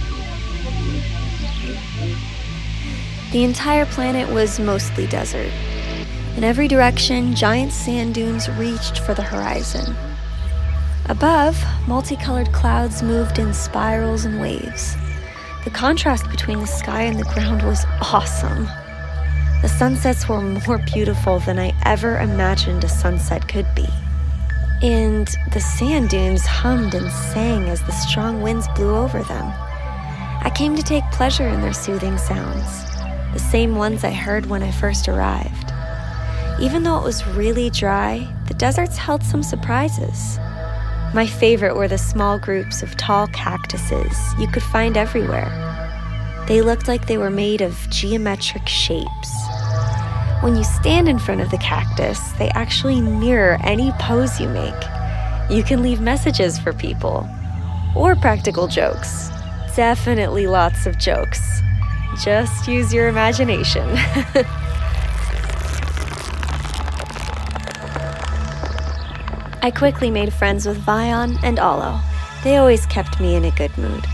The 3.30 3.44
entire 3.44 3.86
planet 3.86 4.28
was 4.30 4.58
mostly 4.58 5.06
desert. 5.06 5.52
In 6.36 6.42
every 6.42 6.66
direction, 6.66 7.36
giant 7.36 7.70
sand 7.70 8.16
dunes 8.16 8.48
reached 8.58 8.98
for 8.98 9.14
the 9.14 9.22
horizon. 9.22 9.94
Above, 11.08 11.64
multicolored 11.86 12.50
clouds 12.52 13.00
moved 13.00 13.38
in 13.38 13.54
spirals 13.54 14.24
and 14.24 14.40
waves. 14.40 14.96
The 15.62 15.70
contrast 15.70 16.28
between 16.32 16.58
the 16.58 16.66
sky 16.66 17.02
and 17.02 17.16
the 17.16 17.32
ground 17.32 17.62
was 17.62 17.84
awesome. 18.02 18.66
The 19.62 19.68
sunsets 19.68 20.28
were 20.28 20.40
more 20.40 20.78
beautiful 20.78 21.40
than 21.40 21.58
I 21.58 21.74
ever 21.84 22.18
imagined 22.20 22.84
a 22.84 22.88
sunset 22.88 23.48
could 23.48 23.66
be. 23.74 23.88
And 24.82 25.26
the 25.52 25.60
sand 25.60 26.10
dunes 26.10 26.44
hummed 26.44 26.94
and 26.94 27.10
sang 27.10 27.68
as 27.68 27.82
the 27.82 27.92
strong 27.92 28.42
winds 28.42 28.68
blew 28.74 28.94
over 28.94 29.22
them. 29.22 29.46
I 30.42 30.52
came 30.54 30.76
to 30.76 30.82
take 30.82 31.10
pleasure 31.10 31.48
in 31.48 31.62
their 31.62 31.72
soothing 31.72 32.18
sounds, 32.18 32.84
the 33.32 33.38
same 33.38 33.76
ones 33.76 34.04
I 34.04 34.12
heard 34.12 34.46
when 34.46 34.62
I 34.62 34.70
first 34.70 35.08
arrived. 35.08 35.72
Even 36.60 36.82
though 36.82 36.98
it 36.98 37.04
was 37.04 37.26
really 37.28 37.70
dry, 37.70 38.32
the 38.48 38.54
deserts 38.54 38.96
held 38.96 39.22
some 39.22 39.42
surprises. 39.42 40.38
My 41.14 41.26
favorite 41.26 41.74
were 41.74 41.88
the 41.88 41.98
small 41.98 42.38
groups 42.38 42.82
of 42.82 42.96
tall 42.96 43.26
cactuses 43.28 44.16
you 44.38 44.46
could 44.48 44.62
find 44.62 44.96
everywhere. 44.96 45.50
They 46.46 46.62
looked 46.62 46.86
like 46.86 47.06
they 47.06 47.18
were 47.18 47.30
made 47.30 47.60
of 47.60 47.74
geometric 47.90 48.68
shapes. 48.68 49.45
When 50.46 50.54
you 50.54 50.62
stand 50.62 51.08
in 51.08 51.18
front 51.18 51.40
of 51.40 51.50
the 51.50 51.58
cactus, 51.58 52.20
they 52.34 52.50
actually 52.50 53.00
mirror 53.00 53.58
any 53.64 53.90
pose 53.98 54.38
you 54.38 54.48
make. 54.48 54.80
You 55.50 55.64
can 55.64 55.82
leave 55.82 56.00
messages 56.00 56.56
for 56.56 56.72
people 56.72 57.28
or 57.96 58.14
practical 58.14 58.68
jokes. 58.68 59.28
Definitely 59.74 60.46
lots 60.46 60.86
of 60.86 61.00
jokes. 61.00 61.40
Just 62.22 62.68
use 62.68 62.94
your 62.94 63.08
imagination. 63.08 63.88
I 69.62 69.72
quickly 69.76 70.12
made 70.12 70.32
friends 70.32 70.64
with 70.64 70.80
Vion 70.86 71.42
and 71.42 71.58
Olo. 71.58 71.98
They 72.44 72.58
always 72.58 72.86
kept 72.86 73.18
me 73.18 73.34
in 73.34 73.44
a 73.44 73.50
good 73.50 73.76
mood. 73.76 74.06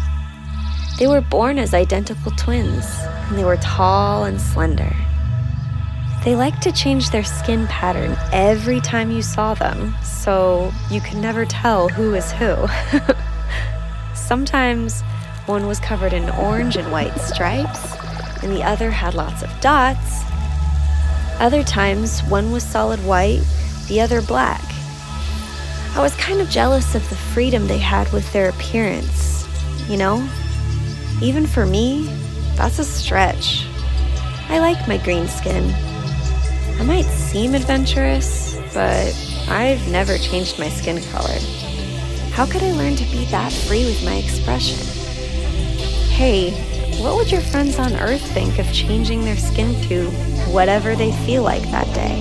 They 0.98 1.08
were 1.08 1.20
born 1.20 1.58
as 1.58 1.74
identical 1.74 2.32
twins, 2.38 2.86
and 3.28 3.38
they 3.38 3.44
were 3.44 3.58
tall 3.58 4.24
and 4.24 4.40
slender. 4.40 4.96
They 6.24 6.36
like 6.36 6.60
to 6.60 6.70
change 6.70 7.10
their 7.10 7.24
skin 7.24 7.66
pattern 7.66 8.16
every 8.32 8.80
time 8.80 9.10
you 9.10 9.22
saw 9.22 9.54
them, 9.54 9.92
so 10.04 10.72
you 10.88 11.00
could 11.00 11.18
never 11.18 11.44
tell 11.44 11.88
who 11.88 12.14
is 12.14 12.30
who. 12.30 12.68
Sometimes 14.14 15.02
one 15.46 15.66
was 15.66 15.80
covered 15.80 16.12
in 16.12 16.30
orange 16.30 16.76
and 16.76 16.92
white 16.92 17.16
stripes, 17.18 17.96
and 18.40 18.52
the 18.52 18.62
other 18.62 18.88
had 18.88 19.14
lots 19.14 19.42
of 19.42 19.50
dots. 19.60 20.22
Other 21.40 21.64
times, 21.64 22.20
one 22.20 22.52
was 22.52 22.62
solid 22.62 23.04
white, 23.04 23.42
the 23.88 24.00
other 24.00 24.22
black. 24.22 24.62
I 25.96 26.00
was 26.00 26.14
kind 26.14 26.40
of 26.40 26.48
jealous 26.48 26.94
of 26.94 27.06
the 27.10 27.16
freedom 27.16 27.66
they 27.66 27.78
had 27.78 28.10
with 28.12 28.32
their 28.32 28.48
appearance, 28.48 29.44
you 29.88 29.96
know? 29.96 30.24
Even 31.20 31.48
for 31.48 31.66
me, 31.66 32.06
that's 32.54 32.78
a 32.78 32.84
stretch. 32.84 33.66
I 34.48 34.60
like 34.60 34.86
my 34.86 34.98
green 34.98 35.26
skin. 35.26 35.74
I 36.82 36.84
might 36.84 37.04
seem 37.04 37.54
adventurous, 37.54 38.56
but 38.74 39.14
I've 39.46 39.86
never 39.86 40.18
changed 40.18 40.58
my 40.58 40.68
skin 40.68 41.00
color. 41.12 41.38
How 42.32 42.44
could 42.44 42.60
I 42.60 42.72
learn 42.72 42.96
to 42.96 43.04
be 43.04 43.24
that 43.26 43.52
free 43.52 43.84
with 43.84 44.04
my 44.04 44.16
expression? 44.16 44.84
Hey, 46.10 46.50
what 47.00 47.14
would 47.14 47.30
your 47.30 47.40
friends 47.40 47.78
on 47.78 47.94
Earth 47.94 48.20
think 48.34 48.58
of 48.58 48.66
changing 48.72 49.24
their 49.24 49.36
skin 49.36 49.80
to 49.82 50.10
whatever 50.50 50.96
they 50.96 51.12
feel 51.24 51.44
like 51.44 51.62
that 51.70 51.86
day? 51.94 52.20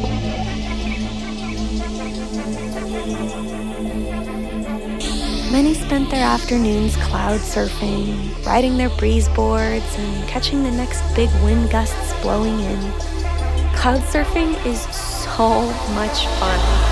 Many 5.51 5.74
spent 5.74 6.12
their 6.12 6.24
afternoons 6.24 6.95
cloud 6.97 7.39
surfing, 7.39 8.45
riding 8.45 8.78
their 8.78 8.91
breeze 8.91 9.28
boards, 9.30 9.95
and 9.97 10.30
catching 10.30 10.62
the 10.62 10.70
next 10.70 11.01
big 11.16 11.32
wind 11.41 11.72
gusts 11.72 12.14
blowing 12.22 12.59
in. 12.59 13.11
Cloud 13.82 14.02
surfing 14.02 14.64
is 14.64 14.82
so 14.94 15.64
much 15.96 16.28
fun. 16.40 16.91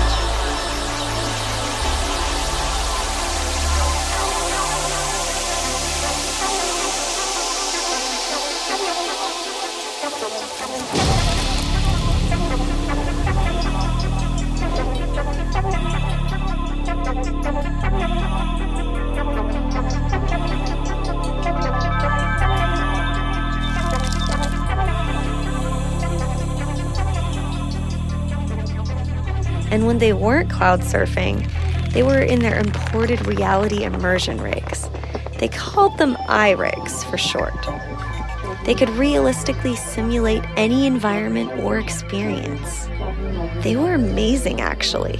Weren't 30.20 30.50
cloud 30.50 30.80
surfing, 30.80 31.50
they 31.92 32.02
were 32.02 32.20
in 32.20 32.38
their 32.38 32.58
imported 32.58 33.26
reality 33.26 33.82
immersion 33.82 34.40
rigs. 34.40 34.88
They 35.38 35.48
called 35.48 35.98
them 35.98 36.14
iRigs 36.28 37.04
for 37.10 37.18
short. 37.18 37.54
They 38.64 38.74
could 38.74 38.90
realistically 38.90 39.74
simulate 39.74 40.44
any 40.56 40.86
environment 40.86 41.50
or 41.60 41.78
experience. 41.78 42.88
They 43.64 43.74
were 43.76 43.94
amazing, 43.94 44.60
actually. 44.60 45.18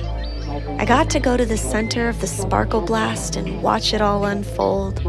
I 0.78 0.84
got 0.84 1.08
to 1.10 1.20
go 1.20 1.36
to 1.36 1.46
the 1.46 1.56
center 1.56 2.08
of 2.08 2.20
the 2.20 2.26
sparkle 2.26 2.80
blast 2.80 3.36
and 3.36 3.62
watch 3.62 3.94
it 3.94 4.00
all 4.00 4.24
unfold. 4.26 5.00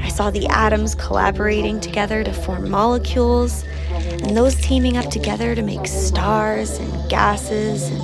I 0.00 0.08
saw 0.08 0.30
the 0.30 0.46
atoms 0.48 0.94
collaborating 0.94 1.80
together 1.80 2.22
to 2.22 2.32
form 2.32 2.70
molecules, 2.70 3.64
and 3.90 4.36
those 4.36 4.56
teaming 4.56 4.96
up 4.96 5.10
together 5.10 5.54
to 5.54 5.62
make 5.62 5.86
stars 5.86 6.78
and 6.78 7.10
gases 7.10 7.88
and 7.88 8.03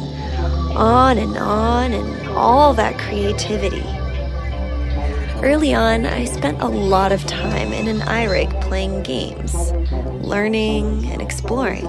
on 0.81 1.19
and 1.19 1.37
on, 1.37 1.93
and 1.93 2.29
all 2.31 2.73
that 2.75 2.99
creativity. 2.99 3.85
Early 5.43 5.75
on, 5.75 6.07
I 6.07 6.25
spent 6.25 6.61
a 6.61 6.69
lot 6.69 7.13
of 7.13 7.25
time 7.27 7.73
in 7.73 7.87
an 7.87 8.01
iRig 8.01 8.61
playing 8.63 9.03
games, 9.03 9.73
learning 10.25 11.07
and 11.11 11.21
exploring. 11.23 11.87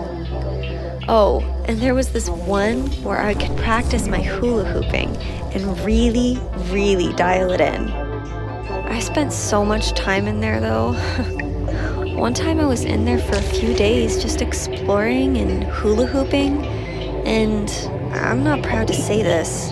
Oh, 1.08 1.42
and 1.68 1.80
there 1.80 1.96
was 1.96 2.10
this 2.12 2.30
one 2.30 2.88
where 3.04 3.22
I 3.22 3.34
could 3.34 3.56
practice 3.58 4.08
my 4.08 4.22
hula 4.22 4.66
hooping 4.66 5.16
and 5.54 5.80
really, 5.82 6.38
really 6.70 7.14
dial 7.14 7.52
it 7.52 7.62
in. 7.62 7.90
I 7.90 9.00
spent 9.00 9.34
so 9.34 9.66
much 9.66 9.94
time 9.94 10.28
in 10.28 10.42
there 10.42 10.60
though. 10.60 10.94
one 12.16 12.34
time 12.34 12.60
I 12.60 12.66
was 12.66 12.84
in 12.84 13.06
there 13.06 13.20
for 13.20 13.36
a 13.36 13.42
few 13.42 13.74
days 13.74 14.22
just 14.22 14.42
exploring 14.42 15.38
and 15.38 15.64
hula 15.64 16.06
hooping, 16.06 16.66
and 17.26 17.70
I'm 18.14 18.44
not 18.44 18.64
proud 18.64 18.88
to 18.88 18.94
say 18.94 19.24
this. 19.24 19.72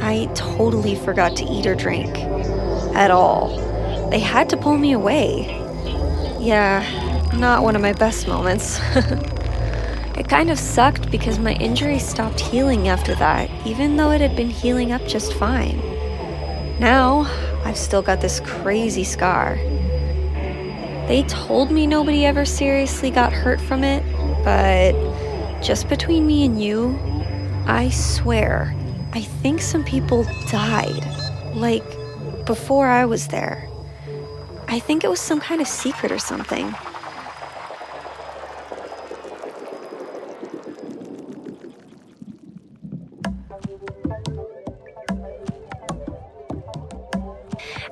I 0.00 0.28
totally 0.34 0.94
forgot 0.94 1.36
to 1.36 1.44
eat 1.44 1.66
or 1.66 1.74
drink. 1.74 2.16
At 2.94 3.10
all. 3.10 3.58
They 4.10 4.18
had 4.18 4.48
to 4.50 4.56
pull 4.56 4.76
me 4.76 4.92
away. 4.92 5.46
Yeah, 6.40 6.82
not 7.38 7.62
one 7.62 7.76
of 7.76 7.82
my 7.82 7.92
best 7.92 8.28
moments. 8.28 8.80
it 8.94 10.28
kind 10.28 10.50
of 10.50 10.58
sucked 10.58 11.10
because 11.10 11.38
my 11.38 11.54
injury 11.54 11.98
stopped 11.98 12.40
healing 12.40 12.88
after 12.88 13.14
that, 13.14 13.48
even 13.66 13.96
though 13.96 14.10
it 14.10 14.20
had 14.20 14.36
been 14.36 14.50
healing 14.50 14.92
up 14.92 15.06
just 15.06 15.32
fine. 15.34 15.78
Now, 16.78 17.30
I've 17.64 17.78
still 17.78 18.02
got 18.02 18.20
this 18.20 18.40
crazy 18.40 19.04
scar. 19.04 19.56
They 21.06 21.24
told 21.28 21.70
me 21.70 21.86
nobody 21.86 22.26
ever 22.26 22.44
seriously 22.44 23.10
got 23.10 23.32
hurt 23.32 23.60
from 23.60 23.84
it, 23.84 24.04
but 24.44 24.92
just 25.62 25.88
between 25.88 26.26
me 26.26 26.44
and 26.44 26.62
you, 26.62 26.98
I 27.66 27.90
swear, 27.90 28.74
I 29.12 29.22
think 29.22 29.60
some 29.60 29.84
people 29.84 30.24
died. 30.50 31.04
Like, 31.54 31.84
before 32.44 32.86
I 32.86 33.04
was 33.04 33.28
there. 33.28 33.68
I 34.68 34.78
think 34.78 35.04
it 35.04 35.10
was 35.10 35.20
some 35.20 35.40
kind 35.40 35.60
of 35.60 35.68
secret 35.68 36.10
or 36.10 36.18
something. 36.18 36.74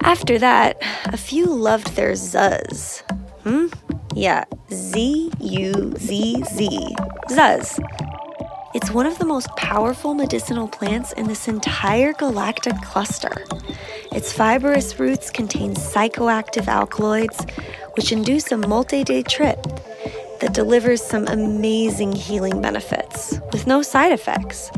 After 0.03 0.39
that, 0.39 0.79
a 1.07 1.17
few 1.17 1.47
loved 1.47 1.95
their 1.95 2.13
Zuzz. 2.13 3.03
Hmm? 3.43 3.67
Yeah, 4.15 4.45
Z 4.73 5.31
U 5.41 5.95
Z 5.99 6.43
Z. 6.51 6.97
Zuzz. 7.29 7.79
It's 8.73 8.93
one 8.93 9.07
of 9.07 9.19
the 9.19 9.25
most 9.25 9.49
powerful 9.57 10.15
medicinal 10.15 10.69
plants 10.69 11.13
in 11.15 11.27
this 11.27 11.49
entire 11.49 12.13
galactic 12.13 12.81
cluster. 12.83 13.45
Its 14.13 14.33
fibrous 14.33 15.01
roots 15.01 15.29
contain 15.29 15.75
psychoactive 15.75 16.69
alkaloids, 16.69 17.45
which 17.97 18.13
induce 18.13 18.53
a 18.53 18.57
multi 18.57 19.03
day 19.03 19.25
trip 19.25 19.61
that 20.39 20.55
delivers 20.55 21.03
some 21.03 21.27
amazing 21.27 22.13
healing 22.13 22.63
benefits 22.63 23.41
with 23.53 23.67
no 23.67 23.83
side 23.83 24.13
effects. 24.13 24.71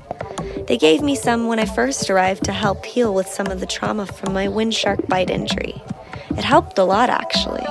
They 0.67 0.79
gave 0.79 1.03
me 1.03 1.15
some 1.15 1.47
when 1.47 1.59
I 1.59 1.67
first 1.67 2.09
arrived 2.09 2.45
to 2.45 2.53
help 2.53 2.87
heal 2.87 3.13
with 3.13 3.27
some 3.27 3.49
of 3.49 3.61
the 3.61 3.67
trauma 3.67 4.07
from 4.07 4.33
my 4.33 4.49
wind 4.49 4.73
shark 4.73 5.07
bite 5.07 5.29
injury. 5.29 5.83
It 6.31 6.45
helped 6.45 6.79
a 6.79 6.85
lot, 6.85 7.11
actually. 7.11 7.67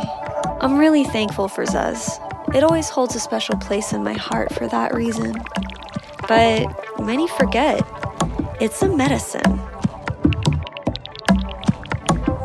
I'm 0.62 0.78
really 0.78 1.04
thankful 1.04 1.48
for 1.48 1.66
Zuzz. 1.66 2.20
It 2.54 2.64
always 2.64 2.90
holds 2.90 3.16
a 3.16 3.20
special 3.20 3.56
place 3.58 3.92
in 3.92 4.04
my 4.04 4.14
heart 4.14 4.54
for 4.54 4.68
that 4.68 4.94
reason. 4.94 5.34
But 6.32 7.02
many 7.02 7.28
forget 7.28 7.86
it's 8.62 8.82
a 8.82 8.88
medicine. 8.88 9.60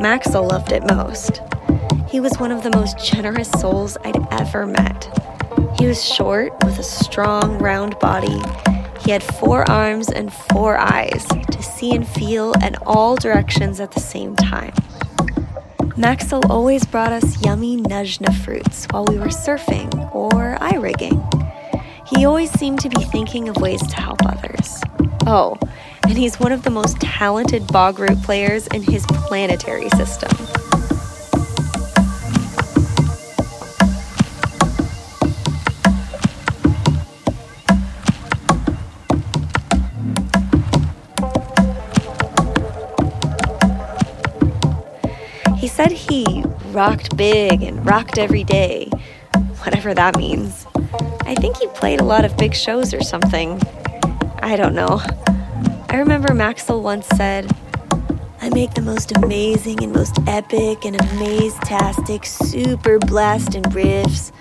Maxwell 0.01 0.45
loved 0.45 0.73
it 0.73 0.83
most. 0.85 1.39
He 2.09 2.19
was 2.19 2.37
one 2.37 2.51
of 2.51 2.63
the 2.63 2.71
most 2.75 2.99
generous 3.01 3.49
souls 3.49 3.97
I'd 4.03 4.21
ever 4.33 4.65
met. 4.65 5.07
He 5.79 5.87
was 5.87 6.03
short 6.03 6.51
with 6.65 6.77
a 6.79 6.83
strong, 6.83 7.59
round 7.59 7.97
body. 7.99 8.41
He 8.99 9.11
had 9.11 9.23
four 9.23 9.63
arms 9.71 10.09
and 10.09 10.33
four 10.33 10.77
eyes 10.77 11.25
to 11.25 11.63
see 11.63 11.95
and 11.95 12.05
feel 12.05 12.51
in 12.61 12.75
all 12.85 13.15
directions 13.15 13.79
at 13.79 13.93
the 13.93 14.01
same 14.01 14.35
time. 14.35 14.73
Maxwell 15.95 16.51
always 16.51 16.85
brought 16.85 17.13
us 17.13 17.41
yummy 17.41 17.77
Nujna 17.77 18.35
fruits 18.43 18.85
while 18.91 19.05
we 19.05 19.17
were 19.17 19.27
surfing 19.27 20.13
or 20.13 20.61
eye 20.61 20.75
rigging. 20.75 21.25
He 22.09 22.25
always 22.25 22.49
seemed 22.51 22.79
to 22.79 22.89
be 22.89 23.03
thinking 23.03 23.49
of 23.49 23.57
ways 23.57 23.85
to 23.85 23.95
help 23.95 24.25
others. 24.25 24.81
Oh, 25.25 25.57
and 26.03 26.17
he's 26.17 26.39
one 26.39 26.53
of 26.53 26.63
the 26.63 26.69
most 26.69 27.01
talented 27.01 27.63
Bogroot 27.63 28.23
players 28.23 28.65
in 28.67 28.81
his 28.81 29.05
planetary 29.07 29.89
system. 29.89 30.31
He 45.57 45.67
said 45.67 45.91
he 45.91 46.43
rocked 46.67 47.17
big 47.17 47.61
and 47.61 47.85
rocked 47.85 48.17
every 48.17 48.45
day, 48.45 48.89
whatever 49.63 49.93
that 49.93 50.15
means. 50.17 50.65
I 51.27 51.35
think 51.35 51.57
he 51.57 51.67
played 51.67 51.99
a 51.99 52.05
lot 52.05 52.23
of 52.23 52.37
big 52.37 52.55
shows 52.55 52.93
or 52.93 53.03
something. 53.03 53.61
I 54.39 54.55
don't 54.55 54.73
know. 54.73 55.01
I 55.89 55.97
remember 55.97 56.33
Maxwell 56.33 56.81
once 56.81 57.05
said, 57.07 57.53
I 58.41 58.47
make 58.49 58.73
the 58.75 58.81
most 58.81 59.11
amazing 59.11 59.83
and 59.83 59.91
most 59.91 60.17
epic 60.25 60.85
and 60.85 60.95
amaze-tastic 60.95 62.25
super 62.25 62.97
blasting 62.99 63.63
riffs, 63.63 64.31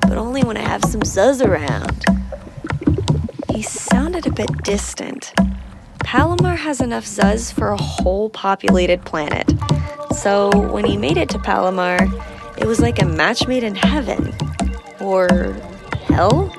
but 0.00 0.18
only 0.18 0.42
when 0.42 0.56
I 0.56 0.62
have 0.62 0.84
some 0.84 1.02
Zuzz 1.02 1.46
around. 1.46 2.04
He 3.54 3.62
sounded 3.62 4.26
a 4.26 4.32
bit 4.32 4.50
distant. 4.64 5.32
Palomar 6.00 6.56
has 6.56 6.80
enough 6.80 7.04
Zuzz 7.04 7.52
for 7.52 7.68
a 7.68 7.80
whole 7.80 8.28
populated 8.30 9.04
planet. 9.04 9.48
So 10.16 10.50
when 10.72 10.84
he 10.84 10.96
made 10.96 11.18
it 11.18 11.28
to 11.28 11.38
Palomar, 11.38 11.98
it 12.58 12.66
was 12.66 12.80
like 12.80 13.00
a 13.00 13.06
match 13.06 13.46
made 13.46 13.62
in 13.62 13.76
heaven. 13.76 14.34
Or 14.98 15.28
hell? 16.12 16.54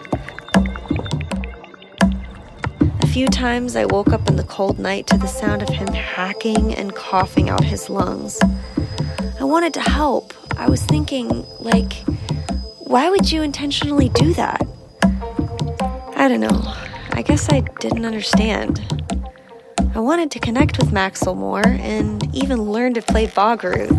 A 3.01 3.07
few 3.07 3.27
times 3.27 3.75
I 3.75 3.85
woke 3.85 4.11
up 4.11 4.27
in 4.27 4.35
the 4.35 4.43
cold 4.45 4.79
night 4.79 5.05
to 5.07 5.17
the 5.17 5.27
sound 5.27 5.61
of 5.61 5.69
him 5.69 5.87
hacking 5.89 6.73
and 6.73 6.95
coughing 6.95 7.49
out 7.49 7.63
his 7.63 7.87
lungs. 7.87 8.41
I 9.39 9.43
wanted 9.43 9.71
to 9.75 9.81
help. 9.81 10.33
I 10.57 10.67
was 10.67 10.81
thinking, 10.83 11.45
like, 11.59 11.93
why 12.79 13.11
would 13.11 13.31
you 13.31 13.43
intentionally 13.43 14.09
do 14.09 14.33
that? 14.33 14.65
I 16.15 16.27
don't 16.27 16.39
know. 16.39 16.61
I 17.11 17.21
guess 17.21 17.47
I 17.51 17.59
didn't 17.79 18.05
understand. 18.05 18.81
I 19.93 19.99
wanted 19.99 20.31
to 20.31 20.39
connect 20.39 20.79
with 20.79 20.91
Maxwell 20.91 21.35
more 21.35 21.67
and 21.67 22.35
even 22.35 22.71
learn 22.71 22.95
to 22.95 23.03
play 23.03 23.27
Bogroot. 23.27 23.91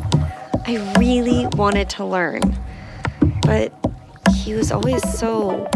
I 0.67 0.95
really 0.99 1.47
wanted 1.55 1.89
to 1.91 2.05
learn. 2.05 2.43
But 3.43 3.73
he 4.45 4.53
was 4.53 4.71
always 4.71 5.03
so 5.19 5.67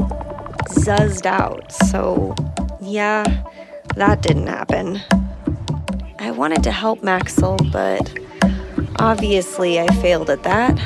zuzzed 0.69 1.25
out, 1.25 1.73
so 1.73 2.35
yeah, 2.83 3.25
that 3.97 4.21
didn't 4.21 4.47
happen. 4.47 5.01
I 6.19 6.33
wanted 6.33 6.63
to 6.65 6.71
help 6.71 7.03
Maxwell, 7.03 7.57
but 7.73 8.13
obviously 8.99 9.81
I 9.81 9.87
failed 10.03 10.29
at 10.29 10.43
that. 10.43 10.79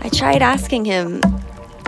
I 0.00 0.08
tried 0.08 0.40
asking 0.40 0.86
him, 0.86 1.20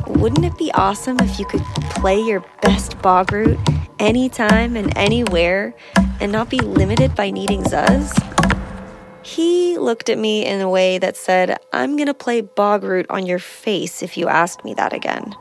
wouldn't 0.06 0.44
it 0.44 0.58
be 0.58 0.70
awesome 0.72 1.18
if 1.18 1.38
you 1.38 1.46
could 1.46 1.64
play 1.96 2.20
your 2.20 2.44
best 2.60 2.98
Bogroot 2.98 3.58
anytime 3.98 4.76
and 4.76 4.94
anywhere 4.98 5.74
and 6.20 6.30
not 6.30 6.50
be 6.50 6.58
limited 6.58 7.14
by 7.14 7.30
needing 7.30 7.62
Zuzz? 7.62 8.12
He 9.24 9.78
looked 9.78 10.10
at 10.10 10.18
me 10.18 10.44
in 10.44 10.60
a 10.60 10.68
way 10.68 10.98
that 10.98 11.16
said, 11.16 11.58
I'm 11.72 11.96
gonna 11.96 12.12
play 12.12 12.42
Bogroot 12.42 13.06
on 13.08 13.24
your 13.24 13.38
face 13.38 14.02
if 14.02 14.18
you 14.18 14.28
ask 14.28 14.62
me 14.66 14.74
that 14.74 14.92
again. 14.92 15.34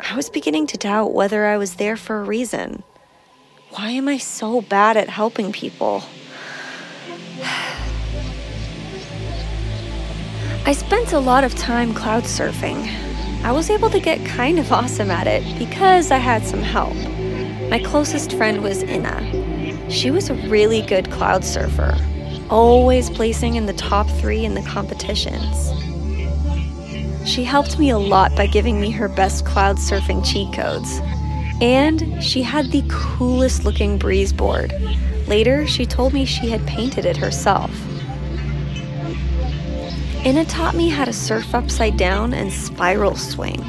I 0.00 0.16
was 0.16 0.28
beginning 0.30 0.66
to 0.66 0.76
doubt 0.76 1.14
whether 1.14 1.46
I 1.46 1.56
was 1.58 1.76
there 1.76 1.96
for 1.96 2.20
a 2.20 2.24
reason. 2.24 2.82
Why 3.70 3.90
am 3.90 4.08
I 4.08 4.18
so 4.18 4.62
bad 4.62 4.96
at 4.96 5.08
helping 5.08 5.52
people? 5.52 6.02
I 10.66 10.72
spent 10.72 11.12
a 11.12 11.20
lot 11.20 11.44
of 11.44 11.54
time 11.54 11.94
cloud 11.94 12.24
surfing. 12.24 12.92
I 13.44 13.52
was 13.52 13.70
able 13.70 13.90
to 13.90 14.00
get 14.00 14.26
kind 14.26 14.58
of 14.58 14.72
awesome 14.72 15.12
at 15.12 15.28
it 15.28 15.44
because 15.56 16.10
I 16.10 16.18
had 16.18 16.44
some 16.44 16.62
help. 16.62 16.96
My 17.70 17.78
closest 17.78 18.32
friend 18.32 18.60
was 18.64 18.82
Inna. 18.82 19.49
She 19.90 20.12
was 20.12 20.30
a 20.30 20.34
really 20.48 20.82
good 20.82 21.10
cloud 21.10 21.44
surfer, 21.44 21.96
always 22.48 23.10
placing 23.10 23.56
in 23.56 23.66
the 23.66 23.72
top 23.72 24.08
three 24.08 24.44
in 24.44 24.54
the 24.54 24.62
competitions. 24.62 25.72
She 27.28 27.42
helped 27.42 27.78
me 27.78 27.90
a 27.90 27.98
lot 27.98 28.34
by 28.36 28.46
giving 28.46 28.80
me 28.80 28.90
her 28.92 29.08
best 29.08 29.44
cloud 29.44 29.76
surfing 29.76 30.24
cheat 30.24 30.52
codes. 30.52 31.00
And 31.60 32.22
she 32.22 32.40
had 32.40 32.70
the 32.70 32.84
coolest 32.88 33.64
looking 33.64 33.98
breeze 33.98 34.32
board. 34.32 34.72
Later, 35.26 35.66
she 35.66 35.84
told 35.86 36.14
me 36.14 36.24
she 36.24 36.48
had 36.48 36.64
painted 36.66 37.04
it 37.04 37.16
herself. 37.16 37.70
Inna 40.24 40.44
taught 40.44 40.76
me 40.76 40.88
how 40.88 41.04
to 41.04 41.12
surf 41.12 41.54
upside 41.54 41.96
down 41.96 42.32
and 42.32 42.52
spiral 42.52 43.16
swing. 43.16 43.60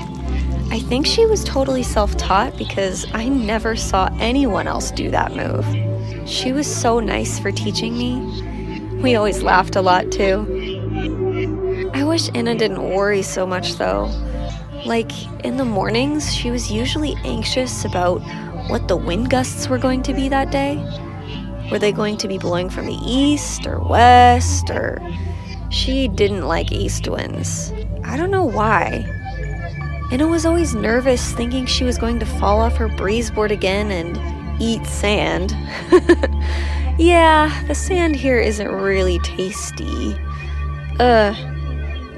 I 0.70 0.80
think 0.80 1.06
she 1.06 1.26
was 1.26 1.44
totally 1.44 1.84
self 1.84 2.16
taught 2.16 2.58
because 2.58 3.06
I 3.14 3.28
never 3.28 3.76
saw 3.76 4.10
anyone 4.20 4.68
else 4.68 4.92
do 4.92 5.10
that 5.12 5.36
move. 5.36 5.91
She 6.32 6.54
was 6.54 6.66
so 6.66 7.02
nice 7.02 7.40
for 7.40 7.52
teaching 7.52 7.98
me. 7.98 9.02
We 9.02 9.16
always 9.16 9.44
laughed 9.44 9.76
a 9.76 9.82
lot 9.82 10.14
too. 10.14 10.48
I 11.94 12.06
wish 12.06 12.30
Anna 12.34 12.56
didn't 12.56 12.82
worry 12.82 13.22
so 13.22 13.46
much 13.46 13.76
though. 13.76 14.06
Like 14.86 15.12
in 15.44 15.58
the 15.58 15.66
mornings, 15.66 16.34
she 16.34 16.50
was 16.50 16.72
usually 16.72 17.18
anxious 17.26 17.84
about 17.84 18.22
what 18.70 18.88
the 18.88 18.96
wind 18.96 19.30
gusts 19.30 19.68
were 19.68 19.78
going 19.78 20.04
to 20.04 20.14
be 20.14 20.30
that 20.30 20.52
day. 20.52 20.78
Were 21.70 21.80
they 21.80 21.92
going 21.92 22.16
to 22.18 22.30
be 22.30 22.38
blowing 22.38 22.70
from 22.70 22.86
the 22.86 23.00
east 23.06 23.68
or 23.68 23.80
west 23.80 24.70
or 24.70 25.02
she 25.70 26.08
didn't 26.08 26.48
like 26.48 26.72
east 26.72 27.10
winds. 27.10 27.74
I 28.06 28.16
don't 28.16 28.32
know 28.32 28.46
why. 28.46 29.06
Inna 30.14 30.28
was 30.28 30.46
always 30.46 30.76
nervous, 30.76 31.34
thinking 31.34 31.66
she 31.66 31.84
was 31.84 31.98
going 31.98 32.20
to 32.20 32.26
fall 32.26 32.62
off 32.62 32.78
her 32.78 32.88
breeze 32.88 33.30
board 33.30 33.52
again 33.52 33.92
and 33.92 34.41
eat 34.62 34.86
sand. 34.86 35.52
yeah, 37.00 37.64
the 37.68 37.74
sand 37.74 38.16
here 38.16 38.40
isn't 38.40 38.70
really 38.70 39.18
tasty. 39.20 40.16
Uh, 41.00 41.34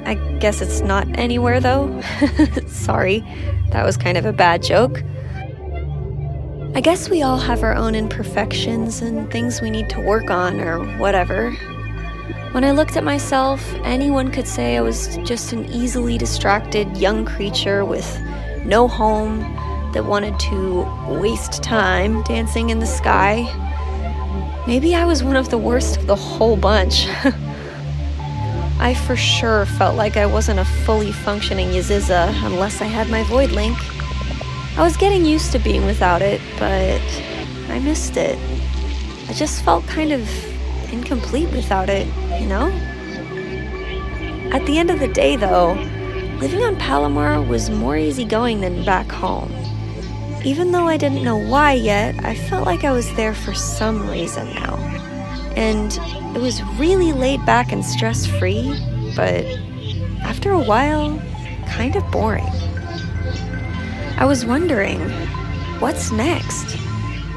I 0.05 0.15
guess 0.39 0.61
it's 0.61 0.81
not 0.81 1.07
anywhere 1.17 1.61
though. 1.61 2.01
Sorry, 2.67 3.21
that 3.69 3.85
was 3.85 3.95
kind 3.95 4.17
of 4.17 4.25
a 4.25 4.33
bad 4.33 4.61
joke. 4.61 5.01
I 6.75 6.81
guess 6.81 7.09
we 7.09 7.21
all 7.21 7.37
have 7.37 7.63
our 7.63 7.75
own 7.75 7.95
imperfections 7.95 9.01
and 9.01 9.31
things 9.31 9.61
we 9.61 9.69
need 9.69 9.89
to 9.91 10.01
work 10.01 10.29
on 10.29 10.59
or 10.59 10.83
whatever. 10.97 11.51
When 12.51 12.63
I 12.63 12.71
looked 12.71 12.97
at 12.97 13.03
myself, 13.03 13.63
anyone 13.83 14.31
could 14.31 14.47
say 14.47 14.75
I 14.75 14.81
was 14.81 15.17
just 15.17 15.53
an 15.53 15.65
easily 15.71 16.17
distracted 16.17 16.97
young 16.97 17.25
creature 17.25 17.85
with 17.85 18.19
no 18.65 18.87
home 18.87 19.41
that 19.93 20.05
wanted 20.05 20.39
to 20.39 20.81
waste 21.07 21.63
time 21.63 22.21
dancing 22.23 22.69
in 22.69 22.79
the 22.79 22.85
sky. 22.85 23.43
Maybe 24.67 24.95
I 24.95 25.05
was 25.05 25.23
one 25.23 25.35
of 25.35 25.49
the 25.49 25.57
worst 25.57 25.97
of 25.97 26.07
the 26.07 26.15
whole 26.15 26.57
bunch. 26.57 27.07
I 28.79 28.93
for 29.05 29.15
sure 29.15 29.65
felt 29.65 29.95
like 29.95 30.17
I 30.17 30.25
wasn't 30.25 30.59
a 30.59 30.65
fully 30.65 31.11
functioning 31.11 31.69
Yaziza 31.69 32.29
unless 32.45 32.81
I 32.81 32.85
had 32.85 33.09
my 33.09 33.23
Void 33.23 33.51
Link. 33.51 33.77
I 34.77 34.81
was 34.81 34.97
getting 34.97 35.23
used 35.23 35.51
to 35.51 35.59
being 35.59 35.85
without 35.85 36.21
it, 36.21 36.41
but 36.59 37.01
I 37.69 37.79
missed 37.79 38.17
it. 38.17 38.37
I 39.29 39.33
just 39.33 39.63
felt 39.63 39.85
kind 39.87 40.11
of 40.11 40.27
incomplete 40.91 41.49
without 41.51 41.89
it, 41.89 42.07
you 42.41 42.47
know? 42.47 42.67
At 44.51 44.65
the 44.65 44.77
end 44.77 44.91
of 44.91 44.99
the 44.99 45.07
day, 45.07 45.35
though, 45.35 45.73
living 46.39 46.63
on 46.63 46.75
Palomar 46.75 47.41
was 47.41 47.69
more 47.69 47.95
easygoing 47.95 48.61
than 48.61 48.83
back 48.83 49.11
home. 49.11 49.51
Even 50.45 50.71
though 50.71 50.87
I 50.87 50.97
didn't 50.97 51.23
know 51.23 51.37
why 51.37 51.73
yet, 51.73 52.23
I 52.25 52.35
felt 52.35 52.65
like 52.65 52.83
I 52.83 52.91
was 52.91 53.13
there 53.15 53.33
for 53.33 53.53
some 53.53 54.09
reason 54.09 54.53
now. 54.53 54.75
And 55.55 55.97
it 56.35 56.41
was 56.41 56.61
really 56.77 57.13
laid 57.13 57.45
back 57.45 57.71
and 57.71 57.85
stress 57.85 58.25
free, 58.25 58.73
but 59.15 59.45
after 60.23 60.51
a 60.51 60.59
while, 60.59 61.17
kind 61.67 61.95
of 61.95 62.09
boring. 62.11 62.49
I 64.17 64.25
was 64.25 64.45
wondering, 64.45 64.99
what's 65.79 66.11
next? 66.11 66.77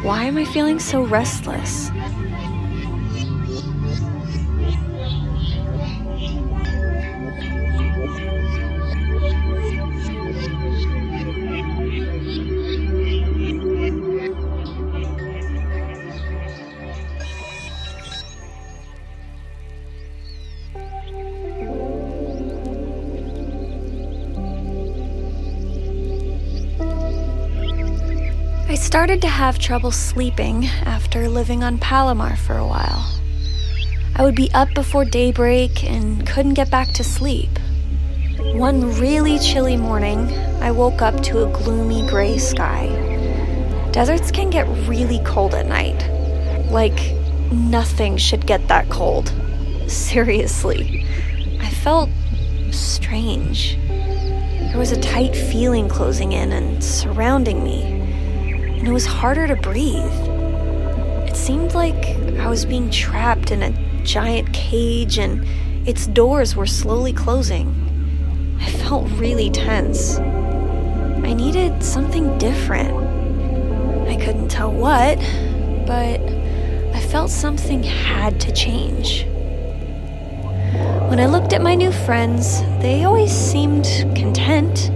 Why 0.03 0.25
am 0.25 0.37
I 0.37 0.45
feeling 0.45 0.81
so 0.81 1.03
restless? 1.03 1.91
Started 28.97 29.21
to 29.21 29.29
have 29.29 29.59
trouble 29.59 29.91
sleeping 29.91 30.65
after 30.87 31.29
living 31.29 31.63
on 31.63 31.77
Palomar 31.77 32.35
for 32.35 32.57
a 32.57 32.67
while. 32.67 33.05
I 34.15 34.23
would 34.23 34.35
be 34.35 34.51
up 34.55 34.73
before 34.75 35.05
daybreak 35.05 35.85
and 35.85 36.27
couldn't 36.27 36.55
get 36.55 36.71
back 36.71 36.89
to 36.95 37.05
sleep. 37.05 37.51
One 38.55 38.99
really 38.99 39.39
chilly 39.39 39.77
morning, 39.77 40.33
I 40.63 40.71
woke 40.71 41.03
up 41.03 41.23
to 41.25 41.45
a 41.45 41.53
gloomy 41.53 42.09
gray 42.09 42.39
sky. 42.39 42.87
Deserts 43.93 44.31
can 44.31 44.49
get 44.49 44.67
really 44.89 45.21
cold 45.27 45.55
at 45.55 45.67
night. 45.67 46.01
Like, 46.71 46.99
nothing 47.53 48.17
should 48.17 48.47
get 48.47 48.67
that 48.69 48.89
cold. 48.89 49.31
Seriously. 49.89 51.05
I 51.61 51.69
felt 51.69 52.09
strange. 52.71 53.77
There 53.77 54.79
was 54.79 54.93
a 54.93 55.01
tight 55.03 55.37
feeling 55.37 55.87
closing 55.87 56.33
in 56.33 56.51
and 56.53 56.83
surrounding 56.83 57.63
me 57.63 57.96
and 58.87 58.93
it 58.93 58.95
was 58.95 59.05
harder 59.05 59.49
to 59.49 59.57
breathe. 59.57 60.15
It 61.27 61.35
seemed 61.35 61.75
like 61.75 62.07
I 62.39 62.49
was 62.49 62.65
being 62.65 62.89
trapped 62.89 63.51
in 63.51 63.61
a 63.65 64.05
giant 64.05 64.53
cage 64.53 65.19
and 65.19 65.45
its 65.89 66.07
doors 66.07 66.55
were 66.55 66.67
slowly 66.67 67.13
closing. 67.13 67.67
I 68.61 68.71
felt 68.71 69.11
really 69.19 69.51
tense. 69.51 70.21
I 70.21 71.33
needed 71.33 71.83
something 71.83 72.39
different. 72.39 72.93
I 74.09 74.15
couldn't 74.25 74.51
tell 74.51 74.71
what, 74.71 75.19
but 75.85 76.21
I 76.95 77.01
felt 77.11 77.33
something 77.33 77.83
had 77.83 78.41
to 78.43 78.53
change. 78.53 79.25
When 81.09 81.19
I 81.19 81.27
looked 81.27 81.53
at 81.53 81.61
my 81.61 81.75
new 81.75 81.91
friends, 81.91 82.61
they 82.83 83.03
always 83.03 83.33
seemed 83.33 83.87
content, 84.15 84.93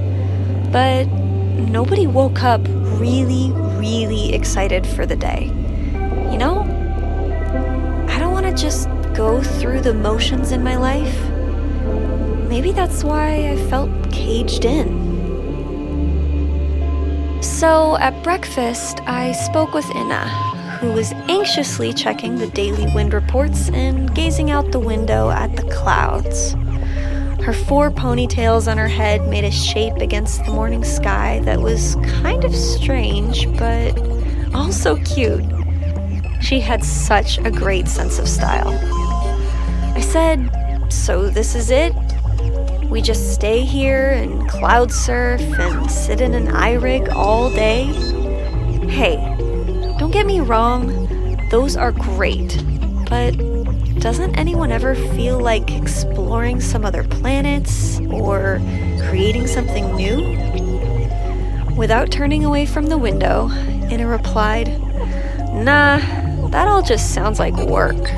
but 0.71 1.09
nobody 1.09 2.07
woke 2.07 2.45
up 2.45 2.61
really, 3.01 3.51
really 3.81 4.35
excited 4.35 4.87
for 4.87 5.07
the 5.07 5.17
day. 5.17 5.47
You 6.31 6.39
know, 6.39 6.61
I 8.09 8.19
don't 8.19 8.33
want 8.33 8.47
to 8.47 8.55
just 8.55 8.89
go 9.15 9.43
through 9.43 9.81
the 9.81 9.95
motions 9.95 10.53
in 10.53 10.63
my 10.63 10.77
life. 10.77 11.19
Maybe 12.49 12.73
that's 12.73 13.03
why 13.03 13.49
I 13.51 13.57
felt 13.69 13.91
caged 14.13 14.65
in. 14.65 15.01
So 17.43 17.97
at 17.97 18.23
breakfast, 18.23 19.01
I 19.07 19.33
spoke 19.33 19.73
with 19.73 19.89
Inna, 19.91 20.29
who 20.79 20.93
was 20.93 21.13
anxiously 21.29 21.95
checking 21.95 22.37
the 22.37 22.49
daily 22.49 22.87
wind 22.95 23.15
reports 23.15 23.71
and 23.71 24.15
gazing 24.15 24.51
out 24.51 24.73
the 24.73 24.81
window 24.81 25.31
at 25.31 25.57
the 25.57 25.65
clouds. 25.71 26.55
Her 27.43 27.55
four 27.55 27.91
ponytails 27.91 28.71
on 28.71 28.77
her 28.77 28.89
head 28.89 29.27
made 29.29 29.45
a 29.45 29.51
shape 29.51 29.97
against 29.97 30.45
the 30.45 30.53
morning 30.53 30.85
sky 30.85 31.41
that 31.45 31.61
was 31.61 31.97
kind 32.21 32.45
of 32.45 32.55
strange, 32.55 33.47
but 33.57 33.99
also 34.55 34.97
cute. 35.05 35.43
She 36.43 36.61
had 36.61 36.85
such 36.85 37.39
a 37.39 37.51
great 37.51 37.89
sense 37.89 38.19
of 38.19 38.29
style. 38.29 38.69
I 39.95 40.01
said, 40.01 40.93
So 40.93 41.31
this 41.31 41.55
is 41.55 41.71
it? 41.71 41.95
We 42.91 43.01
just 43.01 43.33
stay 43.33 43.65
here 43.65 44.11
and 44.11 44.49
cloud 44.49 44.93
surf 44.93 45.41
and 45.41 45.91
sit 45.91 46.21
in 46.21 46.35
an 46.35 46.49
iRig 46.49 47.11
all 47.15 47.51
day? 47.51 47.85
Hey, 48.87 49.17
don't 49.99 50.11
get 50.11 50.27
me 50.27 50.41
wrong, 50.41 51.39
those 51.51 51.77
are 51.77 51.93
great, 51.93 52.63
but 53.09 53.31
doesn't 54.01 54.35
anyone 54.37 54.73
ever 54.73 54.95
feel 54.95 55.39
like 55.39 55.71
exploring 55.71 56.10
some 56.71 56.85
other 56.85 57.03
planets 57.03 57.99
or 58.13 58.61
creating 59.09 59.47
something 59.47 59.95
new? 59.97 60.37
Without 61.77 62.11
turning 62.11 62.45
away 62.45 62.67
from 62.67 62.87
the 62.87 62.97
window, 62.97 63.51
Inna 63.91 64.07
replied, 64.07 64.69
Nah, 65.53 65.99
that 66.51 66.69
all 66.69 66.83
just 66.83 67.15
sounds 67.15 67.39
like 67.39 67.57
work. 67.57 68.13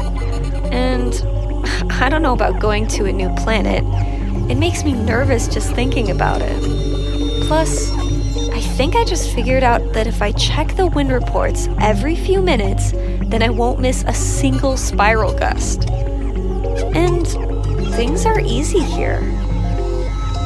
And 0.72 1.14
I 1.92 2.08
don't 2.10 2.22
know 2.22 2.34
about 2.34 2.60
going 2.60 2.86
to 2.88 3.06
a 3.06 3.12
new 3.12 3.34
planet. 3.36 3.82
It 4.50 4.56
makes 4.56 4.84
me 4.84 4.92
nervous 4.92 5.48
just 5.48 5.72
thinking 5.72 6.10
about 6.10 6.42
it. 6.42 7.46
Plus, 7.46 7.90
I 8.50 8.60
think 8.76 8.94
I 8.94 9.04
just 9.04 9.34
figured 9.34 9.62
out 9.62 9.94
that 9.94 10.06
if 10.06 10.20
I 10.20 10.32
check 10.32 10.76
the 10.76 10.86
wind 10.86 11.12
reports 11.12 11.68
every 11.80 12.16
few 12.16 12.42
minutes, 12.42 12.92
then 12.92 13.42
I 13.42 13.48
won't 13.48 13.80
miss 13.80 14.04
a 14.06 14.12
single 14.12 14.76
spiral 14.76 15.32
gust. 15.32 15.88
And 16.94 17.26
things 17.93 18.26
are 18.26 18.40
easy 18.40 18.80
here. 18.80 19.20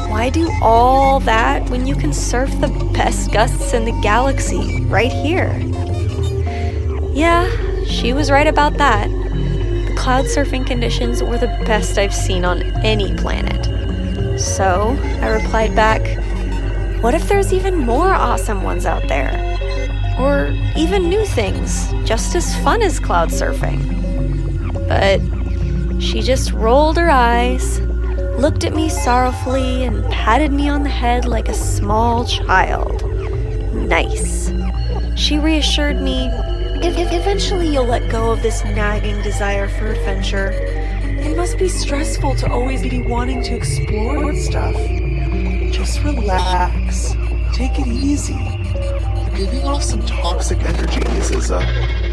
Why 0.08 0.30
do 0.30 0.50
all 0.62 1.20
that 1.20 1.68
when 1.70 1.86
you 1.86 1.94
can 1.94 2.12
surf 2.12 2.50
the 2.60 2.68
best 2.92 3.32
gusts 3.32 3.72
in 3.74 3.84
the 3.84 3.98
galaxy 4.02 4.84
right 4.84 5.12
here? 5.12 5.52
Yeah, 7.12 7.50
she 7.84 8.12
was 8.12 8.30
right 8.30 8.46
about 8.46 8.78
that. 8.78 9.08
The 9.08 9.94
cloud 9.96 10.26
surfing 10.26 10.66
conditions 10.66 11.22
were 11.22 11.38
the 11.38 11.48
best 11.66 11.98
I've 11.98 12.14
seen 12.14 12.44
on 12.44 12.62
any 12.84 13.14
planet. 13.16 14.40
So 14.40 14.96
I 15.20 15.28
replied 15.28 15.74
back, 15.74 16.02
What 17.02 17.14
if 17.14 17.28
there's 17.28 17.52
even 17.52 17.78
more 17.78 18.12
awesome 18.12 18.62
ones 18.62 18.86
out 18.86 19.06
there? 19.08 19.46
or 20.18 20.54
even 20.76 21.08
new 21.08 21.24
things, 21.26 21.92
just 22.04 22.34
as 22.34 22.56
fun 22.62 22.82
as 22.82 22.98
cloud 22.98 23.28
surfing. 23.28 23.78
But 24.88 25.20
she 26.16 26.22
just 26.22 26.52
rolled 26.52 26.96
her 26.96 27.10
eyes, 27.10 27.78
looked 28.38 28.64
at 28.64 28.72
me 28.72 28.88
sorrowfully, 28.88 29.84
and 29.84 30.02
patted 30.10 30.50
me 30.50 30.66
on 30.66 30.82
the 30.82 30.88
head 30.88 31.26
like 31.26 31.50
a 31.50 31.52
small 31.52 32.24
child. 32.24 33.04
Nice. 33.74 34.50
She 35.14 35.38
reassured 35.38 36.00
me 36.00 36.28
if, 36.82 36.96
if 36.96 37.12
eventually 37.12 37.68
you'll 37.68 37.84
let 37.84 38.10
go 38.10 38.30
of 38.30 38.40
this 38.40 38.64
nagging 38.64 39.20
desire 39.20 39.68
for 39.68 39.88
adventure. 39.88 40.52
It 40.54 41.36
must 41.36 41.58
be 41.58 41.68
stressful 41.68 42.36
to 42.36 42.50
always 42.50 42.80
be 42.80 43.02
wanting 43.02 43.42
to 43.42 43.54
explore 43.54 44.34
stuff. 44.36 44.74
Just 45.70 46.02
relax. 46.02 47.12
Take 47.52 47.78
it 47.78 47.88
easy 47.88 48.56
giving 49.36 49.64
off 49.64 49.82
some 49.82 50.00
toxic 50.06 50.58
energy, 50.62 51.00
Yaziza. 51.00 52.05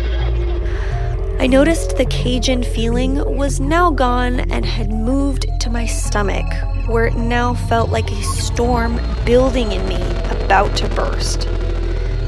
I 1.43 1.47
noticed 1.47 1.97
the 1.97 2.05
Cajun 2.05 2.63
feeling 2.63 3.15
was 3.35 3.59
now 3.59 3.91
gone 3.91 4.39
and 4.49 4.63
had 4.63 4.93
moved 4.93 5.45
to 5.59 5.69
my 5.69 5.85
stomach, 5.85 6.45
where 6.87 7.07
it 7.07 7.15
now 7.15 7.53
felt 7.53 7.89
like 7.89 8.09
a 8.09 8.23
storm 8.23 8.97
building 9.25 9.73
in 9.73 9.85
me, 9.85 10.01
about 10.29 10.73
to 10.77 10.87
burst. 10.95 11.49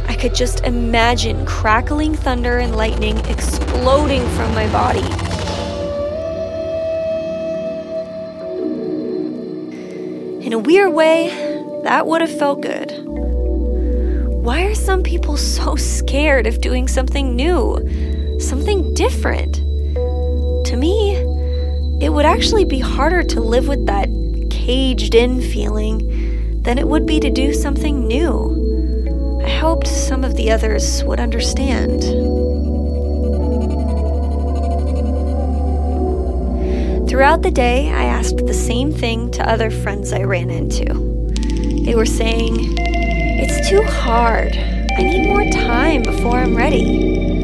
I 0.10 0.16
could 0.16 0.36
just 0.36 0.66
imagine 0.66 1.46
crackling 1.46 2.14
thunder 2.14 2.58
and 2.58 2.76
lightning 2.76 3.18
exploding 3.20 4.28
from 4.32 4.54
my 4.54 4.70
body. 4.74 5.00
In 10.46 10.52
a 10.52 10.60
weird 10.60 10.94
way, 10.94 11.30
that 11.84 12.06
would 12.06 12.20
have 12.20 12.38
felt 12.38 12.60
good. 12.60 12.92
Why 14.44 14.64
are 14.64 14.76
some 14.76 15.04
people 15.04 15.38
so 15.38 15.78
scared 15.78 16.48
of 16.48 16.60
doing 16.60 16.90
something 16.90 17.34
new? 17.34 17.78
Something 18.42 18.94
different. 18.94 19.56
To 19.56 20.76
me, 20.78 21.16
it 22.02 22.12
would 22.12 22.26
actually 22.26 22.66
be 22.66 22.80
harder 22.80 23.24
to 23.24 23.40
live 23.40 23.68
with 23.68 23.86
that 23.86 24.10
caged 24.50 25.16
in 25.16 25.42
feeling 25.42 26.62
than 26.64 26.78
it 26.78 26.88
would 26.88 27.06
be 27.06 27.20
to 27.20 27.30
do 27.30 27.54
something 27.54 28.08
new. 28.08 29.42
I 29.46 29.50
hoped 29.50 29.88
some 29.88 30.24
of 30.24 30.36
the 30.36 30.52
others 30.52 31.04
would 31.04 31.20
understand. 31.20 32.02
Throughout 37.08 37.44
the 37.44 37.52
day, 37.52 37.92
I 37.92 38.04
asked 38.04 38.46
the 38.46 38.54
same 38.54 38.92
thing 38.92 39.32
to 39.32 39.50
other 39.50 39.70
friends 39.70 40.12
I 40.12 40.24
ran 40.24 40.50
into. 40.50 40.86
They 41.86 41.96
were 41.96 42.06
saying, 42.06 42.76
It's 42.78 43.70
too 43.70 43.84
hard. 43.84 44.58
I 44.98 45.04
need 45.04 45.28
more 45.28 45.46
time 45.52 46.02
before 46.02 46.40
I'm 46.40 46.58
ready. 46.58 47.35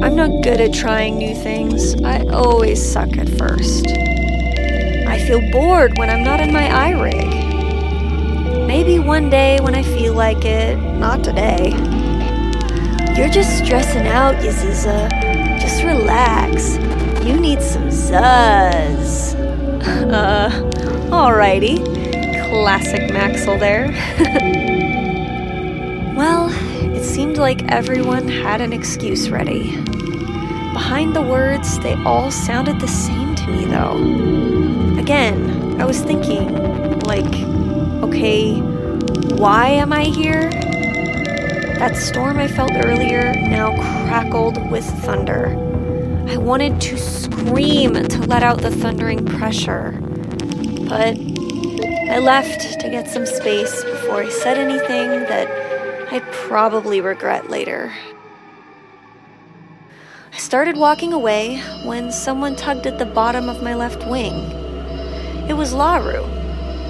I'm 0.00 0.14
not 0.14 0.44
good 0.44 0.60
at 0.60 0.72
trying 0.72 1.18
new 1.18 1.34
things. 1.34 2.00
I 2.02 2.24
always 2.28 2.80
suck 2.80 3.18
at 3.18 3.28
first. 3.28 3.88
I 3.88 5.18
feel 5.26 5.40
bored 5.50 5.98
when 5.98 6.08
I'm 6.08 6.22
not 6.22 6.38
in 6.38 6.52
my 6.52 6.68
iRig. 6.68 8.66
Maybe 8.66 9.00
one 9.00 9.28
day 9.28 9.58
when 9.60 9.74
I 9.74 9.82
feel 9.82 10.14
like 10.14 10.44
it, 10.44 10.76
not 10.76 11.24
today. 11.24 11.70
You're 13.16 13.28
just 13.28 13.58
stressing 13.64 14.06
out, 14.06 14.36
Yaziza. 14.36 15.10
Just 15.60 15.82
relax. 15.82 16.76
You 17.26 17.38
need 17.40 17.60
some 17.60 17.88
zuzz. 17.88 19.36
Uh, 20.08 20.50
alrighty. 21.10 21.78
Classic 22.50 23.12
Maxwell 23.12 23.58
there. 23.58 23.88
seemed 27.18 27.36
like 27.36 27.64
everyone 27.64 28.28
had 28.28 28.60
an 28.60 28.72
excuse 28.72 29.28
ready. 29.28 29.74
Behind 30.72 31.16
the 31.16 31.20
words, 31.20 31.80
they 31.80 31.94
all 32.04 32.30
sounded 32.30 32.78
the 32.78 32.86
same 32.86 33.34
to 33.34 33.50
me, 33.50 33.64
though. 33.64 35.00
Again, 35.00 35.80
I 35.80 35.84
was 35.84 36.00
thinking, 36.00 36.46
like, 37.00 37.34
okay, 38.04 38.60
why 39.34 39.66
am 39.66 39.92
I 39.92 40.04
here? 40.04 40.48
That 41.80 41.96
storm 41.96 42.38
I 42.38 42.46
felt 42.46 42.70
earlier 42.84 43.34
now 43.34 43.74
crackled 44.06 44.70
with 44.70 44.84
thunder. 45.02 45.48
I 46.28 46.36
wanted 46.36 46.80
to 46.82 46.96
scream 46.96 47.94
to 47.94 48.18
let 48.26 48.44
out 48.44 48.62
the 48.62 48.70
thundering 48.70 49.26
pressure, 49.26 49.98
but 50.88 51.18
I 51.18 52.20
left 52.20 52.78
to 52.78 52.88
get 52.88 53.08
some 53.10 53.26
space 53.26 53.82
before 53.82 54.22
I 54.22 54.28
said 54.28 54.56
anything 54.56 55.08
that 55.26 55.57
I'd 56.10 56.24
probably 56.32 57.02
regret 57.02 57.50
later. 57.50 57.92
I 60.32 60.38
started 60.38 60.78
walking 60.78 61.12
away 61.12 61.58
when 61.84 62.10
someone 62.10 62.56
tugged 62.56 62.86
at 62.86 62.98
the 62.98 63.04
bottom 63.04 63.50
of 63.50 63.62
my 63.62 63.74
left 63.74 64.06
wing. 64.06 64.32
It 65.50 65.52
was 65.54 65.74
Laru. 65.74 66.24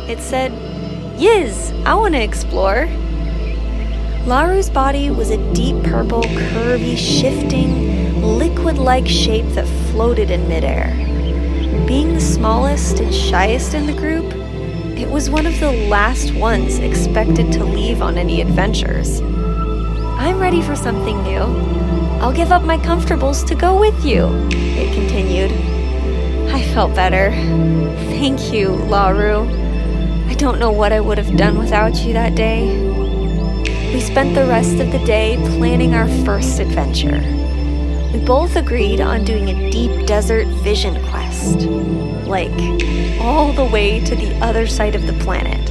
It 0.08 0.20
said, 0.20 0.52
Yiz, 1.18 1.72
I 1.84 1.94
want 1.94 2.14
to 2.14 2.22
explore. 2.22 2.86
Laru's 4.24 4.70
body 4.70 5.10
was 5.10 5.30
a 5.30 5.52
deep 5.52 5.82
purple, 5.82 6.22
curvy, 6.22 6.96
shifting, 6.96 8.22
liquid 8.22 8.78
like 8.78 9.08
shape 9.08 9.46
that 9.54 9.66
floated 9.90 10.30
in 10.30 10.48
midair. 10.48 10.94
Being 11.88 12.14
the 12.14 12.20
smallest 12.20 13.00
and 13.00 13.12
shyest 13.12 13.74
in 13.74 13.86
the 13.86 13.94
group, 13.94 14.37
it 14.98 15.08
was 15.08 15.30
one 15.30 15.46
of 15.46 15.60
the 15.60 15.70
last 15.70 16.34
ones 16.34 16.80
expected 16.80 17.52
to 17.52 17.64
leave 17.64 18.02
on 18.02 18.18
any 18.18 18.40
adventures. 18.40 19.20
I'm 19.20 20.40
ready 20.40 20.60
for 20.60 20.74
something 20.74 21.22
new. 21.22 21.42
I'll 22.20 22.32
give 22.32 22.50
up 22.50 22.64
my 22.64 22.78
comfortables 22.78 23.46
to 23.46 23.54
go 23.54 23.78
with 23.78 24.04
you, 24.04 24.26
it 24.50 24.92
continued. 24.92 25.52
I 26.52 26.64
felt 26.74 26.96
better. 26.96 27.30
Thank 28.10 28.52
you, 28.52 28.70
Laru. 28.70 29.46
I 30.28 30.34
don't 30.34 30.58
know 30.58 30.72
what 30.72 30.92
I 30.92 30.98
would 30.98 31.16
have 31.16 31.36
done 31.36 31.58
without 31.60 31.94
you 31.98 32.12
that 32.14 32.34
day. 32.34 32.66
We 33.94 34.00
spent 34.00 34.34
the 34.34 34.48
rest 34.48 34.80
of 34.80 34.90
the 34.90 35.04
day 35.06 35.36
planning 35.56 35.94
our 35.94 36.08
first 36.24 36.58
adventure. 36.58 37.20
We 38.12 38.18
both 38.24 38.56
agreed 38.56 39.00
on 39.00 39.24
doing 39.24 39.48
a 39.48 39.70
deep 39.70 40.06
desert 40.06 40.48
vision 40.64 41.00
quest. 41.06 41.97
Like, 42.28 42.52
all 43.20 43.52
the 43.52 43.64
way 43.64 44.04
to 44.04 44.14
the 44.14 44.36
other 44.44 44.66
side 44.66 44.94
of 44.94 45.06
the 45.06 45.14
planet. 45.14 45.66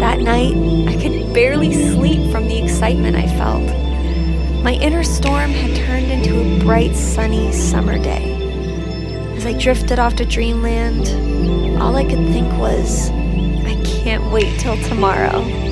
That 0.00 0.20
night, 0.20 0.56
I 0.88 1.00
could 1.00 1.34
barely 1.34 1.72
sleep 1.92 2.32
from 2.32 2.48
the 2.48 2.62
excitement 2.62 3.14
I 3.14 3.26
felt. 3.36 3.68
My 4.64 4.72
inner 4.72 5.04
storm 5.04 5.50
had 5.50 5.76
turned 5.76 6.10
into 6.10 6.40
a 6.40 6.58
bright, 6.60 6.96
sunny 6.96 7.52
summer 7.52 7.98
day. 7.98 8.34
As 9.36 9.44
I 9.44 9.52
drifted 9.52 9.98
off 9.98 10.16
to 10.16 10.24
dreamland, 10.24 11.08
all 11.80 11.94
I 11.96 12.04
could 12.04 12.26
think 12.28 12.50
was, 12.58 13.10
I 13.10 13.78
can't 13.84 14.32
wait 14.32 14.58
till 14.58 14.76
tomorrow. 14.84 15.69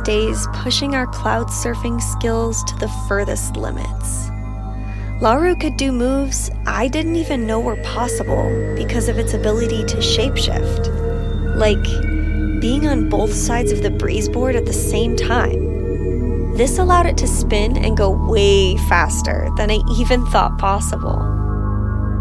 Days 0.00 0.46
pushing 0.54 0.94
our 0.94 1.06
cloud 1.06 1.48
surfing 1.48 2.00
skills 2.00 2.64
to 2.64 2.76
the 2.76 2.88
furthest 3.08 3.56
limits. 3.56 4.28
Laru 5.20 5.54
could 5.54 5.76
do 5.76 5.92
moves 5.92 6.50
I 6.66 6.88
didn't 6.88 7.16
even 7.16 7.46
know 7.46 7.60
were 7.60 7.76
possible 7.82 8.74
because 8.74 9.08
of 9.08 9.18
its 9.18 9.34
ability 9.34 9.84
to 9.84 9.96
shapeshift, 9.98 10.86
like 11.56 11.82
being 12.60 12.86
on 12.86 13.08
both 13.08 13.32
sides 13.32 13.72
of 13.72 13.82
the 13.82 13.90
breeze 13.90 14.28
board 14.28 14.56
at 14.56 14.66
the 14.66 14.72
same 14.72 15.16
time. 15.16 16.56
This 16.56 16.78
allowed 16.78 17.06
it 17.06 17.16
to 17.18 17.26
spin 17.26 17.76
and 17.76 17.96
go 17.96 18.10
way 18.10 18.76
faster 18.88 19.48
than 19.56 19.70
I 19.70 19.80
even 19.98 20.24
thought 20.26 20.58
possible. 20.58 21.18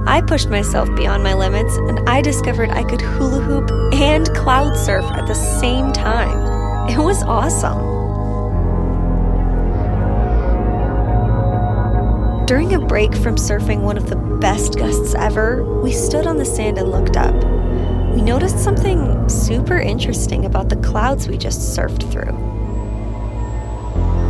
I 0.07 0.21
pushed 0.21 0.49
myself 0.49 0.93
beyond 0.95 1.23
my 1.23 1.34
limits 1.34 1.75
and 1.75 2.07
I 2.09 2.21
discovered 2.21 2.69
I 2.69 2.84
could 2.84 3.01
hula 3.01 3.41
hoop 3.41 3.69
and 3.93 4.27
cloud 4.36 4.75
surf 4.77 5.05
at 5.11 5.27
the 5.27 5.36
same 5.36 5.91
time. 5.91 6.38
It 6.89 6.97
was 6.97 7.21
awesome. 7.21 7.77
During 12.47 12.73
a 12.73 12.79
break 12.79 13.13
from 13.13 13.35
surfing 13.35 13.81
one 13.81 13.95
of 13.95 14.09
the 14.09 14.15
best 14.15 14.75
gusts 14.75 15.13
ever, 15.13 15.81
we 15.83 15.91
stood 15.91 16.25
on 16.25 16.37
the 16.37 16.45
sand 16.45 16.79
and 16.79 16.89
looked 16.89 17.15
up. 17.15 17.35
We 18.15 18.23
noticed 18.23 18.57
something 18.57 19.29
super 19.29 19.77
interesting 19.77 20.45
about 20.45 20.69
the 20.69 20.77
clouds 20.77 21.27
we 21.27 21.37
just 21.37 21.77
surfed 21.77 22.11
through. 22.11 22.35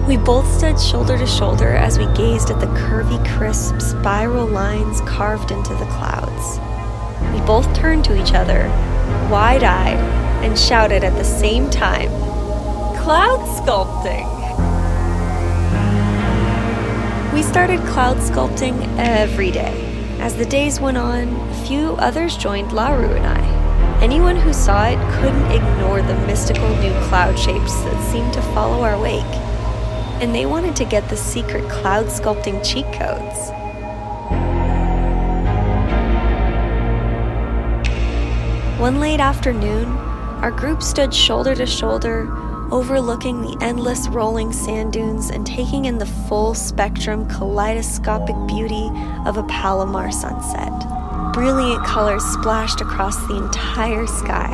We 0.06 0.18
both 0.18 0.46
stood 0.58 0.78
shoulder 0.78 1.18
to 1.18 1.26
shoulder 1.26 1.70
as 1.70 1.98
we 1.98 2.08
gazed 2.08 2.52
at 2.52 2.60
the 2.60 2.68
curvy, 2.68 3.26
crisp, 3.38 3.80
spiral 3.80 4.48
lines 4.48 5.00
carved 5.02 5.52
into 5.52 5.74
the 5.76 5.86
clouds. 5.86 6.60
We 7.34 7.40
both 7.48 7.74
turned 7.74 8.04
to 8.04 8.22
each 8.22 8.34
other, 8.34 8.68
wide 9.32 9.64
eyed, 9.64 9.98
and 10.44 10.60
shouted 10.60 11.06
at 11.06 11.16
the 11.16 11.24
same 11.24 11.70
time 11.70 12.29
Cloud 13.10 13.40
sculpting! 13.58 14.30
We 17.34 17.42
started 17.42 17.80
cloud 17.88 18.18
sculpting 18.18 18.88
every 19.00 19.50
day. 19.50 19.74
As 20.20 20.36
the 20.36 20.46
days 20.46 20.80
went 20.80 20.98
on, 20.98 21.30
a 21.50 21.66
few 21.66 21.96
others 21.96 22.38
joined 22.38 22.72
Laru 22.72 23.12
and 23.16 23.26
I. 23.26 24.00
Anyone 24.04 24.36
who 24.36 24.54
saw 24.54 24.86
it 24.86 25.00
couldn't 25.16 25.52
ignore 25.52 26.04
the 26.04 26.14
mystical 26.28 26.70
new 26.76 26.94
cloud 27.08 27.40
shapes 27.40 27.74
that 27.82 28.12
seemed 28.12 28.32
to 28.34 28.44
follow 28.54 28.84
our 28.84 29.02
wake 29.02 29.24
and 30.22 30.36
they 30.36 30.46
wanted 30.46 30.76
to 30.76 30.86
get 30.86 31.10
the 31.10 31.18
secret 31.18 31.68
cloud 31.68 32.06
sculpting 32.06 32.64
cheat 32.64 32.86
codes. 32.94 33.50
One 38.80 39.00
late 39.00 39.20
afternoon, 39.20 39.88
our 40.44 40.52
group 40.52 40.84
stood 40.84 41.12
shoulder 41.12 41.56
to 41.56 41.66
shoulder, 41.66 42.49
overlooking 42.72 43.42
the 43.42 43.58
endless 43.62 44.08
rolling 44.10 44.54
sand 44.54 44.94
dunes 44.94 45.30
and 45.30 45.46
taking 45.46 45.86
in 45.86 45.98
the 45.98 46.06
full 46.06 46.54
spectrum 46.54 47.28
kaleidoscopic 47.28 48.36
beauty 48.48 48.90
of 49.26 49.38
a 49.38 49.44
Palomar 49.44 50.12
sunset. 50.12 50.72
brilliant 51.34 51.86
colors 51.86 52.24
splashed 52.24 52.82
across 52.82 53.16
the 53.28 53.38
entire 53.38 54.06
sky. 54.08 54.52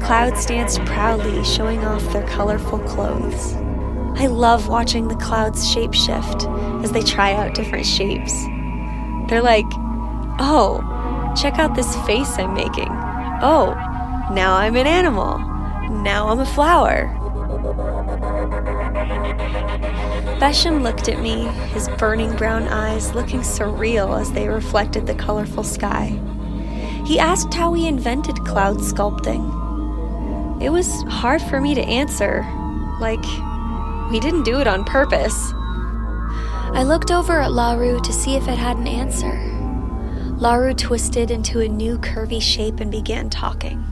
Clouds 0.00 0.46
danced 0.46 0.84
proudly, 0.84 1.42
showing 1.44 1.84
off 1.84 2.02
their 2.12 2.26
colorful 2.28 2.78
clothes. 2.80 3.54
I 4.16 4.26
love 4.26 4.68
watching 4.68 5.08
the 5.08 5.16
clouds 5.16 5.74
shapeshift 5.74 6.84
as 6.84 6.92
they 6.92 7.02
try 7.02 7.32
out 7.32 7.54
different 7.54 7.86
shapes. 7.86 8.44
They're 9.28 9.42
like, 9.42 9.66
oh, 10.38 11.32
check 11.36 11.58
out 11.58 11.74
this 11.74 11.96
face 12.06 12.38
I'm 12.38 12.54
making. 12.54 12.90
Oh, 13.42 13.74
now 14.32 14.54
I'm 14.54 14.76
an 14.76 14.86
animal. 14.86 15.53
Now 16.04 16.28
I'm 16.28 16.40
a 16.40 16.44
flower. 16.44 17.08
Besham 20.38 20.82
looked 20.82 21.08
at 21.08 21.18
me, 21.18 21.46
his 21.72 21.88
burning 21.96 22.36
brown 22.36 22.68
eyes 22.68 23.14
looking 23.14 23.40
surreal 23.40 24.20
as 24.20 24.30
they 24.30 24.46
reflected 24.46 25.06
the 25.06 25.14
colorful 25.14 25.64
sky. 25.64 26.20
He 27.06 27.18
asked 27.18 27.54
how 27.54 27.70
we 27.70 27.86
invented 27.86 28.44
cloud 28.44 28.80
sculpting. 28.80 29.42
It 30.60 30.68
was 30.68 31.04
hard 31.04 31.40
for 31.40 31.58
me 31.58 31.74
to 31.74 31.80
answer, 31.80 32.42
like, 33.00 33.24
we 34.10 34.20
didn't 34.20 34.44
do 34.44 34.60
it 34.60 34.66
on 34.66 34.84
purpose. 34.84 35.52
I 36.74 36.82
looked 36.82 37.10
over 37.10 37.40
at 37.40 37.52
Laru 37.52 37.98
to 38.02 38.12
see 38.12 38.36
if 38.36 38.46
it 38.46 38.58
had 38.58 38.76
an 38.76 38.86
answer. 38.86 39.32
Laru 40.36 40.74
twisted 40.74 41.30
into 41.30 41.60
a 41.60 41.68
new 41.68 41.96
curvy 41.96 42.42
shape 42.42 42.80
and 42.80 42.90
began 42.90 43.30
talking. 43.30 43.82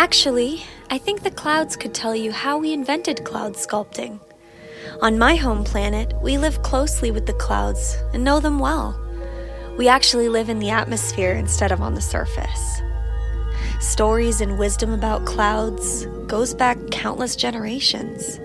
Actually, 0.00 0.64
I 0.88 0.96
think 0.96 1.22
the 1.22 1.30
clouds 1.30 1.76
could 1.76 1.92
tell 1.92 2.16
you 2.16 2.32
how 2.32 2.56
we 2.56 2.72
invented 2.72 3.22
cloud 3.22 3.52
sculpting. 3.52 4.18
On 5.02 5.18
my 5.18 5.36
home 5.36 5.62
planet, 5.62 6.14
we 6.22 6.38
live 6.38 6.62
closely 6.62 7.10
with 7.10 7.26
the 7.26 7.34
clouds 7.34 7.98
and 8.14 8.24
know 8.24 8.40
them 8.40 8.58
well. 8.58 8.98
We 9.76 9.88
actually 9.88 10.30
live 10.30 10.48
in 10.48 10.58
the 10.58 10.70
atmosphere 10.70 11.32
instead 11.32 11.70
of 11.70 11.82
on 11.82 11.92
the 11.92 12.00
surface. 12.00 12.80
Stories 13.78 14.40
and 14.40 14.58
wisdom 14.58 14.90
about 14.94 15.26
clouds 15.26 16.06
goes 16.26 16.54
back 16.54 16.78
countless 16.90 17.36
generations. 17.36 18.40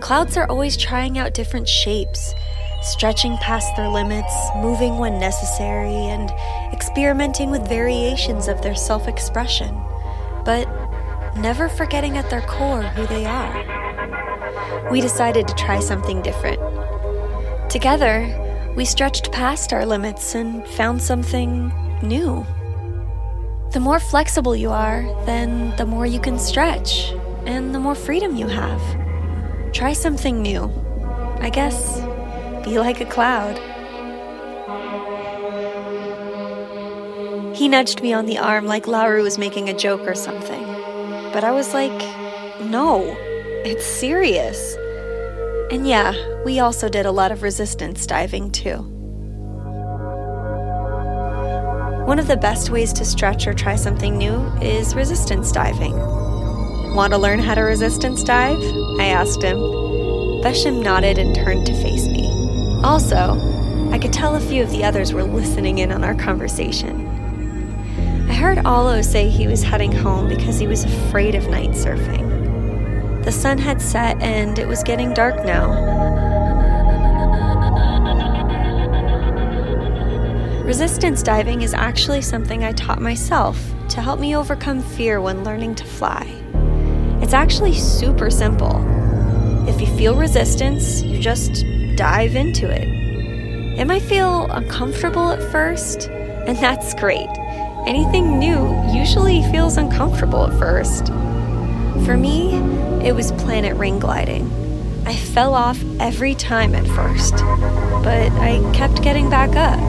Clouds 0.00 0.36
are 0.36 0.48
always 0.48 0.76
trying 0.76 1.16
out 1.16 1.32
different 1.32 1.68
shapes, 1.68 2.34
stretching 2.82 3.36
past 3.36 3.76
their 3.76 3.88
limits, 3.88 4.34
moving 4.56 4.98
when 4.98 5.20
necessary, 5.20 5.94
and 5.94 6.32
experimenting 6.72 7.52
with 7.52 7.68
variations 7.68 8.48
of 8.48 8.60
their 8.62 8.74
self 8.74 9.06
expression, 9.06 9.80
never 11.42 11.68
forgetting 11.68 12.16
at 12.16 12.30
their 12.30 12.40
core 12.42 12.82
who 12.82 13.04
they 13.08 13.26
are. 13.26 14.90
We 14.90 15.00
decided 15.00 15.48
to 15.48 15.54
try 15.54 15.80
something 15.80 16.22
different. 16.22 16.60
Together, 17.68 18.72
we 18.76 18.84
stretched 18.84 19.32
past 19.32 19.72
our 19.72 19.84
limits 19.84 20.36
and 20.36 20.66
found 20.68 21.02
something 21.02 21.72
new. 22.00 22.46
The 23.72 23.80
more 23.80 23.98
flexible 23.98 24.54
you 24.54 24.70
are, 24.70 25.02
then 25.26 25.74
the 25.76 25.86
more 25.86 26.06
you 26.06 26.20
can 26.20 26.38
stretch, 26.38 27.12
and 27.44 27.74
the 27.74 27.80
more 27.80 27.96
freedom 27.96 28.36
you 28.36 28.46
have. 28.46 28.80
Try 29.72 29.94
something 29.94 30.40
new. 30.40 30.70
I 31.40 31.50
guess 31.50 32.00
be 32.64 32.78
like 32.78 33.00
a 33.00 33.06
cloud. 33.06 33.58
He 37.56 37.68
nudged 37.68 38.00
me 38.00 38.12
on 38.12 38.26
the 38.26 38.38
arm 38.38 38.66
like 38.66 38.86
Laru 38.86 39.24
was 39.24 39.38
making 39.38 39.68
a 39.68 39.76
joke 39.76 40.02
or 40.02 40.14
something. 40.14 40.71
But 41.32 41.44
I 41.44 41.50
was 41.50 41.72
like, 41.72 41.90
no, 42.60 43.16
it's 43.64 43.86
serious. 43.86 44.76
And 45.72 45.86
yeah, 45.86 46.14
we 46.44 46.60
also 46.60 46.88
did 46.88 47.06
a 47.06 47.10
lot 47.10 47.32
of 47.32 47.42
resistance 47.42 48.06
diving 48.06 48.50
too. 48.50 48.76
One 52.06 52.18
of 52.18 52.26
the 52.26 52.36
best 52.36 52.68
ways 52.68 52.92
to 52.94 53.04
stretch 53.06 53.46
or 53.46 53.54
try 53.54 53.76
something 53.76 54.18
new 54.18 54.36
is 54.60 54.94
resistance 54.94 55.50
diving. 55.52 55.96
Want 56.94 57.14
to 57.14 57.18
learn 57.18 57.38
how 57.38 57.54
to 57.54 57.62
resistance 57.62 58.22
dive? 58.22 58.62
I 59.00 59.06
asked 59.06 59.42
him. 59.42 59.56
Besham 60.42 60.82
nodded 60.82 61.16
and 61.16 61.34
turned 61.34 61.64
to 61.66 61.82
face 61.82 62.06
me. 62.06 62.28
Also, 62.84 63.38
I 63.90 63.98
could 63.98 64.12
tell 64.12 64.34
a 64.34 64.40
few 64.40 64.62
of 64.62 64.70
the 64.70 64.84
others 64.84 65.14
were 65.14 65.22
listening 65.22 65.78
in 65.78 65.92
on 65.92 66.04
our 66.04 66.14
conversation. 66.14 67.01
I 68.32 68.34
heard 68.34 68.64
Alo 68.64 69.02
say 69.02 69.28
he 69.28 69.46
was 69.46 69.62
heading 69.62 69.92
home 69.92 70.26
because 70.26 70.58
he 70.58 70.66
was 70.66 70.84
afraid 70.84 71.34
of 71.34 71.50
night 71.50 71.72
surfing. 71.72 73.22
The 73.26 73.30
sun 73.30 73.58
had 73.58 73.82
set 73.82 74.18
and 74.22 74.58
it 74.58 74.66
was 74.66 74.82
getting 74.82 75.12
dark 75.12 75.44
now. 75.44 75.70
Resistance 80.64 81.22
diving 81.22 81.60
is 81.60 81.74
actually 81.74 82.22
something 82.22 82.64
I 82.64 82.72
taught 82.72 83.02
myself 83.02 83.62
to 83.90 84.00
help 84.00 84.18
me 84.18 84.34
overcome 84.34 84.80
fear 84.80 85.20
when 85.20 85.44
learning 85.44 85.74
to 85.74 85.84
fly. 85.84 86.26
It's 87.20 87.34
actually 87.34 87.74
super 87.74 88.30
simple. 88.30 88.82
If 89.68 89.78
you 89.78 89.86
feel 89.98 90.16
resistance, 90.16 91.02
you 91.02 91.18
just 91.18 91.66
dive 91.96 92.34
into 92.34 92.66
it. 92.66 92.88
It 93.78 93.84
might 93.84 94.02
feel 94.02 94.50
uncomfortable 94.50 95.32
at 95.32 95.52
first, 95.52 96.08
and 96.08 96.56
that's 96.56 96.94
great. 96.94 97.28
Anything 97.86 98.38
new 98.38 98.80
usually 98.92 99.42
feels 99.50 99.76
uncomfortable 99.76 100.46
at 100.46 100.56
first. 100.56 101.08
For 102.06 102.16
me, 102.16 102.54
it 103.04 103.12
was 103.12 103.32
planet 103.32 103.76
ring 103.76 103.98
gliding. 103.98 104.50
I 105.04 105.16
fell 105.16 105.52
off 105.52 105.82
every 105.98 106.36
time 106.36 106.76
at 106.76 106.86
first, 106.86 107.34
but 108.04 108.30
I 108.38 108.62
kept 108.72 109.02
getting 109.02 109.28
back 109.28 109.56
up. 109.56 109.80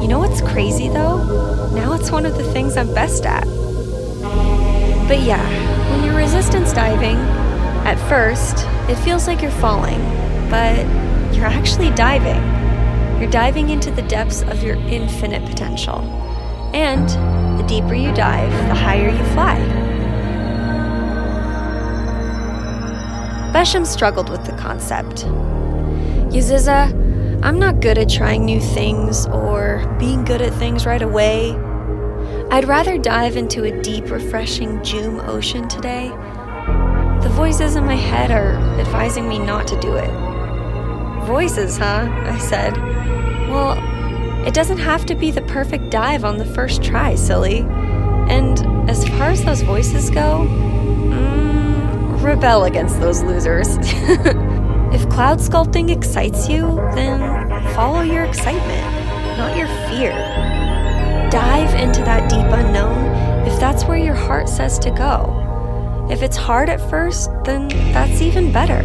You 0.00 0.08
know 0.08 0.20
what's 0.20 0.40
crazy 0.40 0.88
though? 0.88 1.70
Now 1.74 1.92
it's 1.92 2.10
one 2.10 2.24
of 2.24 2.38
the 2.38 2.50
things 2.50 2.78
I'm 2.78 2.92
best 2.94 3.26
at. 3.26 3.44
But 5.06 5.20
yeah, 5.20 5.46
when 5.90 6.04
you're 6.04 6.16
resistance 6.16 6.72
diving, 6.72 7.18
at 7.84 7.98
first, 8.08 8.64
it 8.90 8.96
feels 9.04 9.26
like 9.26 9.42
you're 9.42 9.50
falling, 9.50 10.00
but 10.48 10.78
you're 11.34 11.44
actually 11.44 11.90
diving. 11.90 12.40
You're 13.20 13.30
diving 13.30 13.68
into 13.68 13.90
the 13.90 14.02
depths 14.02 14.42
of 14.42 14.62
your 14.62 14.76
infinite 14.76 15.44
potential. 15.44 16.21
And 16.72 17.08
the 17.58 17.64
deeper 17.64 17.94
you 17.94 18.12
dive, 18.14 18.50
the 18.68 18.74
higher 18.74 19.08
you 19.08 19.24
fly. 19.32 19.58
Besham 23.52 23.86
struggled 23.86 24.30
with 24.30 24.44
the 24.46 24.52
concept. 24.52 25.26
Yaziza, 26.32 26.88
uh, 26.88 27.46
I'm 27.46 27.58
not 27.58 27.80
good 27.80 27.98
at 27.98 28.08
trying 28.08 28.46
new 28.46 28.60
things 28.60 29.26
or 29.26 29.84
being 29.98 30.24
good 30.24 30.40
at 30.40 30.54
things 30.54 30.86
right 30.86 31.02
away. 31.02 31.50
I'd 32.50 32.66
rather 32.66 32.96
dive 32.96 33.36
into 33.36 33.64
a 33.64 33.82
deep, 33.82 34.10
refreshing 34.10 34.78
Joom 34.78 35.26
ocean 35.28 35.68
today. 35.68 36.08
The 37.22 37.30
voices 37.30 37.76
in 37.76 37.84
my 37.84 37.96
head 37.96 38.30
are 38.30 38.54
advising 38.80 39.28
me 39.28 39.38
not 39.38 39.66
to 39.68 39.80
do 39.80 39.96
it. 39.96 40.10
Voices, 41.26 41.76
huh? 41.76 42.08
I 42.10 42.38
said. 42.38 42.74
It 44.46 44.54
doesn't 44.54 44.78
have 44.78 45.06
to 45.06 45.14
be 45.14 45.30
the 45.30 45.42
perfect 45.42 45.90
dive 45.90 46.24
on 46.24 46.36
the 46.36 46.44
first 46.44 46.82
try, 46.82 47.14
silly. 47.14 47.60
And 48.28 48.90
as 48.90 49.06
far 49.08 49.30
as 49.30 49.44
those 49.44 49.62
voices 49.62 50.10
go, 50.10 50.46
mm, 50.48 52.22
rebel 52.22 52.64
against 52.64 52.98
those 52.98 53.22
losers. 53.22 53.76
if 54.92 55.08
cloud 55.08 55.38
sculpting 55.38 55.90
excites 55.90 56.48
you, 56.48 56.74
then 56.94 57.20
follow 57.74 58.02
your 58.02 58.24
excitement, 58.24 59.38
not 59.38 59.56
your 59.56 59.68
fear. 59.88 60.12
Dive 61.30 61.74
into 61.74 62.00
that 62.00 62.28
deep 62.28 62.46
unknown 62.52 63.46
if 63.46 63.58
that's 63.60 63.84
where 63.84 63.98
your 63.98 64.14
heart 64.14 64.48
says 64.48 64.78
to 64.80 64.90
go. 64.90 65.38
If 66.10 66.22
it's 66.22 66.36
hard 66.36 66.68
at 66.68 66.90
first, 66.90 67.30
then 67.44 67.68
that's 67.92 68.20
even 68.20 68.52
better. 68.52 68.82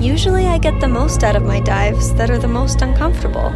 Usually, 0.00 0.46
I 0.46 0.58
get 0.58 0.80
the 0.80 0.88
most 0.88 1.24
out 1.24 1.36
of 1.36 1.44
my 1.44 1.60
dives 1.60 2.12
that 2.14 2.30
are 2.30 2.38
the 2.38 2.48
most 2.48 2.82
uncomfortable. 2.82 3.52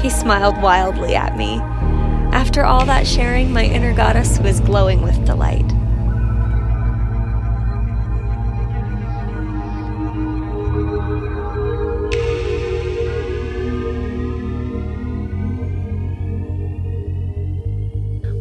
He 0.00 0.08
smiled 0.08 0.60
wildly 0.62 1.14
at 1.14 1.36
me. 1.36 1.60
After 2.32 2.64
all 2.64 2.86
that 2.86 3.06
sharing, 3.06 3.52
my 3.52 3.64
inner 3.64 3.92
goddess 3.92 4.38
was 4.38 4.60
glowing 4.60 5.02
with 5.02 5.26
delight. 5.26 5.70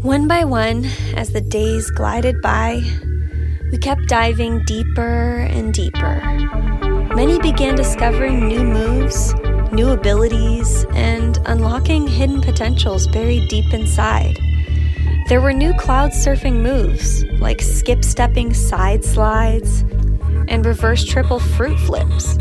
One 0.02 0.30
by 0.30 0.46
one, 0.46 0.86
as 1.16 1.34
the 1.34 1.42
days 1.42 1.92
glided 1.92 2.42
by, 2.42 2.82
we 3.70 3.78
kept 3.78 4.08
diving 4.08 4.64
deeper 4.66 5.42
and 5.50 5.74
deeper. 5.74 6.22
Many 7.14 7.38
began 7.40 7.76
discovering 7.76 8.48
new 8.48 8.64
moves, 8.64 9.34
new 9.72 9.90
abilities, 9.90 10.86
and 10.94 11.38
unlocking 11.46 12.08
hidden 12.08 12.42
potentials 12.42 13.08
buried 13.08 13.48
deep 13.50 13.74
inside. 13.74 14.40
There 15.28 15.42
were 15.42 15.54
new 15.54 15.74
cloud 15.74 16.12
surfing 16.12 16.62
moves, 16.62 17.24
like 17.40 17.62
skip 17.62 18.04
stepping 18.04 18.54
side 18.54 19.06
slides, 19.06 19.82
and 20.48 20.66
reverse 20.66 21.06
triple 21.06 21.40
fruit 21.40 21.78
flips. 21.80 22.38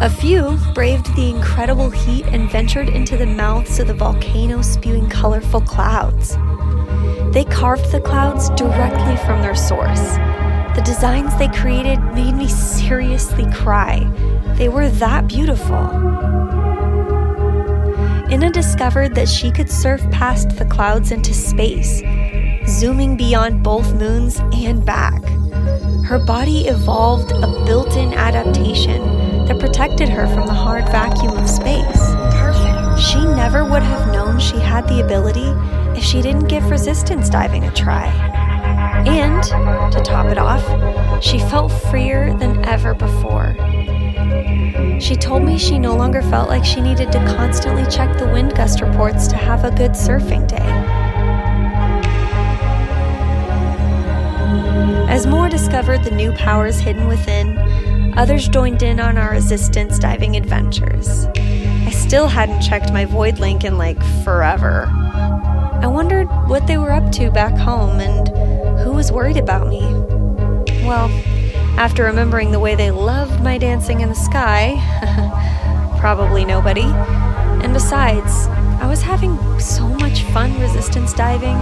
A 0.00 0.10
few 0.10 0.58
braved 0.74 1.14
the 1.16 1.30
incredible 1.30 1.90
heat 1.90 2.26
and 2.26 2.50
ventured 2.50 2.88
into 2.88 3.16
the 3.16 3.26
mouths 3.26 3.78
of 3.80 3.86
the 3.86 3.94
volcano 3.94 4.62
spewing 4.62 5.08
colorful 5.08 5.62
clouds. 5.62 6.36
They 7.32 7.44
carved 7.44 7.90
the 7.90 8.00
clouds 8.00 8.50
directly 8.50 9.16
from 9.24 9.42
their 9.42 9.54
source. 9.54 10.16
The 10.76 10.82
designs 10.84 11.36
they 11.38 11.48
created 11.48 11.98
made 12.14 12.34
me 12.34 12.46
seriously 12.48 13.50
cry. 13.52 14.00
They 14.56 14.70
were 14.70 14.88
that 14.88 15.28
beautiful. 15.28 15.76
Inna 18.30 18.50
discovered 18.50 19.14
that 19.14 19.28
she 19.28 19.50
could 19.50 19.70
surf 19.70 20.00
past 20.10 20.56
the 20.56 20.64
clouds 20.64 21.12
into 21.12 21.34
space, 21.34 22.02
zooming 22.66 23.16
beyond 23.16 23.62
both 23.62 23.92
moons 23.94 24.40
and 24.54 24.84
back. 24.84 25.22
Her 26.06 26.18
body 26.18 26.68
evolved 26.68 27.32
a 27.32 27.64
built 27.66 27.96
in 27.96 28.14
adaptation 28.14 29.46
that 29.46 29.60
protected 29.60 30.08
her 30.08 30.26
from 30.26 30.46
the 30.46 30.54
hard 30.54 30.86
vacuum 30.86 31.36
of 31.36 31.48
space. 31.48 32.14
Perfect. 32.32 32.98
She 32.98 33.18
never 33.24 33.62
would 33.64 33.82
have 33.82 34.10
known 34.12 34.38
she 34.38 34.58
had 34.58 34.88
the 34.88 35.04
ability 35.04 35.52
if 35.98 36.02
she 36.02 36.22
didn't 36.22 36.48
give 36.48 36.70
resistance 36.70 37.28
diving 37.28 37.64
a 37.64 37.72
try. 37.74 38.06
And, 39.06 39.42
to 39.92 40.00
top 40.02 40.26
it 40.26 40.38
off, 40.38 40.64
she 41.22 41.38
felt 41.38 41.70
freer 41.90 42.34
than 42.38 42.64
ever 42.64 42.94
before. 42.94 43.54
She 44.98 45.14
told 45.14 45.42
me 45.42 45.58
she 45.58 45.78
no 45.78 45.94
longer 45.94 46.22
felt 46.22 46.48
like 46.48 46.64
she 46.64 46.80
needed 46.80 47.12
to 47.12 47.18
constantly 47.36 47.84
check 47.90 48.18
the 48.18 48.26
wind 48.26 48.54
gust 48.54 48.80
reports 48.80 49.26
to 49.28 49.36
have 49.36 49.64
a 49.64 49.70
good 49.70 49.92
surfing 49.92 50.48
day. 50.48 50.56
As 55.08 55.26
more 55.26 55.48
discovered 55.48 56.02
the 56.02 56.10
new 56.10 56.32
powers 56.32 56.78
hidden 56.78 57.06
within, 57.06 57.58
others 58.18 58.48
joined 58.48 58.82
in 58.82 58.98
on 58.98 59.18
our 59.18 59.30
resistance 59.30 59.98
diving 59.98 60.36
adventures. 60.36 61.26
I 61.86 61.90
still 61.90 62.26
hadn't 62.26 62.62
checked 62.62 62.92
my 62.92 63.04
void 63.04 63.38
link 63.38 63.64
in 63.64 63.78
like 63.78 64.02
forever. 64.24 64.86
I 64.90 65.86
wondered 65.86 66.26
what 66.48 66.66
they 66.66 66.78
were 66.78 66.92
up 66.92 67.12
to 67.12 67.30
back 67.30 67.56
home 67.56 68.00
and 68.00 68.28
who 68.80 68.92
was 68.92 69.12
worried 69.12 69.36
about 69.36 69.68
me. 69.68 69.82
Well, 70.84 71.08
after 71.76 72.04
remembering 72.04 72.50
the 72.50 72.58
way 72.58 72.74
they 72.74 72.90
loved 72.90 73.42
my 73.42 73.58
dancing 73.58 74.00
in 74.00 74.08
the 74.08 74.14
sky, 74.14 74.76
probably 76.00 76.44
nobody. 76.44 76.86
And 77.62 77.72
besides, 77.72 78.46
I 78.80 78.86
was 78.86 79.02
having 79.02 79.36
so 79.60 79.86
much 79.86 80.22
fun 80.24 80.58
resistance 80.58 81.12
diving, 81.12 81.56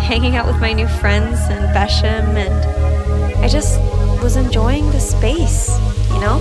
hanging 0.00 0.36
out 0.36 0.46
with 0.46 0.60
my 0.60 0.72
new 0.72 0.86
friends 0.86 1.38
and 1.50 1.74
Besham, 1.74 2.36
and 2.36 3.44
I 3.44 3.48
just 3.48 3.80
was 4.22 4.36
enjoying 4.36 4.86
the 4.90 5.00
space, 5.00 5.68
you 6.12 6.20
know? 6.20 6.38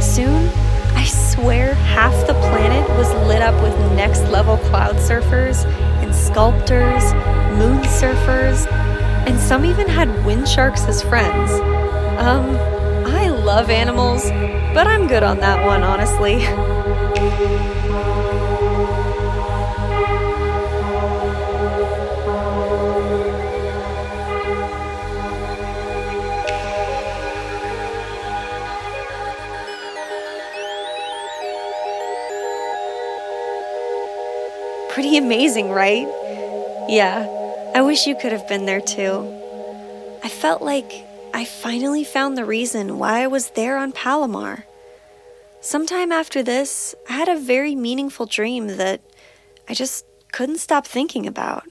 Soon, 0.00 0.48
I 0.94 1.04
swear 1.04 1.74
half 1.74 2.26
the 2.26 2.34
planet 2.34 2.88
was 2.96 3.12
lit 3.26 3.42
up 3.42 3.60
with 3.62 3.76
next 3.94 4.22
level 4.30 4.56
cloud 4.56 4.96
surfers 4.96 5.66
and 6.02 6.14
sculptors, 6.14 7.12
moon 7.58 7.82
surfers, 7.82 8.66
and 9.26 9.40
some 9.40 9.64
even 9.64 9.88
had 9.88 10.24
wind 10.24 10.48
sharks 10.48 10.84
as 10.84 11.02
friends. 11.02 11.50
Um, 12.20 12.56
I 13.06 13.28
love 13.28 13.70
animals, 13.70 14.24
but 14.72 14.86
I'm 14.86 15.08
good 15.08 15.22
on 15.22 15.40
that 15.40 15.66
one, 15.66 15.82
honestly. 15.82 16.46
Pretty 34.90 35.18
amazing, 35.18 35.70
right? 35.70 36.06
Yeah, 36.88 37.35
I 37.76 37.82
wish 37.82 38.06
you 38.06 38.16
could 38.16 38.32
have 38.32 38.48
been 38.48 38.64
there 38.64 38.80
too. 38.80 39.30
I 40.24 40.30
felt 40.30 40.62
like 40.62 40.90
I 41.34 41.44
finally 41.44 42.04
found 42.04 42.34
the 42.34 42.46
reason 42.46 42.98
why 42.98 43.22
I 43.22 43.26
was 43.26 43.50
there 43.50 43.76
on 43.76 43.92
Palomar. 43.92 44.64
Sometime 45.60 46.10
after 46.10 46.42
this, 46.42 46.94
I 47.06 47.12
had 47.12 47.28
a 47.28 47.38
very 47.38 47.74
meaningful 47.74 48.24
dream 48.24 48.78
that 48.78 49.02
I 49.68 49.74
just 49.74 50.06
couldn't 50.32 50.56
stop 50.56 50.86
thinking 50.86 51.26
about. 51.26 51.64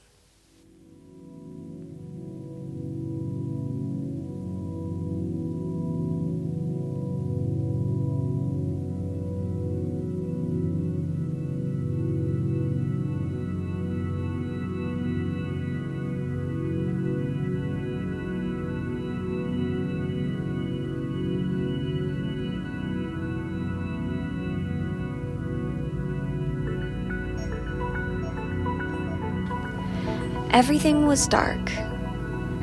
Everything 30.56 31.06
was 31.06 31.28
dark. 31.28 31.70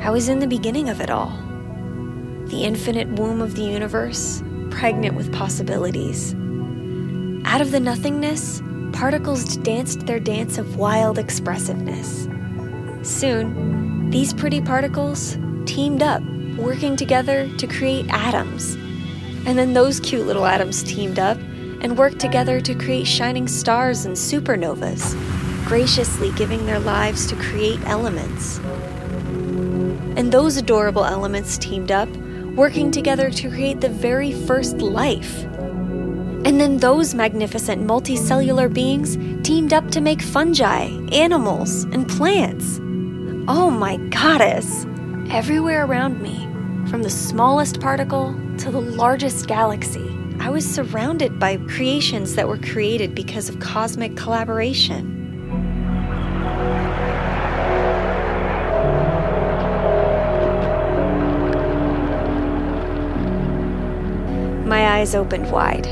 I 0.00 0.10
was 0.10 0.28
in 0.28 0.40
the 0.40 0.48
beginning 0.48 0.88
of 0.88 1.00
it 1.00 1.10
all. 1.10 1.30
The 2.46 2.64
infinite 2.64 3.06
womb 3.10 3.40
of 3.40 3.54
the 3.54 3.62
universe, 3.62 4.42
pregnant 4.70 5.14
with 5.14 5.32
possibilities. 5.32 6.34
Out 7.44 7.60
of 7.60 7.70
the 7.70 7.78
nothingness, 7.78 8.60
particles 8.92 9.44
danced 9.58 10.06
their 10.06 10.18
dance 10.18 10.58
of 10.58 10.74
wild 10.74 11.20
expressiveness. 11.20 12.28
Soon, 13.08 14.10
these 14.10 14.32
pretty 14.34 14.60
particles 14.60 15.38
teamed 15.64 16.02
up, 16.02 16.20
working 16.58 16.96
together 16.96 17.48
to 17.58 17.66
create 17.68 18.06
atoms. 18.08 18.74
And 19.46 19.56
then 19.56 19.72
those 19.72 20.00
cute 20.00 20.26
little 20.26 20.46
atoms 20.46 20.82
teamed 20.82 21.20
up 21.20 21.38
and 21.80 21.96
worked 21.96 22.18
together 22.18 22.60
to 22.60 22.74
create 22.74 23.06
shining 23.06 23.46
stars 23.46 24.04
and 24.04 24.16
supernovas 24.16 25.14
graciously 25.64 26.30
giving 26.32 26.66
their 26.66 26.78
lives 26.78 27.26
to 27.26 27.36
create 27.36 27.80
elements. 27.86 28.58
And 30.16 30.30
those 30.30 30.56
adorable 30.56 31.04
elements 31.04 31.58
teamed 31.58 31.90
up, 31.90 32.08
working 32.54 32.90
together 32.90 33.30
to 33.30 33.50
create 33.50 33.80
the 33.80 33.88
very 33.88 34.32
first 34.32 34.78
life. 34.78 35.44
And 36.44 36.60
then 36.60 36.76
those 36.76 37.14
magnificent 37.14 37.86
multicellular 37.86 38.72
beings 38.72 39.16
teamed 39.46 39.72
up 39.72 39.90
to 39.92 40.00
make 40.00 40.20
fungi, 40.20 40.84
animals, 41.12 41.84
and 41.84 42.06
plants. 42.08 42.78
Oh 43.48 43.70
my 43.70 43.96
goddess! 44.08 44.86
Everywhere 45.30 45.84
around 45.86 46.20
me, 46.20 46.46
from 46.90 47.02
the 47.02 47.10
smallest 47.10 47.80
particle 47.80 48.34
to 48.58 48.70
the 48.70 48.80
largest 48.80 49.46
galaxy, 49.46 50.14
I 50.38 50.50
was 50.50 50.66
surrounded 50.68 51.38
by 51.38 51.56
creations 51.56 52.34
that 52.34 52.46
were 52.46 52.58
created 52.58 53.14
because 53.14 53.48
of 53.48 53.60
cosmic 53.60 54.16
collaboration. 54.16 55.13
My 64.84 64.98
eyes 64.98 65.14
opened 65.14 65.50
wide. 65.50 65.84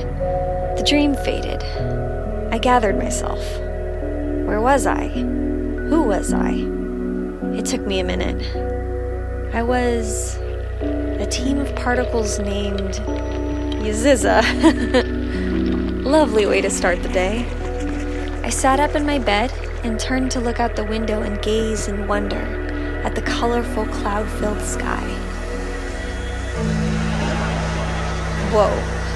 The 0.77 0.85
dream 0.87 1.15
faded. 1.15 1.63
I 2.53 2.59
gathered 2.59 2.99
myself. 2.99 3.41
Where 4.47 4.61
was 4.61 4.87
I? 4.87 5.09
Who 5.09 6.03
was 6.03 6.35
I? 6.35 6.51
It 7.57 7.65
took 7.65 7.81
me 7.87 8.01
a 8.01 8.05
minute. 8.05 8.45
I 9.55 9.63
was 9.63 10.37
a 10.37 11.27
team 11.31 11.59
of 11.59 11.75
particles 11.75 12.39
named 12.39 13.01
Yaziza. 13.81 14.43
Lovely 16.05 16.45
way 16.45 16.61
to 16.61 16.69
start 16.69 17.03
the 17.03 17.09
day. 17.09 17.47
I 18.45 18.51
sat 18.51 18.79
up 18.79 18.95
in 18.95 19.07
my 19.07 19.19
bed 19.19 19.51
and 19.85 19.99
turned 19.99 20.31
to 20.33 20.41
look 20.41 20.61
out 20.61 20.77
the 20.77 20.85
window 20.85 21.23
and 21.23 21.41
gaze 21.41 21.89
in 21.89 22.07
wonder 22.07 22.45
at 23.07 23.15
the 23.15 23.23
colorful 23.23 23.87
cloud 23.87 24.29
filled 24.39 24.61
sky. 24.61 25.22
Whoa, 28.53 28.69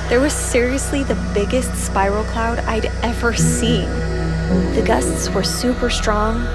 there 0.09 0.19
was 0.19 0.33
seriously 0.33 1.03
the 1.03 1.31
biggest 1.35 1.75
spiral 1.75 2.25
cloud 2.25 2.59
I'd 2.61 2.87
ever 3.03 3.35
seen. 3.35 3.87
The 4.75 4.83
gusts 4.83 5.29
were 5.29 5.43
super 5.43 5.91
strong, 5.91 6.47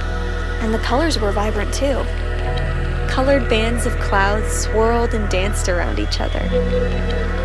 and 0.62 0.74
the 0.74 0.80
colors 0.80 1.20
were 1.20 1.32
vibrant 1.32 1.72
too. 1.72 2.04
Colored 3.08 3.48
bands 3.50 3.86
of 3.86 3.94
clouds 4.00 4.52
swirled 4.52 5.14
and 5.14 5.30
danced 5.30 5.70
around 5.70 6.00
each 6.00 6.20
other. 6.20 6.40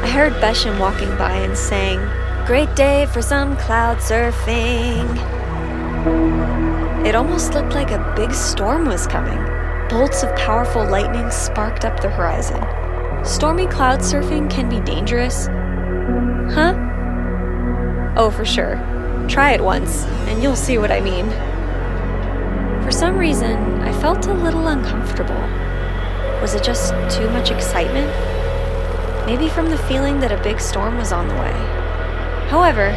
I 0.02 0.08
heard 0.08 0.32
Besham 0.40 0.78
walking 0.78 1.14
by 1.18 1.32
and 1.32 1.54
saying, 1.54 1.98
Great 2.46 2.74
day 2.74 3.04
for 3.12 3.20
some 3.20 3.58
cloud 3.58 3.98
surfing. 3.98 5.06
It 7.04 7.14
almost 7.14 7.52
looked 7.52 7.74
like 7.74 7.90
a 7.90 8.14
big 8.16 8.32
storm 8.32 8.86
was 8.86 9.06
coming. 9.06 9.44
Bolts 9.90 10.22
of 10.22 10.34
powerful 10.36 10.88
lightning 10.88 11.30
sparked 11.30 11.84
up 11.84 12.00
the 12.00 12.08
horizon. 12.08 12.62
Stormy 13.26 13.66
cloud 13.66 14.00
surfing 14.00 14.48
can 14.48 14.68
be 14.68 14.80
dangerous? 14.80 15.46
Huh? 16.54 16.74
Oh, 18.16 18.30
for 18.30 18.44
sure. 18.44 18.76
Try 19.28 19.52
it 19.52 19.60
once, 19.60 20.04
and 20.28 20.40
you'll 20.40 20.54
see 20.54 20.78
what 20.78 20.92
I 20.92 21.00
mean. 21.00 21.28
For 22.84 22.92
some 22.92 23.18
reason, 23.18 23.82
I 23.82 23.92
felt 24.00 24.26
a 24.26 24.32
little 24.32 24.68
uncomfortable. 24.68 25.34
Was 26.40 26.54
it 26.54 26.62
just 26.62 26.92
too 27.10 27.28
much 27.30 27.50
excitement? 27.50 28.06
Maybe 29.26 29.48
from 29.48 29.70
the 29.70 29.78
feeling 29.88 30.20
that 30.20 30.30
a 30.30 30.42
big 30.44 30.60
storm 30.60 30.96
was 30.96 31.10
on 31.10 31.26
the 31.26 31.34
way. 31.34 31.52
However, 32.48 32.90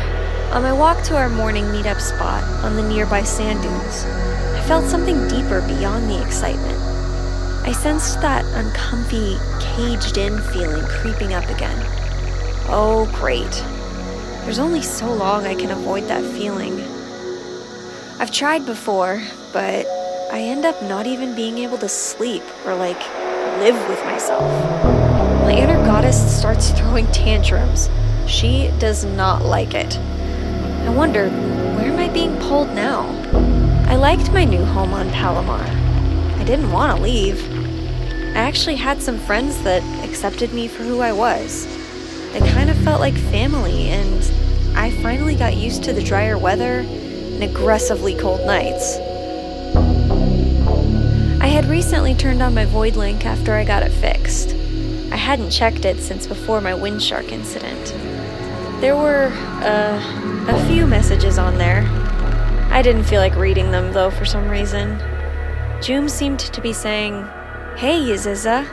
on 0.54 0.62
my 0.62 0.72
walk 0.72 1.04
to 1.06 1.18
our 1.18 1.30
morning 1.30 1.66
meetup 1.66 2.00
spot 2.00 2.44
on 2.64 2.76
the 2.76 2.88
nearby 2.88 3.24
sand 3.24 3.64
dunes, 3.64 4.06
I 4.56 4.64
felt 4.68 4.86
something 4.86 5.28
deeper 5.28 5.62
beyond 5.62 6.08
the 6.08 6.24
excitement. 6.24 6.78
I 7.68 7.72
sensed 7.72 8.22
that 8.22 8.46
uncomfy, 8.46 9.38
caged 9.80 10.18
in 10.18 10.42
feeling 10.52 10.84
creeping 10.88 11.34
up 11.34 11.48
again. 11.50 11.78
Oh, 12.68 13.10
great. 13.14 13.50
There's 14.44 14.60
only 14.60 14.82
so 14.82 15.10
long 15.10 15.46
I 15.46 15.56
can 15.56 15.72
avoid 15.72 16.04
that 16.10 16.22
feeling. 16.34 16.82
I've 18.20 18.30
tried 18.30 18.66
before, 18.66 19.22
but 19.54 19.86
I 20.34 20.42
end 20.42 20.66
up 20.66 20.82
not 20.84 21.08
even 21.08 21.34
being 21.34 21.60
able 21.60 21.78
to 21.78 21.88
sleep 21.88 22.44
or, 22.66 22.76
like, 22.76 23.00
live 23.60 23.88
with 23.88 24.04
myself. 24.04 24.52
My 25.44 25.54
inner 25.54 25.82
goddess 25.86 26.38
starts 26.38 26.72
throwing 26.78 27.08
tantrums. 27.14 27.90
She 28.28 28.74
does 28.80 29.06
not 29.06 29.46
like 29.46 29.76
it. 29.76 29.98
I 29.98 30.90
wonder, 30.90 31.30
where 31.30 31.90
am 31.90 32.00
I 32.00 32.10
being 32.10 32.38
pulled 32.40 32.74
now? 32.74 33.08
I 33.88 33.96
liked 33.96 34.34
my 34.34 34.44
new 34.44 34.66
home 34.66 34.94
on 34.94 35.10
Palomar. 35.12 35.64
I 36.38 36.44
didn't 36.44 36.70
want 36.70 36.98
to 36.98 37.02
leave. 37.02 37.59
I 38.36 38.42
actually 38.42 38.76
had 38.76 39.02
some 39.02 39.18
friends 39.18 39.62
that 39.64 39.84
accepted 40.08 40.54
me 40.54 40.68
for 40.68 40.84
who 40.84 41.02
I 41.02 41.12
was. 41.12 41.66
It 42.36 42.44
kind 42.54 42.70
of 42.70 42.78
felt 42.78 43.00
like 43.00 43.16
family, 43.16 43.90
and 43.90 44.78
I 44.78 44.92
finally 45.02 45.36
got 45.36 45.58
used 45.58 45.84
to 45.84 45.94
the 45.94 46.04
drier 46.04 46.38
weather 46.38 46.80
and 46.82 47.44
aggressively 47.44 48.16
cold 48.16 48.46
nights. 48.46 48.98
I 51.42 51.48
had 51.48 51.66
recently 51.66 52.14
turned 52.14 52.42
on 52.42 52.54
my 52.54 52.66
Void 52.66 52.96
Link 52.96 53.26
after 53.26 53.54
I 53.54 53.64
got 53.64 53.84
it 53.84 53.92
fixed. 53.92 54.54
I 55.12 55.16
hadn't 55.16 55.50
checked 55.50 55.86
it 55.86 56.00
since 56.00 56.28
before 56.28 56.62
my 56.62 56.74
Windshark 56.74 57.32
incident. 57.32 57.94
There 58.80 58.96
were, 58.96 59.32
uh, 59.64 60.46
a 60.48 60.66
few 60.68 60.86
messages 60.86 61.38
on 61.38 61.58
there. 61.58 61.84
I 62.72 62.82
didn't 62.82 63.06
feel 63.06 63.22
like 63.22 63.36
reading 63.36 63.72
them, 63.72 63.92
though, 63.92 64.12
for 64.12 64.26
some 64.26 64.48
reason. 64.48 65.00
Joom 65.82 66.10
seemed 66.10 66.40
to 66.40 66.62
be 66.62 66.74
saying, 66.74 67.28
Hey, 67.80 68.02
Yaziza, 68.02 68.66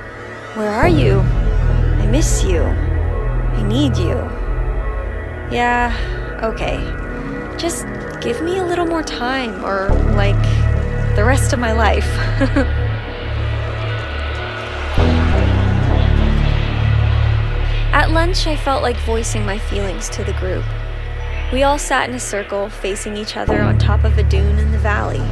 where 0.56 0.72
are 0.72 0.88
you? 0.88 1.20
I 1.20 2.06
miss 2.06 2.42
you. 2.42 2.62
I 2.64 3.62
need 3.62 3.96
you. 3.96 4.16
Yeah, 5.48 5.94
okay. 6.42 6.76
Just 7.56 7.86
give 8.20 8.42
me 8.42 8.58
a 8.58 8.64
little 8.64 8.84
more 8.84 9.04
time, 9.04 9.64
or 9.64 9.90
like 10.16 10.34
the 11.14 11.22
rest 11.24 11.52
of 11.52 11.60
my 11.60 11.70
life. 11.70 12.04
At 17.94 18.10
lunch, 18.10 18.48
I 18.48 18.56
felt 18.56 18.82
like 18.82 18.96
voicing 18.96 19.46
my 19.46 19.56
feelings 19.56 20.08
to 20.08 20.24
the 20.24 20.32
group. 20.32 20.64
We 21.52 21.62
all 21.62 21.78
sat 21.78 22.08
in 22.08 22.16
a 22.16 22.18
circle, 22.18 22.68
facing 22.68 23.16
each 23.16 23.36
other 23.36 23.62
on 23.62 23.78
top 23.78 24.02
of 24.02 24.18
a 24.18 24.24
dune 24.24 24.58
in 24.58 24.72
the 24.72 24.78
valley. 24.78 25.22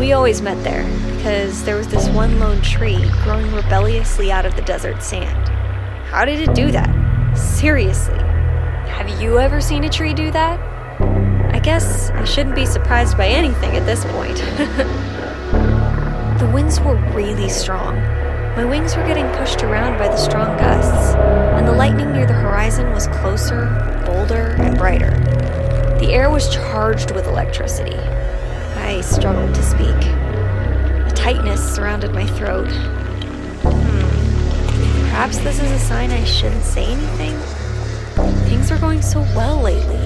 We 0.00 0.14
always 0.14 0.40
met 0.40 0.64
there, 0.64 0.84
because 1.14 1.62
there 1.64 1.76
was 1.76 1.86
this 1.86 2.08
one 2.08 2.40
lone 2.40 2.62
tree 2.62 3.06
growing 3.22 3.52
rebelliously 3.52 4.32
out 4.32 4.46
of 4.46 4.56
the 4.56 4.62
desert 4.62 5.02
sand. 5.02 5.46
How 6.06 6.24
did 6.24 6.40
it 6.40 6.54
do 6.54 6.72
that? 6.72 7.36
Seriously. 7.36 8.16
Have 8.16 9.10
you 9.20 9.38
ever 9.38 9.60
seen 9.60 9.84
a 9.84 9.90
tree 9.90 10.14
do 10.14 10.30
that? 10.30 10.58
I 11.54 11.58
guess 11.58 12.08
I 12.12 12.24
shouldn't 12.24 12.54
be 12.54 12.64
surprised 12.64 13.18
by 13.18 13.28
anything 13.28 13.76
at 13.76 13.84
this 13.84 14.06
point. 14.06 14.38
the 16.38 16.50
winds 16.50 16.80
were 16.80 16.96
really 17.12 17.50
strong. 17.50 17.96
My 18.56 18.64
wings 18.64 18.96
were 18.96 19.06
getting 19.06 19.30
pushed 19.32 19.62
around 19.62 19.98
by 19.98 20.08
the 20.08 20.16
strong 20.16 20.56
gusts, 20.56 21.14
and 21.14 21.68
the 21.68 21.72
lightning 21.72 22.12
near 22.12 22.24
the 22.24 22.32
horizon 22.32 22.90
was 22.92 23.06
closer, 23.08 23.66
bolder, 24.06 24.56
and 24.60 24.78
brighter. 24.78 25.10
The 26.00 26.14
air 26.14 26.30
was 26.30 26.48
charged 26.48 27.10
with 27.10 27.26
electricity. 27.26 27.98
I 28.90 29.02
struggled 29.02 29.54
to 29.54 29.62
speak. 29.62 29.86
A 29.86 31.12
tightness 31.14 31.76
surrounded 31.76 32.12
my 32.12 32.26
throat. 32.26 32.66
Hmm. 33.62 35.02
Perhaps 35.02 35.38
this 35.38 35.62
is 35.62 35.70
a 35.70 35.78
sign 35.78 36.10
I 36.10 36.24
shouldn't 36.24 36.64
say 36.64 36.86
anything? 36.86 37.38
Things 38.48 38.72
are 38.72 38.78
going 38.78 39.00
so 39.00 39.20
well 39.36 39.60
lately. 39.60 40.04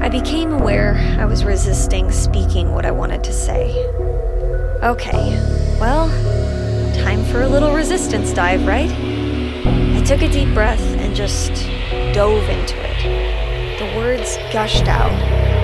I 0.00 0.08
became 0.08 0.52
aware 0.52 0.94
I 1.20 1.26
was 1.26 1.44
resisting 1.44 2.10
speaking 2.10 2.72
what 2.72 2.86
I 2.86 2.92
wanted 2.92 3.22
to 3.24 3.32
say. 3.34 3.76
Okay, 4.82 5.38
well, 5.78 6.08
time 7.04 7.22
for 7.26 7.42
a 7.42 7.48
little 7.48 7.74
resistance 7.74 8.32
dive, 8.32 8.66
right? 8.66 8.90
I 8.90 10.02
took 10.06 10.22
a 10.22 10.30
deep 10.30 10.54
breath 10.54 10.80
and 10.80 11.14
just 11.14 11.52
dove 12.14 12.48
into 12.48 12.78
it. 12.80 13.78
The 13.78 13.98
words 13.98 14.38
gushed 14.50 14.88
out. 14.88 15.59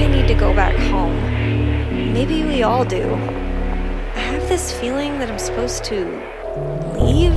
I 0.00 0.06
need 0.06 0.28
to 0.28 0.34
go 0.34 0.54
back 0.54 0.74
home. 0.90 1.14
Maybe 2.14 2.42
we 2.42 2.62
all 2.62 2.86
do. 2.86 3.12
I 4.14 4.18
have 4.18 4.48
this 4.48 4.72
feeling 4.80 5.18
that 5.18 5.30
I'm 5.30 5.38
supposed 5.38 5.84
to 5.84 6.04
leave. 6.98 7.36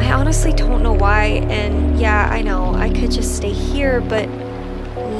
I 0.00 0.12
honestly 0.12 0.52
don't 0.52 0.84
know 0.84 0.92
why, 0.92 1.24
and 1.50 1.98
yeah, 1.98 2.28
I 2.30 2.42
know, 2.42 2.74
I 2.74 2.90
could 2.90 3.10
just 3.10 3.36
stay 3.36 3.50
here, 3.50 4.00
but 4.00 4.28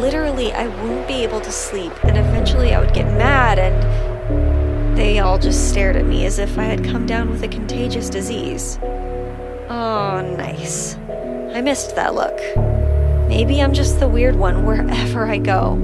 literally 0.01 0.53
I 0.53 0.69
wouldn't 0.69 1.09
be 1.09 1.25
able 1.25 1.41
to 1.41 1.51
sleep, 1.51 1.93
and 2.05 2.17
eventually 2.17 2.73
I 2.73 2.79
would 2.79 2.95
get 2.95 3.07
mad, 3.07 3.59
and 3.59 4.97
they 4.97 5.19
all 5.19 5.39
just 5.39 5.71
stared 5.71 5.97
at 5.97 6.07
me 6.07 6.25
as 6.25 6.39
if 6.39 6.57
I 6.57 6.65
had 6.65 6.85
come 6.85 7.05
down 7.05 7.31
with 7.31 7.43
a 7.43 7.49
contagious 7.49 8.09
disease. 8.09 8.79
Oh, 9.69 10.35
nice. 10.37 10.97
I 11.53 11.61
missed 11.63 11.97
that 11.97 12.15
look. 12.15 12.39
Maybe 13.29 13.61
I'm 13.61 13.75
just 13.75 13.99
the 13.99 14.07
weird 14.07 14.37
one 14.37 14.65
wherever 14.65 15.27
I 15.27 15.39
go. 15.39 15.77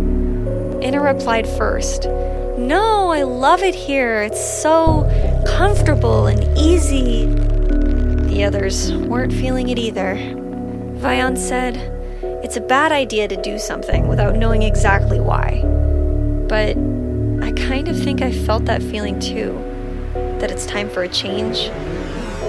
Inna 0.83 1.01
replied 1.03 1.47
first. 1.47 2.07
No, 2.59 3.11
I 3.11 3.23
love 3.23 3.63
it 3.63 3.75
here. 3.75 4.23
It's 4.23 4.63
so 4.63 5.05
comfortable 5.47 6.27
and 6.27 6.59
easy. 6.59 7.27
The 8.29 8.45
others 8.45 8.93
weren't 8.93 9.33
feeling 9.33 9.69
it 9.69 9.79
either. 9.79 10.17
Vion 10.97 11.37
said, 11.37 11.77
It's 12.45 12.57
a 12.57 12.61
bad 12.61 12.93
idea 12.93 13.29
to 13.29 13.41
do 13.41 13.59
something 13.59 14.09
without 14.09 14.37
knowing 14.37 14.63
exactly 14.63 15.21
why. 15.21 15.63
But 16.49 16.77
I 17.43 17.53
kind 17.53 17.89
of 17.89 17.99
think 17.99 18.23
I 18.23 18.33
felt 18.33 18.65
that 18.67 18.83
feeling 18.83 19.19
too 19.19 19.53
that 20.41 20.51
it's 20.51 20.67
time 20.67 20.89
for 20.89 21.03
a 21.03 21.09
change. 21.09 21.69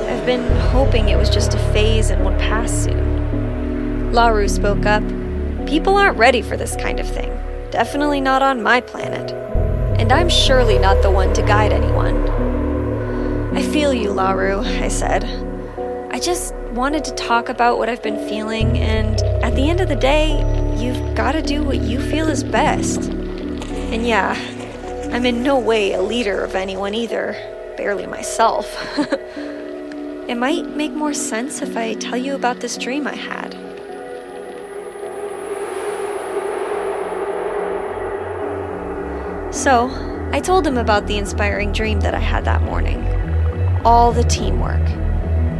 I've 0.09 0.25
been 0.25 0.49
hoping 0.69 1.09
it 1.09 1.17
was 1.17 1.29
just 1.29 1.53
a 1.53 1.59
phase 1.73 2.09
and 2.09 2.23
would 2.25 2.39
pass 2.39 2.71
soon. 2.71 4.11
Laru 4.11 4.49
spoke 4.49 4.85
up. 4.85 5.03
People 5.67 5.95
aren't 5.95 6.17
ready 6.17 6.41
for 6.41 6.57
this 6.57 6.75
kind 6.75 6.99
of 6.99 7.07
thing. 7.07 7.31
Definitely 7.71 8.21
not 8.21 8.41
on 8.41 8.61
my 8.61 8.81
planet. 8.81 9.31
And 9.99 10.11
I'm 10.11 10.29
surely 10.29 10.77
not 10.77 11.01
the 11.01 11.09
one 11.09 11.33
to 11.33 11.41
guide 11.41 11.71
anyone. 11.71 12.27
I 13.55 13.63
feel 13.63 13.93
you, 13.93 14.09
Laru, 14.09 14.59
I 14.59 14.87
said. 14.87 15.25
I 16.11 16.19
just 16.19 16.53
wanted 16.73 17.03
to 17.05 17.15
talk 17.15 17.49
about 17.49 17.77
what 17.77 17.89
I've 17.89 18.03
been 18.03 18.27
feeling, 18.27 18.77
and 18.77 19.21
at 19.43 19.55
the 19.55 19.69
end 19.69 19.81
of 19.81 19.89
the 19.89 19.95
day, 19.95 20.37
you've 20.77 21.15
got 21.15 21.31
to 21.31 21.41
do 21.41 21.63
what 21.63 21.77
you 21.79 21.99
feel 21.99 22.27
is 22.27 22.43
best. 22.43 23.09
And 23.09 24.05
yeah, 24.05 24.35
I'm 25.11 25.25
in 25.25 25.41
no 25.41 25.57
way 25.57 25.93
a 25.93 26.01
leader 26.01 26.43
of 26.43 26.55
anyone 26.55 26.93
either, 26.93 27.33
barely 27.77 28.05
myself. 28.05 28.67
It 30.31 30.37
might 30.37 30.65
make 30.77 30.93
more 30.93 31.13
sense 31.13 31.61
if 31.61 31.75
I 31.75 31.93
tell 31.95 32.15
you 32.15 32.35
about 32.35 32.61
this 32.61 32.77
dream 32.77 33.05
I 33.05 33.15
had. 33.15 33.53
So, 39.51 39.89
I 40.31 40.39
told 40.39 40.65
him 40.65 40.77
about 40.77 41.07
the 41.07 41.17
inspiring 41.17 41.73
dream 41.73 41.99
that 41.99 42.15
I 42.15 42.19
had 42.19 42.45
that 42.45 42.61
morning. 42.61 43.05
All 43.83 44.13
the 44.13 44.23
teamwork, 44.23 44.81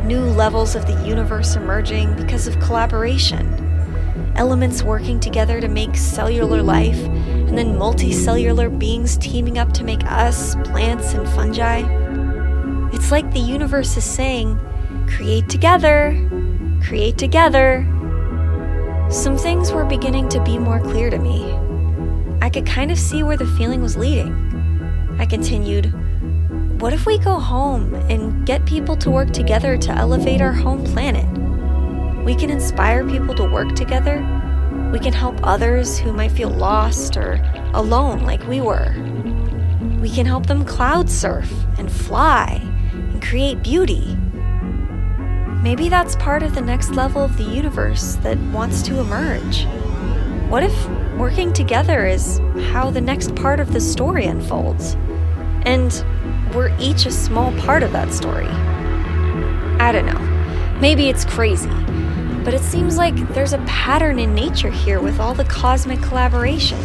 new 0.06 0.22
levels 0.22 0.76
of 0.76 0.86
the 0.86 1.06
universe 1.06 1.58
emerging 1.58 2.16
because 2.16 2.48
of 2.48 2.58
collaboration, 2.62 4.34
elements 4.38 4.82
working 4.82 5.20
together 5.20 5.60
to 5.60 5.68
make 5.68 5.98
cellular 5.98 6.64
life, 6.64 7.04
and 7.04 7.58
then 7.58 7.76
multicellular 7.76 8.80
beings 8.80 9.18
teaming 9.18 9.58
up 9.58 9.74
to 9.74 9.84
make 9.84 10.06
us, 10.06 10.56
plants, 10.64 11.14
and 11.14 11.28
fungi. 11.28 11.82
It's 12.96 13.12
like 13.12 13.30
the 13.34 13.40
universe 13.40 13.98
is 13.98 14.06
saying, 14.06 14.58
create 15.08 15.50
together, 15.50 16.18
create 16.82 17.18
together. 17.18 17.86
Some 19.10 19.38
things 19.38 19.74
were 19.74 19.84
beginning 19.84 20.30
to 20.30 20.42
be 20.44 20.58
more 20.58 20.80
clear 20.80 21.10
to 21.10 21.20
me. 21.20 21.61
I 22.42 22.50
could 22.50 22.66
kind 22.66 22.90
of 22.90 22.98
see 22.98 23.22
where 23.22 23.38
the 23.38 23.46
feeling 23.46 23.84
was 23.84 23.96
leading. 23.96 25.16
I 25.20 25.28
continued, 25.28 25.94
what 26.82 26.92
if 26.92 27.06
we 27.06 27.20
go 27.20 27.40
home 27.40 27.94
and 28.10 28.44
get 28.48 28.66
people 28.66 28.98
to 28.98 29.12
work 29.12 29.30
together 29.32 29.78
to 29.78 29.92
elevate 29.92 30.42
our 30.42 30.52
home 30.52 30.84
planet? 30.84 31.28
We 32.26 32.34
can 32.34 32.50
inspire 32.50 33.08
people 33.08 33.36
to 33.36 33.44
work 33.44 33.76
together. 33.76 34.18
We 34.92 34.98
can 34.98 35.14
help 35.14 35.40
others 35.44 36.00
who 36.00 36.12
might 36.12 36.32
feel 36.32 36.50
lost 36.50 37.16
or 37.16 37.40
alone 37.76 38.24
like 38.24 38.48
we 38.48 38.60
were. 38.60 38.96
We 40.00 40.10
can 40.10 40.26
help 40.26 40.48
them 40.48 40.66
cloud 40.66 41.12
surf 41.12 41.54
and 41.78 41.92
fly 41.92 42.60
and 42.94 43.22
create 43.22 43.62
beauty. 43.62 44.18
Maybe 45.62 45.90
that's 45.90 46.16
part 46.16 46.42
of 46.42 46.56
the 46.56 46.62
next 46.62 46.90
level 46.90 47.24
of 47.24 47.38
the 47.38 47.44
universe 47.44 48.16
that 48.24 48.40
wants 48.52 48.82
to 48.84 49.00
emerge. 49.00 49.68
What 50.50 50.64
if 50.64 50.74
working 51.22 51.54
together 51.54 52.08
is 52.08 52.40
how 52.72 52.90
the 52.90 53.00
next 53.00 53.36
part 53.36 53.60
of 53.60 53.74
the 53.74 53.80
story 53.80 54.26
unfolds? 54.26 54.96
And 55.68 56.04
we're 56.56 56.76
each 56.80 57.06
a 57.06 57.12
small 57.12 57.56
part 57.60 57.84
of 57.84 57.92
that 57.92 58.12
story. 58.12 58.48
I 58.48 59.92
don't 59.92 60.08
know. 60.08 60.80
Maybe 60.82 61.10
it's 61.10 61.24
crazy, 61.24 61.70
but 62.44 62.56
it 62.56 62.64
seems 62.64 62.98
like 62.98 63.16
there's 63.36 63.54
a 63.54 63.60
pattern 63.60 64.18
in 64.18 64.34
nature 64.34 64.72
here 64.72 65.00
with 65.00 65.20
all 65.20 65.36
the 65.36 65.44
cosmic 65.44 66.02
collaboration. 66.02 66.80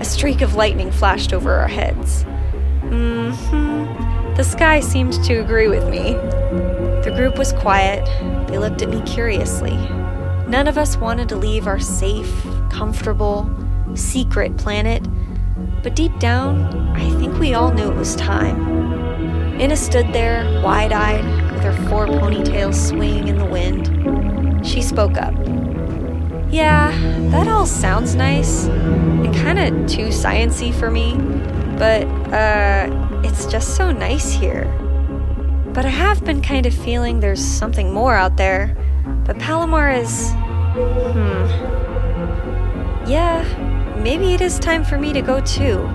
A 0.00 0.04
streak 0.04 0.40
of 0.40 0.56
lightning 0.56 0.90
flashed 0.90 1.32
over 1.32 1.54
our 1.54 1.68
heads. 1.68 2.24
hmm. 2.88 4.34
The 4.34 4.42
sky 4.42 4.80
seemed 4.80 5.12
to 5.24 5.34
agree 5.34 5.68
with 5.68 5.88
me. 5.88 6.16
The 7.04 7.12
group 7.14 7.38
was 7.38 7.52
quiet. 7.54 8.04
They 8.48 8.58
looked 8.58 8.82
at 8.82 8.90
me 8.90 9.00
curiously. 9.02 9.76
None 10.46 10.66
of 10.66 10.76
us 10.76 10.96
wanted 10.96 11.28
to 11.30 11.36
leave 11.36 11.66
our 11.66 11.78
safe, 11.78 12.44
comfortable, 12.70 13.48
secret 13.94 14.56
planet, 14.56 15.02
but 15.82 15.96
deep 15.96 16.18
down, 16.18 16.62
I 16.96 17.08
think 17.18 17.38
we 17.38 17.54
all 17.54 17.72
knew 17.72 17.90
it 17.90 17.96
was 17.96 18.16
time. 18.16 19.58
Inna 19.60 19.76
stood 19.76 20.12
there, 20.12 20.62
wide 20.62 20.92
eyed, 20.92 21.24
with 21.52 21.62
her 21.62 21.88
four 21.88 22.06
ponytails 22.06 22.74
swinging 22.74 23.28
in 23.28 23.38
the 23.38 23.44
wind. 23.44 24.66
She 24.66 24.82
spoke 24.82 25.16
up. 25.16 25.34
Yeah, 26.50 26.90
that 27.30 27.46
all 27.46 27.66
sounds 27.66 28.14
nice 28.14 28.66
and 28.66 29.34
kind 29.36 29.58
of 29.58 29.88
too 29.88 30.08
sciency 30.08 30.74
for 30.74 30.90
me, 30.90 31.14
but 31.78 32.04
uh, 32.32 33.20
it's 33.24 33.46
just 33.46 33.76
so 33.76 33.92
nice 33.92 34.32
here. 34.32 34.64
But 35.72 35.86
I 35.86 35.90
have 35.90 36.24
been 36.24 36.42
kind 36.42 36.66
of 36.66 36.74
feeling 36.74 37.20
there's 37.20 37.44
something 37.44 37.92
more 37.92 38.14
out 38.14 38.36
there. 38.36 38.76
But 39.24 39.38
Palomar 39.38 39.90
is. 39.90 40.32
Hmm. 40.32 41.46
Yeah, 43.08 43.44
maybe 44.02 44.34
it 44.34 44.40
is 44.40 44.58
time 44.58 44.84
for 44.84 44.98
me 44.98 45.12
to 45.12 45.22
go 45.22 45.40
too. 45.40 45.88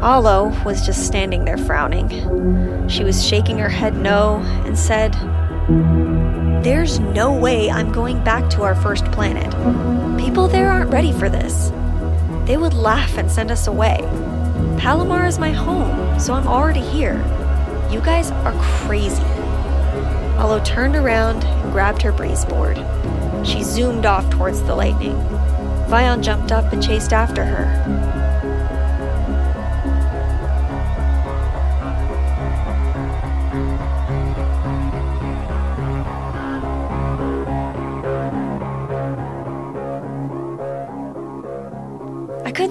Alo 0.00 0.48
was 0.64 0.86
just 0.86 1.06
standing 1.06 1.44
there 1.44 1.58
frowning. 1.58 2.08
She 2.88 3.04
was 3.04 3.24
shaking 3.24 3.58
her 3.58 3.68
head 3.68 3.96
no 3.96 4.36
and 4.64 4.78
said, 4.78 5.12
There's 6.62 6.98
no 7.00 7.32
way 7.32 7.70
I'm 7.70 7.92
going 7.92 8.22
back 8.22 8.48
to 8.50 8.62
our 8.62 8.74
first 8.74 9.04
planet. 9.06 9.50
People 10.18 10.48
there 10.48 10.70
aren't 10.70 10.90
ready 10.92 11.12
for 11.12 11.28
this. 11.28 11.70
They 12.46 12.56
would 12.56 12.74
laugh 12.74 13.18
and 13.18 13.30
send 13.30 13.50
us 13.50 13.66
away. 13.66 13.98
Palomar 14.78 15.26
is 15.26 15.38
my 15.38 15.50
home, 15.50 16.18
so 16.18 16.34
I'm 16.34 16.46
already 16.46 16.80
here. 16.80 17.18
You 17.90 18.00
guys 18.00 18.30
are 18.30 18.52
crazy. 18.60 19.22
Alo 20.38 20.60
turned 20.64 20.96
around 20.96 21.44
and 21.44 21.72
grabbed 21.72 22.02
her 22.02 22.12
brace 22.12 22.44
board. 22.44 22.76
She 23.44 23.62
zoomed 23.62 24.06
off 24.06 24.28
towards 24.30 24.62
the 24.62 24.74
lightning. 24.74 25.16
Vion 25.88 26.22
jumped 26.22 26.52
up 26.52 26.72
and 26.72 26.82
chased 26.82 27.12
after 27.12 27.44
her. 27.44 28.17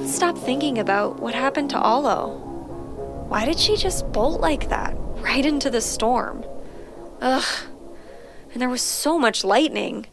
Couldn't 0.07 0.19
stop 0.19 0.37
thinking 0.37 0.79
about 0.79 1.19
what 1.19 1.35
happened 1.35 1.69
to 1.69 1.77
Alo. 1.77 2.37
Why 3.27 3.43
did 3.43 3.59
she 3.59 3.75
just 3.75 4.09
bolt 4.13 4.39
like 4.39 4.69
that, 4.69 4.95
right 5.17 5.45
into 5.45 5.69
the 5.69 5.81
storm? 5.81 6.45
Ugh. 7.19 7.43
And 8.53 8.61
there 8.61 8.69
was 8.69 8.81
so 8.81 9.19
much 9.19 9.43
lightning. 9.43 10.05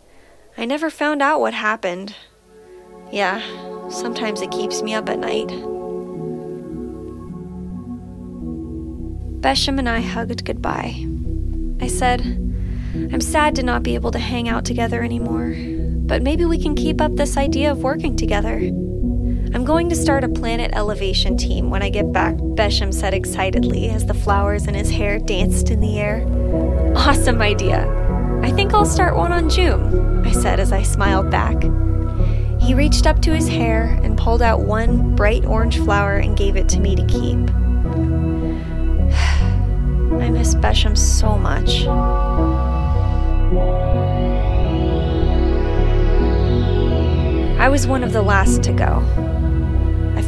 I 0.59 0.65
never 0.65 0.91
found 0.91 1.23
out 1.23 1.39
what 1.39 1.55
happened. 1.55 2.13
Yeah, 3.13 3.41
sometimes 3.89 4.43
it 4.43 4.51
keeps 4.51 4.83
me 4.83 4.95
up 4.95 5.09
at 5.09 5.21
night. 5.21 5.47
Besham 9.43 9.79
and 9.79 9.89
I 9.89 10.01
hugged 10.01 10.45
goodbye. 10.45 11.07
I 11.81 11.87
said, 11.87 12.21
I'm 13.13 13.21
sad 13.21 13.55
to 13.55 13.63
not 13.63 13.85
be 13.85 13.95
able 13.95 14.11
to 14.11 14.19
hang 14.19 14.49
out 14.49 14.65
together 14.65 15.05
anymore, 15.05 15.55
but 16.09 16.21
maybe 16.21 16.45
we 16.47 16.61
can 16.61 16.75
keep 16.75 17.01
up 17.01 17.15
this 17.15 17.37
idea 17.37 17.71
of 17.71 17.85
working 17.85 18.17
together. 18.17 18.73
I'm 19.55 19.65
going 19.65 19.89
to 19.91 19.95
start 19.95 20.25
a 20.25 20.29
planet 20.29 20.73
elevation 20.75 21.37
team 21.37 21.71
when 21.71 21.81
I 21.81 21.89
get 21.89 22.11
back, 22.11 22.35
Besham 22.35 22.93
said 22.93 23.15
excitedly 23.15 23.89
as 23.89 24.05
the 24.05 24.13
flowers 24.13 24.67
in 24.67 24.75
his 24.75 24.91
hair 24.91 25.21
danced 25.21 25.71
in 25.71 25.79
the 25.79 25.97
air. 25.97 26.27
Awesome 26.97 27.41
idea. 27.41 27.87
I 28.43 28.51
think 28.51 28.75
I'll 28.75 28.85
start 28.85 29.15
one 29.15 29.31
on 29.31 29.49
Joom, 29.49 30.27
I 30.27 30.33
said 30.33 30.59
as 30.59 30.73
I 30.73 30.83
smiled 30.83 31.31
back. 31.31 31.63
He 32.61 32.75
reached 32.75 33.07
up 33.07 33.23
to 33.23 33.33
his 33.33 33.47
hair 33.47 33.97
and 34.03 34.19
pulled 34.19 34.43
out 34.43 34.63
one 34.63 35.15
bright 35.15 35.45
orange 35.45 35.79
flower 35.79 36.17
and 36.17 36.37
gave 36.37 36.57
it 36.57 36.69
to 36.71 36.81
me 36.81 36.97
to 36.97 37.07
keep. 37.07 37.39
I 40.21 40.31
miss 40.31 40.57
Besham 40.57 40.99
so 40.99 41.39
much. 41.39 41.87
I 47.61 47.69
was 47.69 47.87
one 47.87 48.03
of 48.03 48.13
the 48.13 48.21
last 48.21 48.65
to 48.65 48.73
go. 48.73 49.44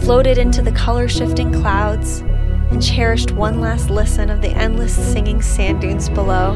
Floated 0.02 0.38
into 0.38 0.62
the 0.62 0.72
color 0.72 1.08
shifting 1.08 1.52
clouds 1.52 2.20
and 2.70 2.82
cherished 2.82 3.32
one 3.32 3.60
last 3.60 3.90
listen 3.90 4.30
of 4.30 4.40
the 4.40 4.50
endless 4.50 4.94
singing 4.94 5.42
sand 5.42 5.80
dunes 5.80 6.08
below. 6.08 6.54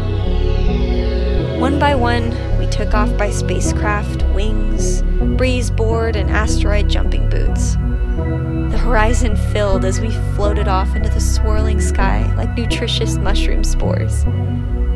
One 1.59 1.79
by 1.79 1.95
one, 1.95 2.31
we 2.59 2.67
took 2.69 2.95
off 2.95 3.17
by 3.19 3.31
spacecraft, 3.31 4.23
wings, 4.35 5.03
breeze 5.37 5.71
board, 5.71 6.17
and 6.17 6.31
asteroid 6.31 6.89
jumping 6.89 7.29
boots. 7.29 7.75
The 7.75 8.79
horizon 8.79 9.37
filled 9.37 9.85
as 9.85 10.01
we 10.01 10.11
floated 10.35 10.69
off 10.69 10.95
into 10.95 11.11
the 11.11 11.21
swirling 11.21 11.81
sky 11.81 12.33
like 12.37 12.57
nutritious 12.57 13.17
mushroom 13.17 13.65
spores, 13.65 14.25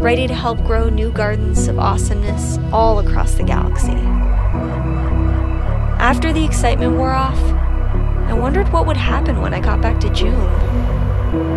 ready 0.00 0.26
to 0.26 0.34
help 0.34 0.64
grow 0.64 0.88
new 0.88 1.10
gardens 1.10 1.68
of 1.68 1.78
awesomeness 1.78 2.58
all 2.72 3.00
across 3.00 3.34
the 3.34 3.42
galaxy. 3.42 3.98
After 5.98 6.32
the 6.32 6.44
excitement 6.44 6.96
wore 6.96 7.12
off, 7.12 7.38
I 8.34 8.36
wondered 8.36 8.68
what 8.72 8.84
would 8.88 8.96
happen 8.96 9.40
when 9.40 9.54
I 9.54 9.60
got 9.60 9.80
back 9.80 10.00
to 10.00 10.08
Joom. 10.08 10.34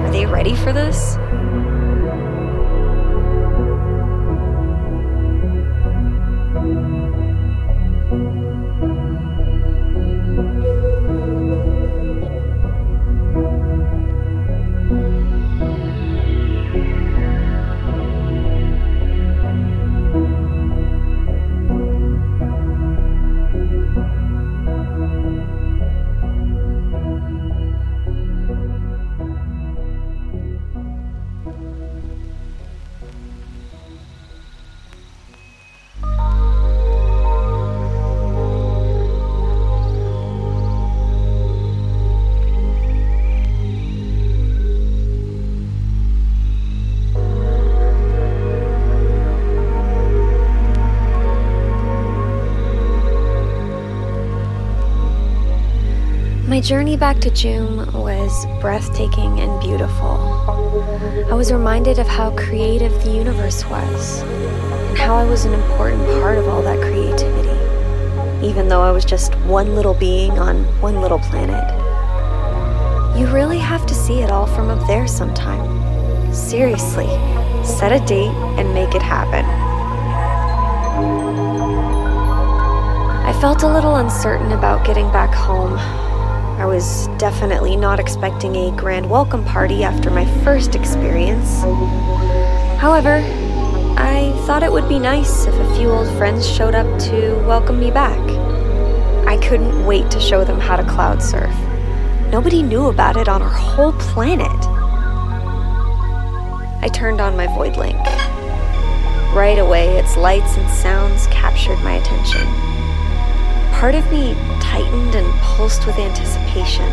Are 0.05 0.11
they 0.11 0.27
ready 0.27 0.55
for 0.55 0.71
this? 0.71 1.17
Journey 56.67 56.97
back 56.97 57.19
to 57.19 57.29
Joom 57.29 57.93
was 57.93 58.45
breathtaking 58.59 59.39
and 59.39 59.57
beautiful. 59.61 60.17
I 61.31 61.33
was 61.33 61.49
reminded 61.49 61.97
of 61.97 62.07
how 62.09 62.31
creative 62.31 62.91
the 63.05 63.11
universe 63.11 63.63
was, 63.69 64.21
and 64.21 64.97
how 64.97 65.15
I 65.15 65.23
was 65.23 65.45
an 65.45 65.53
important 65.53 66.05
part 66.19 66.37
of 66.37 66.49
all 66.49 66.61
that 66.63 66.81
creativity. 66.81 67.55
even 68.45 68.67
though 68.67 68.81
I 68.81 68.91
was 68.91 69.05
just 69.05 69.33
one 69.45 69.75
little 69.75 69.93
being 69.93 70.37
on 70.37 70.65
one 70.81 70.99
little 70.99 71.19
planet. 71.19 71.63
You 73.17 73.27
really 73.27 73.59
have 73.59 73.85
to 73.85 73.95
see 73.95 74.19
it 74.19 74.29
all 74.29 74.45
from 74.45 74.69
up 74.69 74.85
there 74.87 75.07
sometime. 75.07 76.33
Seriously, 76.33 77.07
set 77.63 77.93
a 77.93 78.05
date 78.05 78.35
and 78.59 78.73
make 78.73 78.93
it 78.93 79.01
happen. 79.01 79.45
I 83.25 83.31
felt 83.39 83.63
a 83.63 83.71
little 83.71 83.95
uncertain 83.95 84.51
about 84.51 84.85
getting 84.85 85.09
back 85.13 85.33
home. 85.33 85.79
I 86.57 86.65
was 86.65 87.05
definitely 87.19 87.75
not 87.75 87.99
expecting 87.99 88.55
a 88.55 88.75
grand 88.75 89.07
welcome 89.07 89.45
party 89.45 89.83
after 89.83 90.09
my 90.09 90.25
first 90.43 90.73
experience. 90.73 91.61
However, 92.81 93.21
I 93.95 94.33
thought 94.47 94.63
it 94.63 94.71
would 94.71 94.89
be 94.89 94.97
nice 94.97 95.45
if 95.45 95.53
a 95.53 95.75
few 95.75 95.91
old 95.91 96.07
friends 96.17 96.49
showed 96.49 96.73
up 96.73 96.87
to 97.01 97.35
welcome 97.45 97.79
me 97.79 97.91
back. 97.91 98.17
I 99.27 99.37
couldn't 99.37 99.85
wait 99.85 100.09
to 100.09 100.19
show 100.19 100.43
them 100.43 100.59
how 100.59 100.75
to 100.77 100.83
cloud 100.83 101.21
surf. 101.21 101.55
Nobody 102.31 102.63
knew 102.63 102.87
about 102.87 103.17
it 103.17 103.29
on 103.29 103.43
our 103.43 103.53
whole 103.53 103.93
planet. 103.93 104.47
I 106.81 106.89
turned 106.91 107.21
on 107.21 107.37
my 107.37 107.45
Void 107.45 107.77
Link. 107.77 108.03
Right 109.35 109.59
away, 109.59 109.99
its 109.99 110.17
lights 110.17 110.57
and 110.57 110.67
sounds 110.71 111.27
captured 111.27 111.77
my 111.83 111.97
attention. 111.97 112.47
Part 113.73 113.93
of 113.93 114.11
me 114.11 114.33
tightened 114.61 115.15
and 115.15 115.33
pulsed 115.41 115.85
with 115.85 115.97
anticipation. 115.97 116.89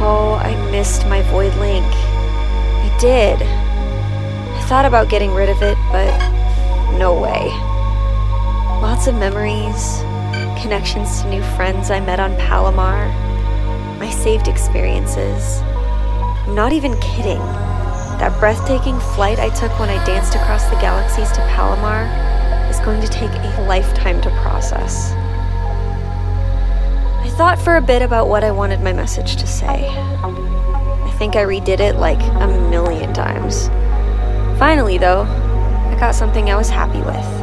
Oh, 0.00 0.40
I 0.42 0.54
missed 0.70 1.06
my 1.06 1.22
Void 1.22 1.54
Link. 1.56 1.86
I 1.86 2.96
did. 3.00 3.42
I 3.42 4.64
thought 4.68 4.84
about 4.84 5.08
getting 5.08 5.32
rid 5.32 5.48
of 5.48 5.62
it, 5.62 5.76
but 5.90 6.12
no 6.98 7.18
way. 7.18 7.48
Lots 8.80 9.06
of 9.08 9.14
memories, 9.14 10.00
connections 10.60 11.22
to 11.22 11.28
new 11.28 11.42
friends 11.56 11.90
I 11.90 12.00
met 12.00 12.20
on 12.20 12.36
Palomar, 12.36 13.08
my 13.98 14.10
saved 14.10 14.48
experiences. 14.48 15.60
I'm 15.62 16.54
not 16.54 16.72
even 16.72 16.98
kidding. 17.00 17.40
That 18.18 18.36
breathtaking 18.38 18.98
flight 19.14 19.38
I 19.38 19.48
took 19.50 19.76
when 19.78 19.90
I 19.90 20.04
danced 20.04 20.34
across 20.34 20.64
the 20.70 20.80
galaxies 20.80 21.30
to 21.32 21.40
Palomar 21.54 22.04
is 22.70 22.80
going 22.80 23.00
to 23.00 23.08
take 23.08 23.30
a 23.30 23.64
lifetime 23.68 24.20
to 24.22 24.30
process. 24.42 25.12
I 27.20 27.28
thought 27.36 27.58
for 27.58 27.76
a 27.76 27.80
bit 27.80 28.02
about 28.02 28.28
what 28.28 28.44
I 28.44 28.50
wanted 28.50 28.80
my 28.80 28.92
message 28.92 29.36
to 29.36 29.46
say. 29.46 29.88
I 29.88 31.14
think 31.18 31.36
I 31.36 31.44
redid 31.44 31.80
it 31.80 31.96
like 31.96 32.20
a 32.20 32.46
million 32.70 33.12
times. 33.12 33.68
Finally, 34.58 34.98
though, 34.98 35.22
I 35.22 35.96
got 35.98 36.14
something 36.14 36.50
I 36.50 36.56
was 36.56 36.68
happy 36.68 36.98
with. 36.98 37.38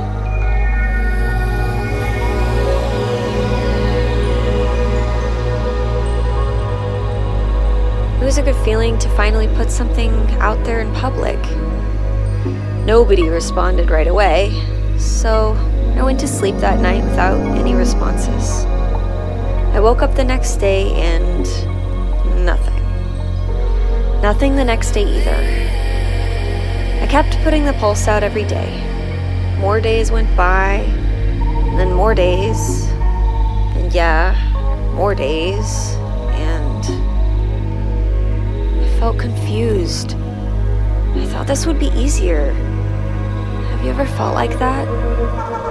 It 8.22 8.26
was 8.26 8.38
a 8.38 8.44
good 8.44 8.56
feeling 8.66 8.98
to 9.00 9.10
finally 9.10 9.48
put 9.56 9.70
something 9.70 10.12
out 10.40 10.64
there 10.66 10.80
in 10.80 10.92
public. 10.96 11.40
Nobody 12.86 13.30
responded 13.30 13.90
right 13.90 14.08
away, 14.08 14.52
so 14.98 15.54
I 15.96 16.04
went 16.04 16.20
to 16.22 16.28
sleep 16.28 16.56
that 16.58 16.80
night 16.80 17.04
without 17.04 17.40
any 17.58 17.74
responses. 17.76 18.66
Woke 19.86 20.02
up 20.02 20.16
the 20.16 20.24
next 20.24 20.56
day 20.56 20.92
and 20.94 21.46
nothing. 22.44 22.82
Nothing 24.20 24.56
the 24.56 24.66
next 24.66 24.94
day 24.94 25.04
either. 25.04 27.04
I 27.04 27.08
kept 27.08 27.38
putting 27.44 27.66
the 27.66 27.74
pulse 27.74 28.08
out 28.08 28.24
every 28.24 28.46
day. 28.46 28.82
More 29.60 29.80
days 29.80 30.10
went 30.10 30.36
by, 30.36 30.84
then 31.78 31.94
more 31.94 32.16
days, 32.16 32.88
and 33.78 33.94
yeah, 33.94 34.34
more 34.96 35.14
days, 35.14 35.94
and 36.34 36.84
I 38.84 38.98
felt 38.98 39.20
confused. 39.20 40.16
I 40.16 41.28
thought 41.28 41.46
this 41.46 41.68
would 41.68 41.78
be 41.78 41.90
easier. 41.90 42.54
Have 43.70 43.86
you 43.86 43.92
ever 43.92 44.08
felt 44.08 44.34
like 44.34 44.58
that? 44.58 45.65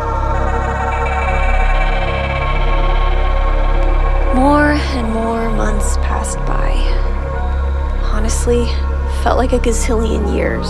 More 4.35 4.73
and 4.73 5.12
more 5.12 5.48
months 5.51 5.97
passed 5.98 6.39
by. 6.39 6.73
Honestly, 8.12 8.66
felt 9.23 9.39
like 9.39 9.52
a 9.52 9.61
gazillion 9.61 10.35
years. 10.35 10.69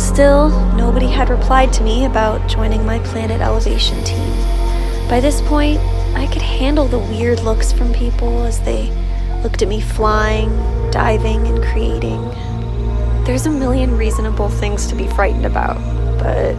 Still, 0.00 0.48
nobody 0.74 1.06
had 1.06 1.28
replied 1.28 1.70
to 1.74 1.82
me 1.82 2.06
about 2.06 2.48
joining 2.48 2.86
my 2.86 2.98
planet 3.00 3.42
elevation 3.42 4.02
team. 4.04 4.32
By 5.06 5.20
this 5.20 5.42
point, 5.42 5.80
I 6.14 6.26
could 6.32 6.40
handle 6.40 6.86
the 6.86 6.98
weird 6.98 7.40
looks 7.40 7.72
from 7.72 7.92
people 7.92 8.42
as 8.44 8.58
they 8.60 8.90
looked 9.42 9.60
at 9.60 9.68
me 9.68 9.82
flying, 9.82 10.48
diving, 10.90 11.46
and 11.46 11.62
creating. 11.62 12.22
There's 13.24 13.44
a 13.44 13.50
million 13.50 13.98
reasonable 13.98 14.48
things 14.48 14.86
to 14.86 14.94
be 14.94 15.06
frightened 15.08 15.44
about, 15.44 15.76
but 16.18 16.54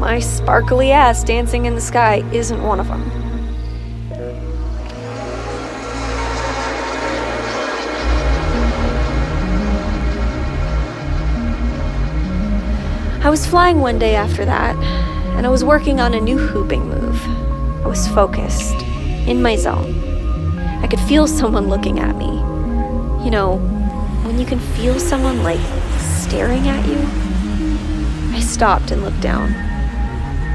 my 0.00 0.18
sparkly 0.18 0.90
ass 0.90 1.22
dancing 1.22 1.66
in 1.66 1.76
the 1.76 1.80
sky 1.80 2.24
isn't 2.32 2.60
one 2.60 2.80
of 2.80 2.88
them. 2.88 3.27
I 13.28 13.30
was 13.30 13.46
flying 13.46 13.80
one 13.80 13.98
day 13.98 14.14
after 14.14 14.46
that, 14.46 14.74
and 15.36 15.44
I 15.46 15.50
was 15.50 15.62
working 15.62 16.00
on 16.00 16.14
a 16.14 16.18
new 16.18 16.38
hooping 16.38 16.88
move. 16.88 17.22
I 17.84 17.86
was 17.86 18.08
focused, 18.08 18.80
in 19.28 19.42
my 19.42 19.54
zone. 19.54 20.58
I 20.82 20.86
could 20.86 21.00
feel 21.00 21.26
someone 21.26 21.68
looking 21.68 22.00
at 22.00 22.16
me. 22.16 22.38
You 23.22 23.30
know, 23.30 23.58
when 24.24 24.38
you 24.38 24.46
can 24.46 24.58
feel 24.58 24.98
someone 24.98 25.42
like 25.42 25.60
staring 25.98 26.68
at 26.68 26.88
you? 26.88 26.96
I 28.34 28.40
stopped 28.40 28.92
and 28.92 29.02
looked 29.02 29.20
down. 29.20 29.52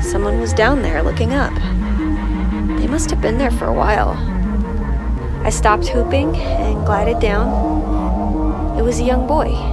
Someone 0.02 0.40
was 0.40 0.52
down 0.52 0.82
there 0.82 1.04
looking 1.04 1.32
up. 1.32 1.54
They 2.80 2.88
must 2.88 3.12
have 3.12 3.22
been 3.22 3.38
there 3.38 3.52
for 3.52 3.66
a 3.66 3.74
while. 3.74 4.14
I 5.46 5.52
stopped 5.52 5.90
hooping 5.90 6.38
and 6.38 6.84
glided 6.88 7.20
down. 7.20 8.80
It 8.80 8.82
was 8.82 9.00
a 9.00 9.04
young 9.04 9.28
boy. 9.28 9.73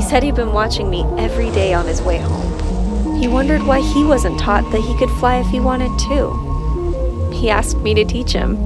He 0.00 0.06
said 0.06 0.22
he'd 0.22 0.34
been 0.34 0.54
watching 0.54 0.88
me 0.88 1.04
every 1.18 1.50
day 1.50 1.74
on 1.74 1.86
his 1.86 2.00
way 2.00 2.16
home. 2.16 3.20
He 3.20 3.28
wondered 3.28 3.62
why 3.62 3.80
he 3.80 4.02
wasn't 4.02 4.40
taught 4.40 4.64
that 4.72 4.80
he 4.80 4.96
could 4.96 5.10
fly 5.20 5.40
if 5.40 5.46
he 5.48 5.60
wanted 5.60 5.90
to. 6.08 7.30
He 7.34 7.50
asked 7.50 7.76
me 7.76 7.92
to 7.92 8.02
teach 8.06 8.32
him. 8.32 8.56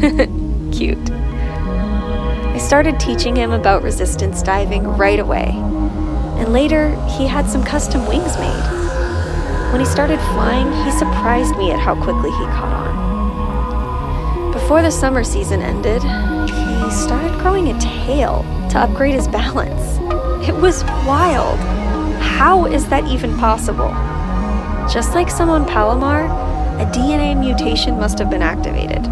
Cute. 0.72 1.08
I 1.12 2.58
started 2.58 2.98
teaching 2.98 3.36
him 3.36 3.52
about 3.52 3.84
resistance 3.84 4.42
diving 4.42 4.82
right 4.82 5.20
away. 5.20 5.52
And 5.54 6.52
later, 6.52 6.90
he 7.10 7.28
had 7.28 7.46
some 7.46 7.62
custom 7.62 8.04
wings 8.08 8.36
made. 8.36 9.70
When 9.70 9.78
he 9.78 9.86
started 9.86 10.18
flying, 10.18 10.66
he 10.84 10.90
surprised 10.98 11.56
me 11.56 11.70
at 11.70 11.78
how 11.78 11.94
quickly 11.94 12.32
he 12.32 12.44
caught 12.46 12.88
on. 12.88 14.52
Before 14.52 14.82
the 14.82 14.90
summer 14.90 15.22
season 15.22 15.62
ended, 15.62 16.02
he 16.02 16.90
started 16.90 17.38
growing 17.38 17.68
a 17.68 17.80
tail 17.80 18.42
to 18.70 18.80
upgrade 18.80 19.14
his 19.14 19.28
balance. 19.28 20.00
It 20.46 20.54
was 20.54 20.84
wild. 21.04 21.58
How 22.20 22.66
is 22.66 22.86
that 22.88 23.04
even 23.08 23.36
possible? 23.36 23.88
Just 24.88 25.12
like 25.12 25.28
some 25.28 25.50
on 25.50 25.66
Palomar, 25.66 26.26
a 26.80 26.86
DNA 26.92 27.36
mutation 27.36 27.98
must 27.98 28.20
have 28.20 28.30
been 28.30 28.42
activated. 28.42 29.02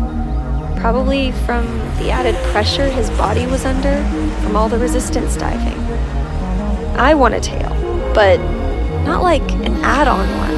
Probably 0.80 1.32
from 1.32 1.66
the 1.98 2.10
added 2.12 2.36
pressure 2.52 2.88
his 2.88 3.10
body 3.10 3.46
was 3.46 3.64
under 3.64 3.96
from 4.42 4.54
all 4.54 4.68
the 4.68 4.78
resistance 4.78 5.36
diving. 5.36 5.76
I 6.96 7.14
want 7.14 7.34
a 7.34 7.40
tail, 7.40 7.70
but 8.14 8.38
not 9.04 9.24
like 9.24 9.42
an 9.50 9.74
add 9.82 10.06
on 10.06 10.28
one. 10.38 10.54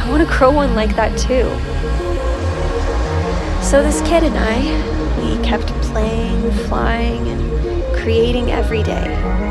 I 0.00 0.10
want 0.10 0.28
to 0.28 0.36
grow 0.36 0.50
one 0.50 0.74
like 0.74 0.96
that 0.96 1.16
too. 1.16 1.44
So, 3.64 3.84
this 3.84 4.00
kid 4.00 4.24
and 4.24 4.36
I, 4.36 4.58
we 5.20 5.44
kept 5.44 5.68
playing, 5.82 6.50
flying, 6.66 7.28
and 7.28 7.96
creating 7.96 8.50
every 8.50 8.82
day. 8.82 9.45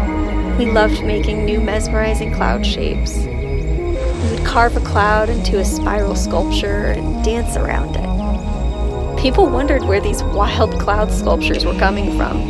We 0.57 0.72
loved 0.72 1.03
making 1.03 1.44
new 1.44 1.60
mesmerizing 1.60 2.34
cloud 2.34 2.65
shapes. 2.65 3.18
We 3.18 4.30
would 4.32 4.45
carve 4.45 4.77
a 4.77 4.80
cloud 4.80 5.30
into 5.30 5.60
a 5.60 5.65
spiral 5.65 6.15
sculpture 6.15 6.91
and 6.91 7.22
dance 7.26 7.57
around 7.57 7.98
it. 7.98 9.22
People 9.22 9.49
wondered 9.49 9.84
where 9.84 9.99
these 9.99 10.23
wild 10.23 10.80
cloud 10.80 11.11
sculptures 11.11 11.65
were 11.65 11.77
coming 11.77 12.15
from. 12.15 12.49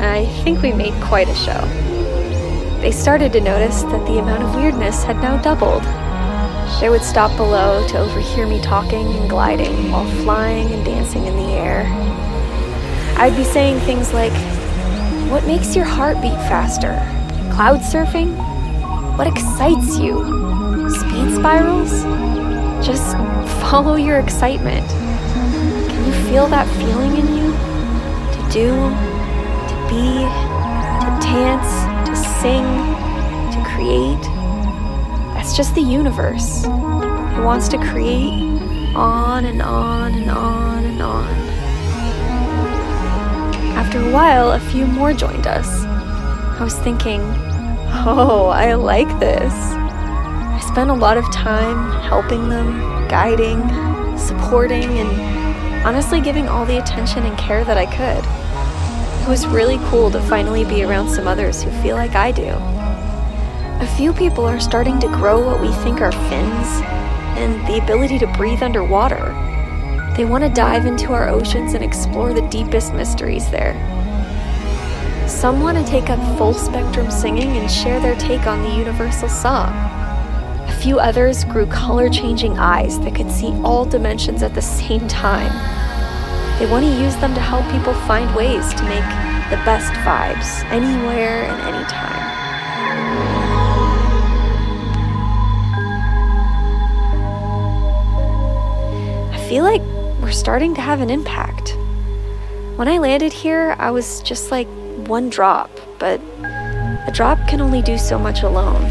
I 0.00 0.24
think 0.44 0.62
we 0.62 0.72
made 0.72 0.94
quite 1.02 1.28
a 1.28 1.34
show. 1.34 1.60
They 2.80 2.90
started 2.90 3.34
to 3.34 3.40
notice 3.42 3.82
that 3.82 4.06
the 4.06 4.18
amount 4.18 4.42
of 4.42 4.54
weirdness 4.54 5.04
had 5.04 5.16
now 5.16 5.36
doubled. 5.42 5.82
They 6.80 6.88
would 6.88 7.02
stop 7.02 7.36
below 7.36 7.86
to 7.88 7.98
overhear 7.98 8.46
me 8.46 8.62
talking 8.62 9.08
and 9.08 9.28
gliding 9.28 9.90
while 9.90 10.10
flying 10.22 10.72
and 10.72 10.82
dancing 10.86 11.26
in 11.26 11.36
the 11.36 11.52
air. 11.52 11.82
I'd 13.18 13.36
be 13.36 13.44
saying 13.44 13.80
things 13.80 14.14
like, 14.14 14.32
What 15.30 15.46
makes 15.46 15.76
your 15.76 15.84
heart 15.84 16.22
beat 16.22 16.38
faster? 16.48 17.12
Cloud 17.56 17.80
surfing? 17.80 18.36
What 19.16 19.26
excites 19.26 19.98
you? 19.98 20.22
Speed 20.90 21.36
spirals? 21.36 21.90
Just 22.84 23.16
follow 23.62 23.96
your 23.96 24.18
excitement. 24.18 24.86
Can 24.90 26.04
you 26.04 26.12
feel 26.28 26.48
that 26.48 26.68
feeling 26.76 27.16
in 27.16 27.26
you? 27.34 27.52
To 28.34 28.40
do, 28.52 28.68
to 29.70 29.76
be, 29.88 30.20
to 31.00 31.08
dance, 31.24 31.72
to 32.06 32.14
sing, 32.14 32.66
to 33.52 33.58
create. 33.70 34.22
That's 35.32 35.56
just 35.56 35.74
the 35.74 35.80
universe. 35.80 36.64
It 36.66 37.42
wants 37.42 37.68
to 37.68 37.78
create 37.78 38.52
on 38.94 39.46
and 39.46 39.62
on 39.62 40.12
and 40.12 40.30
on 40.30 40.84
and 40.84 41.00
on. 41.00 41.34
After 43.78 44.06
a 44.06 44.12
while, 44.12 44.52
a 44.52 44.60
few 44.60 44.84
more 44.86 45.14
joined 45.14 45.46
us. 45.46 45.84
I 46.58 46.64
was 46.64 46.74
thinking, 46.78 47.20
oh, 48.06 48.46
I 48.48 48.74
like 48.74 49.08
this. 49.18 49.52
I 49.52 50.60
spent 50.70 50.90
a 50.90 50.94
lot 50.94 51.16
of 51.16 51.30
time 51.32 51.90
helping 52.02 52.48
them, 52.48 53.08
guiding, 53.08 53.60
supporting, 54.16 54.84
and 54.84 55.84
honestly 55.84 56.20
giving 56.20 56.48
all 56.48 56.64
the 56.64 56.78
attention 56.78 57.24
and 57.24 57.36
care 57.36 57.64
that 57.64 57.76
I 57.76 57.86
could. 57.86 58.24
It 59.22 59.28
was 59.28 59.46
really 59.48 59.78
cool 59.90 60.10
to 60.12 60.22
finally 60.22 60.64
be 60.64 60.84
around 60.84 61.10
some 61.10 61.26
others 61.26 61.62
who 61.62 61.70
feel 61.82 61.96
like 61.96 62.14
I 62.14 62.30
do. 62.30 62.54
A 63.82 63.94
few 63.96 64.12
people 64.12 64.44
are 64.46 64.60
starting 64.60 65.00
to 65.00 65.08
grow 65.08 65.44
what 65.44 65.60
we 65.60 65.72
think 65.82 66.00
are 66.00 66.12
fins 66.12 66.80
and 67.36 67.66
the 67.66 67.82
ability 67.82 68.20
to 68.20 68.32
breathe 68.34 68.62
underwater. 68.62 69.34
They 70.16 70.24
want 70.24 70.44
to 70.44 70.50
dive 70.50 70.86
into 70.86 71.12
our 71.12 71.28
oceans 71.28 71.74
and 71.74 71.82
explore 71.82 72.32
the 72.32 72.48
deepest 72.48 72.94
mysteries 72.94 73.50
there. 73.50 73.74
Some 75.46 75.60
want 75.60 75.78
to 75.78 75.84
take 75.84 76.10
up 76.10 76.18
full 76.36 76.52
spectrum 76.52 77.08
singing 77.08 77.56
and 77.56 77.70
share 77.70 78.00
their 78.00 78.16
take 78.16 78.48
on 78.48 78.64
the 78.64 78.68
universal 78.68 79.28
song. 79.28 79.68
A 80.66 80.78
few 80.82 80.98
others 80.98 81.44
grew 81.44 81.66
color 81.66 82.08
changing 82.08 82.58
eyes 82.58 82.98
that 82.98 83.14
could 83.14 83.30
see 83.30 83.52
all 83.62 83.84
dimensions 83.84 84.42
at 84.42 84.56
the 84.56 84.60
same 84.60 85.06
time. 85.06 85.52
They 86.58 86.68
want 86.68 86.84
to 86.84 86.90
use 87.00 87.14
them 87.18 87.32
to 87.34 87.40
help 87.40 87.64
people 87.70 87.94
find 87.94 88.34
ways 88.34 88.74
to 88.74 88.82
make 88.86 89.08
the 89.48 89.62
best 89.64 89.92
vibes 90.02 90.64
anywhere 90.72 91.44
and 91.44 91.76
anytime. 91.76 92.22
I 99.32 99.46
feel 99.48 99.62
like 99.62 99.82
we're 100.20 100.32
starting 100.32 100.74
to 100.74 100.80
have 100.80 101.00
an 101.00 101.08
impact. 101.08 101.76
When 102.74 102.88
I 102.88 102.98
landed 102.98 103.32
here, 103.32 103.76
I 103.78 103.92
was 103.92 104.20
just 104.22 104.50
like 104.50 104.66
one 104.96 105.28
drop, 105.30 105.70
but 105.98 106.20
a 107.06 107.10
drop 107.12 107.38
can 107.48 107.60
only 107.60 107.82
do 107.82 107.98
so 107.98 108.18
much 108.18 108.42
alone. 108.42 108.82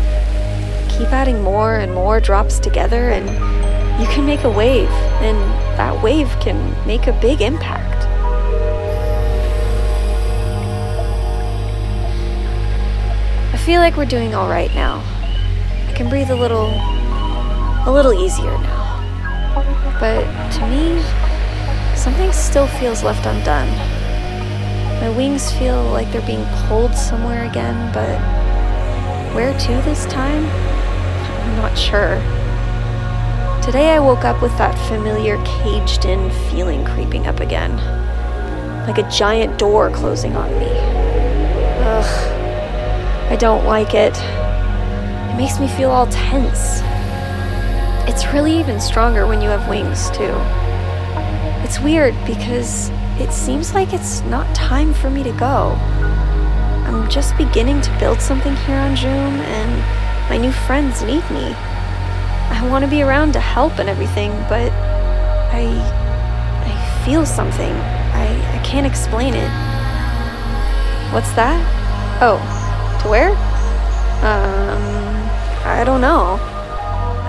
Keep 0.89 1.11
adding 1.11 1.41
more 1.41 1.75
and 1.75 1.93
more 1.93 2.19
drops 2.19 2.59
together, 2.59 3.09
and 3.09 3.27
you 3.99 4.07
can 4.07 4.25
make 4.25 4.43
a 4.43 4.49
wave, 4.49 4.89
and 5.21 5.37
that 5.77 6.01
wave 6.03 6.29
can 6.39 6.57
make 6.87 7.07
a 7.07 7.13
big 7.21 7.41
impact. 7.41 8.05
I 13.53 13.57
feel 13.57 13.81
like 13.81 13.97
we're 13.97 14.05
doing 14.05 14.35
all 14.35 14.47
right 14.47 14.73
now. 14.75 15.03
I 15.87 15.93
can 15.93 16.09
breathe 16.09 16.29
a 16.29 16.35
little 16.35 16.69
a 17.87 17.91
little 17.91 18.13
easier 18.13 18.57
now. 18.59 19.97
But 19.99 20.23
to 20.53 20.67
me, 20.67 21.01
something 21.95 22.31
still 22.31 22.67
feels 22.67 23.03
left 23.03 23.25
undone. 23.25 23.94
My 25.05 25.15
wings 25.15 25.51
feel 25.51 25.83
like 25.91 26.11
they're 26.11 26.25
being 26.25 26.43
pulled 26.65 26.95
somewhere 26.95 27.47
again, 27.47 27.93
but 27.93 28.17
where 29.35 29.53
to 29.55 29.67
this 29.83 30.03
time? 30.07 30.43
I'm 30.43 31.57
not 31.57 31.77
sure. 31.77 32.15
Today 33.61 33.93
I 33.93 33.99
woke 33.99 34.25
up 34.25 34.41
with 34.41 34.57
that 34.57 34.73
familiar 34.89 35.37
caged 35.45 36.05
in 36.05 36.31
feeling 36.49 36.83
creeping 36.83 37.27
up 37.27 37.39
again. 37.39 37.77
Like 38.87 38.97
a 38.97 39.07
giant 39.07 39.59
door 39.59 39.91
closing 39.91 40.35
on 40.35 40.49
me. 40.57 40.71
Ugh. 41.85 43.31
I 43.31 43.35
don't 43.35 43.63
like 43.65 43.93
it. 43.93 44.17
It 44.17 45.37
makes 45.37 45.59
me 45.59 45.67
feel 45.67 45.91
all 45.91 46.07
tense. 46.07 46.81
It's 48.09 48.25
really 48.33 48.57
even 48.57 48.81
stronger 48.81 49.27
when 49.27 49.39
you 49.39 49.49
have 49.49 49.69
wings, 49.69 50.09
too. 50.09 50.33
It's 51.63 51.79
weird 51.79 52.15
because 52.25 52.89
it 53.19 53.31
seems 53.31 53.73
like 53.73 53.93
it's 53.93 54.21
not 54.23 54.53
time 54.55 54.93
for 54.93 55.09
me 55.09 55.23
to 55.23 55.31
go. 55.33 55.77
I'm 56.85 57.09
just 57.09 57.37
beginning 57.37 57.81
to 57.81 57.99
build 57.99 58.21
something 58.21 58.55
here 58.57 58.77
on 58.77 58.95
Joom, 58.95 59.39
and 59.39 60.29
my 60.29 60.37
new 60.37 60.51
friends 60.51 61.01
need 61.01 61.23
me. 61.31 61.53
I 62.49 62.67
want 62.69 62.83
to 62.85 62.89
be 62.89 63.01
around 63.01 63.33
to 63.33 63.39
help 63.39 63.79
and 63.79 63.89
everything, 63.89 64.31
but 64.49 64.71
I 65.51 65.65
I 66.65 67.05
feel 67.05 67.25
something. 67.25 67.71
I, 67.71 68.59
I 68.59 68.63
can't 68.63 68.85
explain 68.85 69.33
it. 69.33 69.49
What's 71.13 71.31
that? 71.33 71.61
Oh, 72.21 72.37
to 73.01 73.09
where? 73.09 73.29
Um, 74.25 74.81
I 75.65 75.83
don't 75.85 76.01
know. 76.01 76.39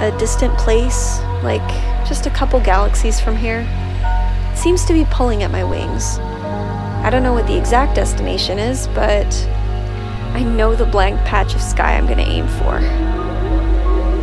A 0.01 0.17
distant 0.19 0.57
place, 0.59 1.21
like 1.43 1.67
just 2.07 2.27
a 2.27 2.31
couple 2.31 2.61
galaxies 2.61 3.21
from 3.21 3.37
here. 3.37 3.67
Seems 4.57 4.85
to 4.87 4.93
be 4.93 5.05
pulling 5.11 5.43
at 5.45 5.53
my 5.53 5.63
wings. 5.63 6.19
I 6.19 7.11
don't 7.11 7.23
know 7.23 7.33
what 7.33 7.47
the 7.47 7.57
exact 7.57 7.95
destination 7.95 8.59
is, 8.59 8.89
but 8.89 9.27
I 10.33 10.43
know 10.43 10.75
the 10.75 10.87
blank 10.87 11.21
patch 11.21 11.55
of 11.55 11.63
sky 11.63 11.97
I'm 11.97 12.09
gonna 12.09 12.23
aim 12.23 12.49
for. 12.49 12.81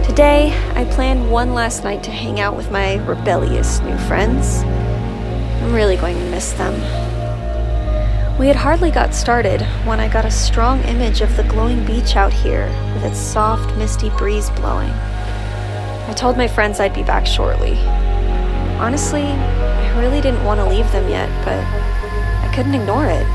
Today, 0.03 0.51
I 0.75 0.85
planned 0.85 1.31
one 1.31 1.53
last 1.53 1.83
night 1.83 2.03
to 2.03 2.11
hang 2.11 2.39
out 2.39 2.57
with 2.57 2.69
my 2.71 2.95
rebellious 3.05 3.79
new 3.79 3.97
friends. 3.99 4.63
I'm 5.63 5.73
really 5.73 5.95
going 5.95 6.17
to 6.17 6.29
miss 6.29 6.51
them. 6.51 6.73
We 8.37 8.47
had 8.47 8.55
hardly 8.55 8.91
got 8.91 9.15
started 9.15 9.61
when 9.85 9.99
I 9.99 10.11
got 10.11 10.25
a 10.25 10.31
strong 10.31 10.81
image 10.83 11.21
of 11.21 11.35
the 11.37 11.43
glowing 11.43 11.85
beach 11.85 12.15
out 12.15 12.33
here 12.33 12.67
with 12.93 13.05
its 13.05 13.17
soft, 13.17 13.75
misty 13.77 14.09
breeze 14.11 14.49
blowing. 14.51 14.89
I 14.89 16.13
told 16.15 16.35
my 16.35 16.47
friends 16.47 16.79
I'd 16.79 16.93
be 16.93 17.03
back 17.03 17.25
shortly. 17.25 17.79
Honestly, 18.83 19.23
I 19.23 19.97
really 19.97 20.19
didn't 20.19 20.43
want 20.43 20.59
to 20.59 20.65
leave 20.65 20.91
them 20.91 21.07
yet, 21.07 21.29
but 21.45 21.57
I 21.57 22.51
couldn't 22.53 22.75
ignore 22.75 23.05
it. 23.05 23.25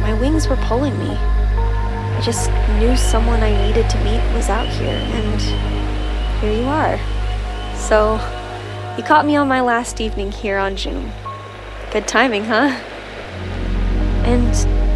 My 0.00 0.14
wings 0.14 0.46
were 0.46 0.54
pulling 0.68 0.96
me. 0.96 1.10
I 1.10 2.20
just 2.24 2.52
knew 2.78 2.96
someone 2.96 3.42
I 3.42 3.50
needed 3.66 3.90
to 3.90 3.98
meet 4.04 4.22
was 4.32 4.48
out 4.48 4.68
here, 4.68 4.94
and 4.94 5.40
here 6.40 6.52
you 6.52 6.68
are. 6.68 7.00
So, 7.76 8.14
you 8.96 9.02
caught 9.02 9.26
me 9.26 9.34
on 9.34 9.48
my 9.48 9.60
last 9.60 10.00
evening 10.00 10.30
here 10.30 10.56
on 10.56 10.76
Joom. 10.76 11.10
Good 11.90 12.06
timing, 12.06 12.44
huh? 12.44 12.70
And 14.24 14.54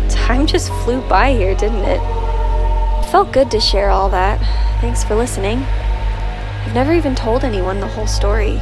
time 0.08 0.46
just 0.46 0.72
flew 0.84 1.00
by 1.08 1.32
here, 1.32 1.56
didn't 1.56 1.82
it? 1.82 2.00
It 2.00 3.10
felt 3.10 3.32
good 3.32 3.50
to 3.50 3.58
share 3.58 3.90
all 3.90 4.08
that. 4.10 4.38
Thanks 4.80 5.02
for 5.02 5.16
listening. 5.16 5.64
I've 5.64 6.74
never 6.74 6.92
even 6.92 7.16
told 7.16 7.42
anyone 7.42 7.80
the 7.80 7.88
whole 7.88 8.06
story. 8.06 8.60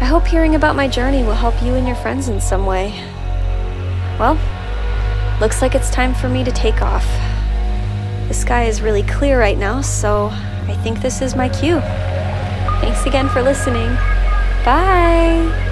I 0.00 0.06
hope 0.06 0.26
hearing 0.26 0.54
about 0.54 0.76
my 0.76 0.88
journey 0.88 1.22
will 1.22 1.34
help 1.34 1.62
you 1.62 1.74
and 1.74 1.86
your 1.86 1.96
friends 1.96 2.28
in 2.28 2.40
some 2.40 2.64
way. 2.64 2.92
Well, 4.18 4.38
looks 5.40 5.60
like 5.60 5.74
it's 5.74 5.90
time 5.90 6.14
for 6.14 6.28
me 6.28 6.42
to 6.42 6.50
take 6.50 6.80
off. 6.80 7.06
The 8.28 8.34
sky 8.34 8.64
is 8.64 8.80
really 8.80 9.02
clear 9.02 9.38
right 9.38 9.58
now, 9.58 9.80
so 9.80 10.30
I 10.32 10.76
think 10.82 11.00
this 11.00 11.20
is 11.20 11.36
my 11.36 11.48
cue. 11.48 11.80
Thanks 12.80 13.04
again 13.04 13.28
for 13.28 13.42
listening. 13.42 13.88
Bye! 14.64 15.69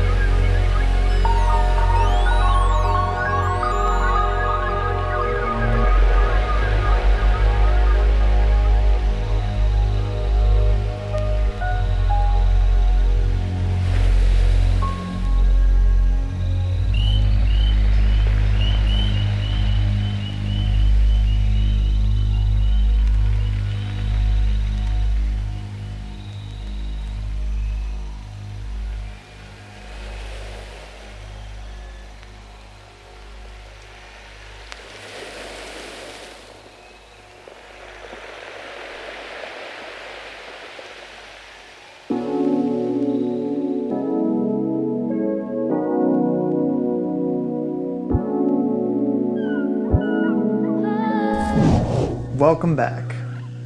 Welcome 52.39 52.77
back. 52.77 53.17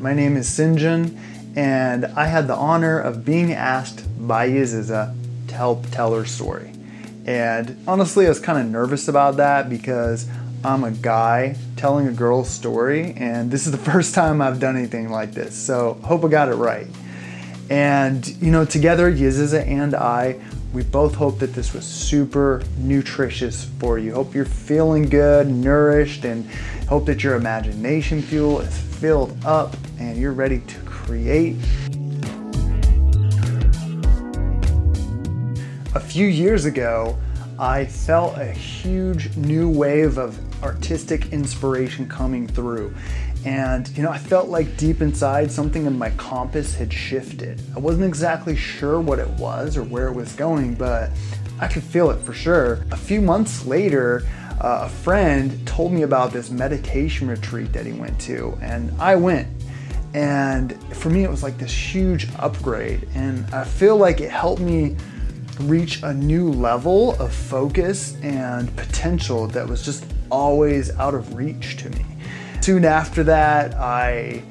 My 0.01 0.15
name 0.15 0.35
is 0.35 0.49
Sinjin, 0.49 1.19
and 1.55 2.07
I 2.07 2.25
had 2.25 2.49
the 2.49 2.55
honor 2.55 2.99
of 2.99 3.23
being 3.23 3.53
asked 3.53 4.03
by 4.27 4.49
Yaziza 4.49 5.15
to 5.49 5.55
help 5.55 5.85
tell 5.91 6.15
her 6.15 6.25
story. 6.25 6.73
And 7.27 7.77
honestly, 7.87 8.25
I 8.25 8.31
was 8.31 8.41
kind 8.41 8.59
of 8.59 8.73
nervous 8.73 9.09
about 9.09 9.37
that 9.37 9.69
because 9.69 10.27
I'm 10.65 10.85
a 10.85 10.91
guy 10.91 11.57
telling 11.77 12.07
a 12.09 12.13
girl's 12.13 12.49
story, 12.49 13.13
and 13.19 13.51
this 13.51 13.67
is 13.67 13.73
the 13.73 13.79
first 13.93 14.15
time 14.15 14.41
I've 14.41 14.59
done 14.59 14.79
anything 14.79 15.11
like 15.11 15.33
this. 15.33 15.55
So, 15.55 16.01
hope 16.03 16.25
I 16.25 16.29
got 16.29 16.49
it 16.49 16.55
right. 16.55 16.87
And, 17.69 18.27
you 18.41 18.51
know, 18.51 18.65
together, 18.65 19.13
Yaziza 19.13 19.67
and 19.67 19.95
I, 19.95 20.41
we 20.73 20.83
both 20.83 21.15
hope 21.15 21.39
that 21.39 21.53
this 21.53 21.75
was 21.75 21.85
super 21.85 22.63
nutritious 22.79 23.65
for 23.79 23.99
you. 23.99 24.15
Hope 24.15 24.35
you're 24.35 24.45
feeling 24.45 25.09
good, 25.09 25.49
nourished, 25.49 26.25
and 26.25 26.49
hope 26.89 27.05
that 27.07 27.23
your 27.23 27.35
imagination 27.35 28.23
fuel 28.23 28.61
is 28.61 28.77
filled 28.79 29.37
up 29.45 29.77
and 29.99 30.17
you're 30.17 30.33
ready 30.33 30.61
to 30.61 30.79
create. 30.81 31.57
A 35.95 36.01
few 36.01 36.27
years 36.27 36.65
ago, 36.65 37.19
I 37.59 37.85
felt 37.85 38.39
a 38.39 38.51
huge 38.51 39.37
new 39.37 39.69
wave 39.69 40.17
of 40.17 40.39
artistic 40.65 41.33
inspiration 41.33 42.09
coming 42.09 42.49
through. 42.49 42.95
And, 43.45 43.89
you 43.97 44.03
know, 44.03 44.11
I 44.11 44.19
felt 44.19 44.49
like 44.49 44.77
deep 44.77 45.01
inside 45.01 45.51
something 45.51 45.87
in 45.87 45.99
my 45.99 46.11
compass 46.11 46.75
had 46.75 46.93
shifted. 46.93 47.61
I 47.75 47.81
wasn't 47.81 48.05
exactly 48.05 48.55
sure 48.57 49.01
what 49.01 49.19
it 49.19 49.29
was 49.31 49.77
or 49.77 49.83
where 49.83 50.09
it 50.09 50.15
was 50.15 50.33
going, 50.35 50.75
but 50.75 51.11
I 51.61 51.67
could 51.67 51.83
feel 51.83 52.11
it 52.11 52.21
for 52.21 52.33
sure. 52.33 52.85
A 52.93 52.97
few 52.97 53.21
months 53.21 53.67
later, 53.67 54.23
uh, 54.61 54.83
a 54.83 54.89
friend 54.89 55.67
told 55.67 55.93
me 55.93 56.03
about 56.03 56.33
this 56.33 56.51
meditation 56.51 57.29
retreat 57.29 57.73
that 57.73 57.85
he 57.85 57.93
went 57.93 58.21
to, 58.21 58.57
and 58.63 58.93
I 59.01 59.17
went. 59.17 59.49
And 60.15 60.81
for 60.95 61.11
me, 61.11 61.25
it 61.25 61.31
was 61.31 61.43
like 61.43 61.59
this 61.59 61.73
huge 61.73 62.29
upgrade. 62.37 63.09
And 63.15 63.47
I 63.53 63.65
feel 63.65 63.97
like 63.97 64.21
it 64.21 64.31
helped 64.31 64.61
me 64.61 64.97
reach 65.61 66.03
a 66.03 66.13
new 66.13 66.51
level 66.51 67.21
of 67.21 67.33
focus 67.33 68.17
and 68.23 68.75
potential 68.77 69.47
that 69.49 69.67
was 69.67 69.85
just 69.85 70.05
always 70.31 70.91
out 70.97 71.15
of 71.15 71.35
reach 71.35 71.77
to 71.79 71.91
me. 71.91 72.05
Soon 72.63 72.85
after 72.85 73.25
that, 73.25 73.75
I 73.75 74.43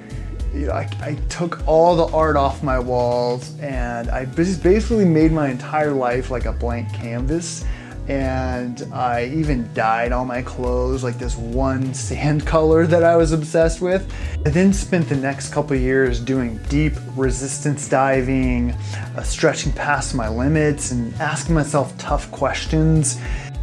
you 0.53 0.67
know, 0.67 0.73
I, 0.73 0.89
I, 1.01 1.15
took 1.29 1.65
all 1.65 1.95
the 1.95 2.13
art 2.13 2.35
off 2.35 2.61
my 2.61 2.77
walls 2.77 3.57
and 3.59 4.09
I 4.09 4.25
just 4.25 4.61
basically 4.61 5.05
made 5.05 5.31
my 5.31 5.47
entire 5.47 5.93
life 5.93 6.29
like 6.29 6.43
a 6.43 6.51
blank 6.51 6.93
canvas 6.93 7.63
and 8.09 8.85
I 8.91 9.27
even 9.27 9.73
dyed 9.73 10.11
all 10.11 10.25
my 10.25 10.41
clothes 10.41 11.05
like 11.05 11.17
this 11.17 11.37
one 11.37 11.93
sand 11.93 12.45
color 12.45 12.85
that 12.85 13.05
I 13.05 13.15
was 13.15 13.31
obsessed 13.31 13.79
with. 13.79 14.13
I 14.45 14.49
then 14.49 14.73
spent 14.73 15.07
the 15.07 15.15
next 15.15 15.53
couple 15.53 15.77
years 15.77 16.19
doing 16.19 16.59
deep 16.67 16.93
resistance 17.15 17.87
diving, 17.87 18.71
uh, 19.15 19.23
stretching 19.23 19.71
past 19.71 20.13
my 20.15 20.27
limits, 20.27 20.91
and 20.91 21.13
asking 21.15 21.55
myself 21.55 21.97
tough 21.97 22.29
questions. 22.31 23.17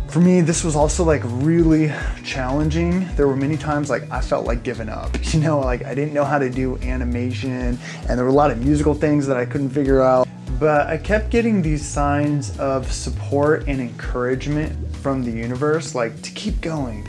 For 0.08 0.20
me, 0.20 0.40
this 0.40 0.64
was 0.64 0.74
also 0.74 1.04
like 1.04 1.22
really 1.24 1.92
challenging. 2.24 3.06
There 3.16 3.28
were 3.28 3.36
many 3.36 3.56
times 3.58 3.90
like 3.90 4.10
I 4.10 4.20
felt 4.20 4.46
like 4.46 4.62
giving 4.62 4.88
up. 4.88 5.16
You 5.34 5.40
know, 5.40 5.60
like 5.60 5.84
I 5.84 5.94
didn't 5.94 6.14
know 6.14 6.24
how 6.24 6.38
to 6.38 6.48
do 6.48 6.78
animation, 6.78 7.78
and 8.08 8.18
there 8.18 8.24
were 8.24 8.30
a 8.30 8.40
lot 8.42 8.50
of 8.50 8.64
musical 8.64 8.94
things 8.94 9.26
that 9.26 9.36
I 9.36 9.44
couldn't 9.44 9.68
figure 9.70 10.00
out 10.00 10.26
but 10.58 10.88
I 10.88 10.96
kept 10.96 11.30
getting 11.30 11.62
these 11.62 11.86
signs 11.86 12.58
of 12.58 12.90
support 12.92 13.68
and 13.68 13.80
encouragement 13.80 14.96
from 14.96 15.22
the 15.22 15.30
universe, 15.30 15.94
like 15.94 16.20
to 16.22 16.32
keep 16.32 16.60
going. 16.60 17.06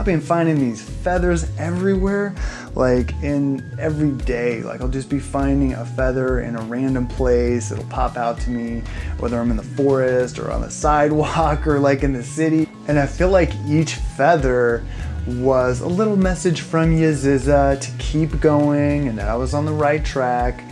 I've 0.00 0.06
been 0.06 0.22
finding 0.22 0.58
these 0.58 0.80
feathers 0.80 1.46
everywhere, 1.58 2.34
like 2.74 3.12
in 3.22 3.62
every 3.78 4.12
day. 4.12 4.62
Like 4.62 4.80
I'll 4.80 4.88
just 4.88 5.10
be 5.10 5.18
finding 5.18 5.74
a 5.74 5.84
feather 5.84 6.40
in 6.40 6.56
a 6.56 6.62
random 6.62 7.06
place. 7.06 7.70
It'll 7.70 7.84
pop 7.84 8.16
out 8.16 8.40
to 8.40 8.50
me, 8.50 8.82
whether 9.18 9.38
I'm 9.38 9.50
in 9.50 9.58
the 9.58 9.62
forest 9.62 10.38
or 10.38 10.52
on 10.52 10.62
the 10.62 10.70
sidewalk 10.70 11.66
or 11.66 11.78
like 11.78 12.02
in 12.02 12.14
the 12.14 12.22
city. 12.22 12.66
And 12.88 12.98
I 12.98 13.04
feel 13.04 13.28
like 13.28 13.52
each 13.68 13.96
feather 13.96 14.82
was 15.26 15.82
a 15.82 15.86
little 15.86 16.16
message 16.16 16.62
from 16.62 16.96
Yaziza 16.96 17.78
to 17.78 17.90
keep 18.02 18.40
going 18.40 19.06
and 19.06 19.18
that 19.18 19.28
I 19.28 19.36
was 19.36 19.52
on 19.52 19.66
the 19.66 19.72
right 19.72 20.02
track. 20.02 20.64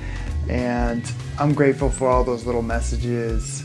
And 0.48 1.04
I'm 1.38 1.52
grateful 1.52 1.90
for 1.90 2.08
all 2.08 2.24
those 2.24 2.46
little 2.46 2.62
messages. 2.62 3.62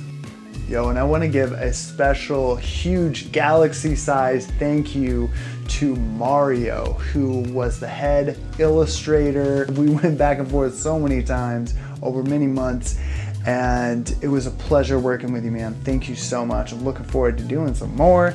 Yo, 0.67 0.87
and 0.89 0.97
I 0.97 1.03
want 1.03 1.21
to 1.23 1.27
give 1.27 1.51
a 1.51 1.73
special, 1.73 2.55
huge 2.55 3.33
galaxy 3.33 3.95
sized 3.95 4.49
thank 4.51 4.95
you 4.95 5.29
to 5.69 5.95
Mario, 5.95 6.93
who 6.93 7.39
was 7.53 7.79
the 7.79 7.87
head 7.87 8.37
illustrator. 8.59 9.67
We 9.75 9.89
went 9.95 10.17
back 10.17 10.39
and 10.39 10.49
forth 10.49 10.75
so 10.75 10.99
many 10.99 11.23
times 11.23 11.73
over 12.01 12.23
many 12.23 12.47
months, 12.47 12.99
and 13.45 14.15
it 14.21 14.27
was 14.27 14.47
a 14.47 14.51
pleasure 14.51 14.99
working 14.99 15.31
with 15.31 15.45
you, 15.45 15.51
man. 15.51 15.73
Thank 15.83 16.09
you 16.09 16.15
so 16.15 16.45
much. 16.45 16.71
I'm 16.71 16.83
looking 16.83 17.05
forward 17.05 17.37
to 17.37 17.43
doing 17.43 17.73
some 17.73 17.95
more. 17.95 18.33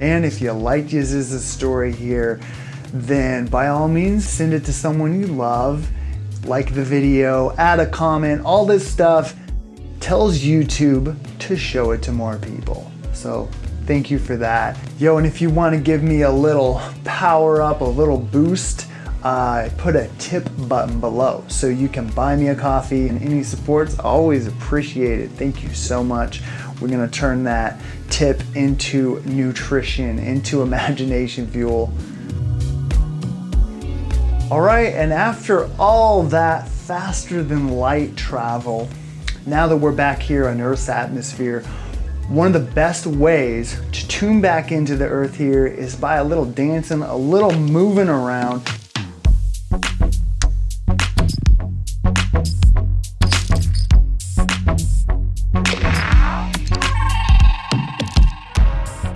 And 0.00 0.24
if 0.24 0.40
you 0.40 0.52
liked 0.52 0.88
Yaziza's 0.88 1.44
story 1.44 1.92
here, 1.92 2.40
then 2.92 3.46
by 3.46 3.68
all 3.68 3.88
means, 3.88 4.28
send 4.28 4.54
it 4.54 4.64
to 4.64 4.72
someone 4.72 5.20
you 5.20 5.26
love 5.26 5.88
like 6.44 6.74
the 6.74 6.84
video, 6.84 7.54
add 7.56 7.80
a 7.80 7.86
comment, 7.86 8.42
all 8.44 8.64
this 8.64 8.88
stuff 8.90 9.34
tells 10.00 10.38
YouTube 10.38 11.16
to 11.38 11.56
show 11.56 11.90
it 11.90 12.02
to 12.02 12.12
more 12.12 12.38
people. 12.38 12.90
So 13.12 13.48
thank 13.88 14.10
you 14.10 14.18
for 14.18 14.36
that. 14.36 14.78
Yo, 14.98 15.16
and 15.16 15.26
if 15.26 15.40
you 15.40 15.48
want 15.48 15.74
to 15.74 15.80
give 15.80 16.02
me 16.02 16.20
a 16.20 16.30
little 16.30 16.78
power 17.04 17.62
up, 17.62 17.80
a 17.80 17.84
little 17.84 18.18
boost, 18.18 18.86
I 19.24 19.62
uh, 19.62 19.70
put 19.78 19.96
a 19.96 20.10
tip 20.18 20.46
button 20.68 21.00
below 21.00 21.42
so 21.48 21.68
you 21.68 21.88
can 21.88 22.06
buy 22.10 22.36
me 22.36 22.48
a 22.48 22.54
coffee 22.54 23.08
and 23.08 23.20
any 23.22 23.42
support's 23.42 23.98
always 23.98 24.46
appreciated. 24.46 25.30
Thank 25.32 25.62
you 25.62 25.70
so 25.70 26.04
much. 26.04 26.42
We're 26.80 26.88
gonna 26.88 27.08
turn 27.08 27.44
that 27.44 27.80
tip 28.10 28.42
into 28.54 29.22
nutrition, 29.24 30.18
into 30.18 30.60
imagination 30.68 31.46
fuel. 31.46 31.90
All 34.50 34.60
right, 34.60 34.92
and 34.92 35.14
after 35.14 35.68
all 35.78 36.22
that 36.24 36.68
faster 36.68 37.42
than 37.42 37.68
light 37.68 38.16
travel, 38.16 38.86
now 39.46 39.66
that 39.66 39.78
we're 39.78 39.92
back 39.92 40.20
here 40.20 40.46
on 40.46 40.60
Earth's 40.60 40.90
atmosphere, 40.90 41.64
one 42.28 42.46
of 42.46 42.52
the 42.52 42.72
best 42.72 43.06
ways 43.06 43.80
to 43.90 44.06
tune 44.06 44.42
back 44.42 44.70
into 44.70 44.96
the 44.96 45.06
Earth 45.06 45.34
here 45.36 45.66
is 45.66 45.96
by 45.96 46.16
a 46.16 46.24
little 46.24 46.44
dancing, 46.44 47.00
a 47.00 47.16
little 47.16 47.52
moving 47.52 48.08
around. 48.08 48.68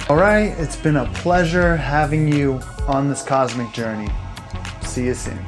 All 0.08 0.16
right, 0.16 0.54
it's 0.58 0.76
been 0.76 0.96
a 0.96 1.10
pleasure 1.14 1.76
having 1.76 2.32
you 2.32 2.60
on 2.86 3.10
this 3.10 3.22
cosmic 3.22 3.72
journey. 3.72 4.10
See 4.82 5.04
you 5.04 5.14
soon. 5.14 5.38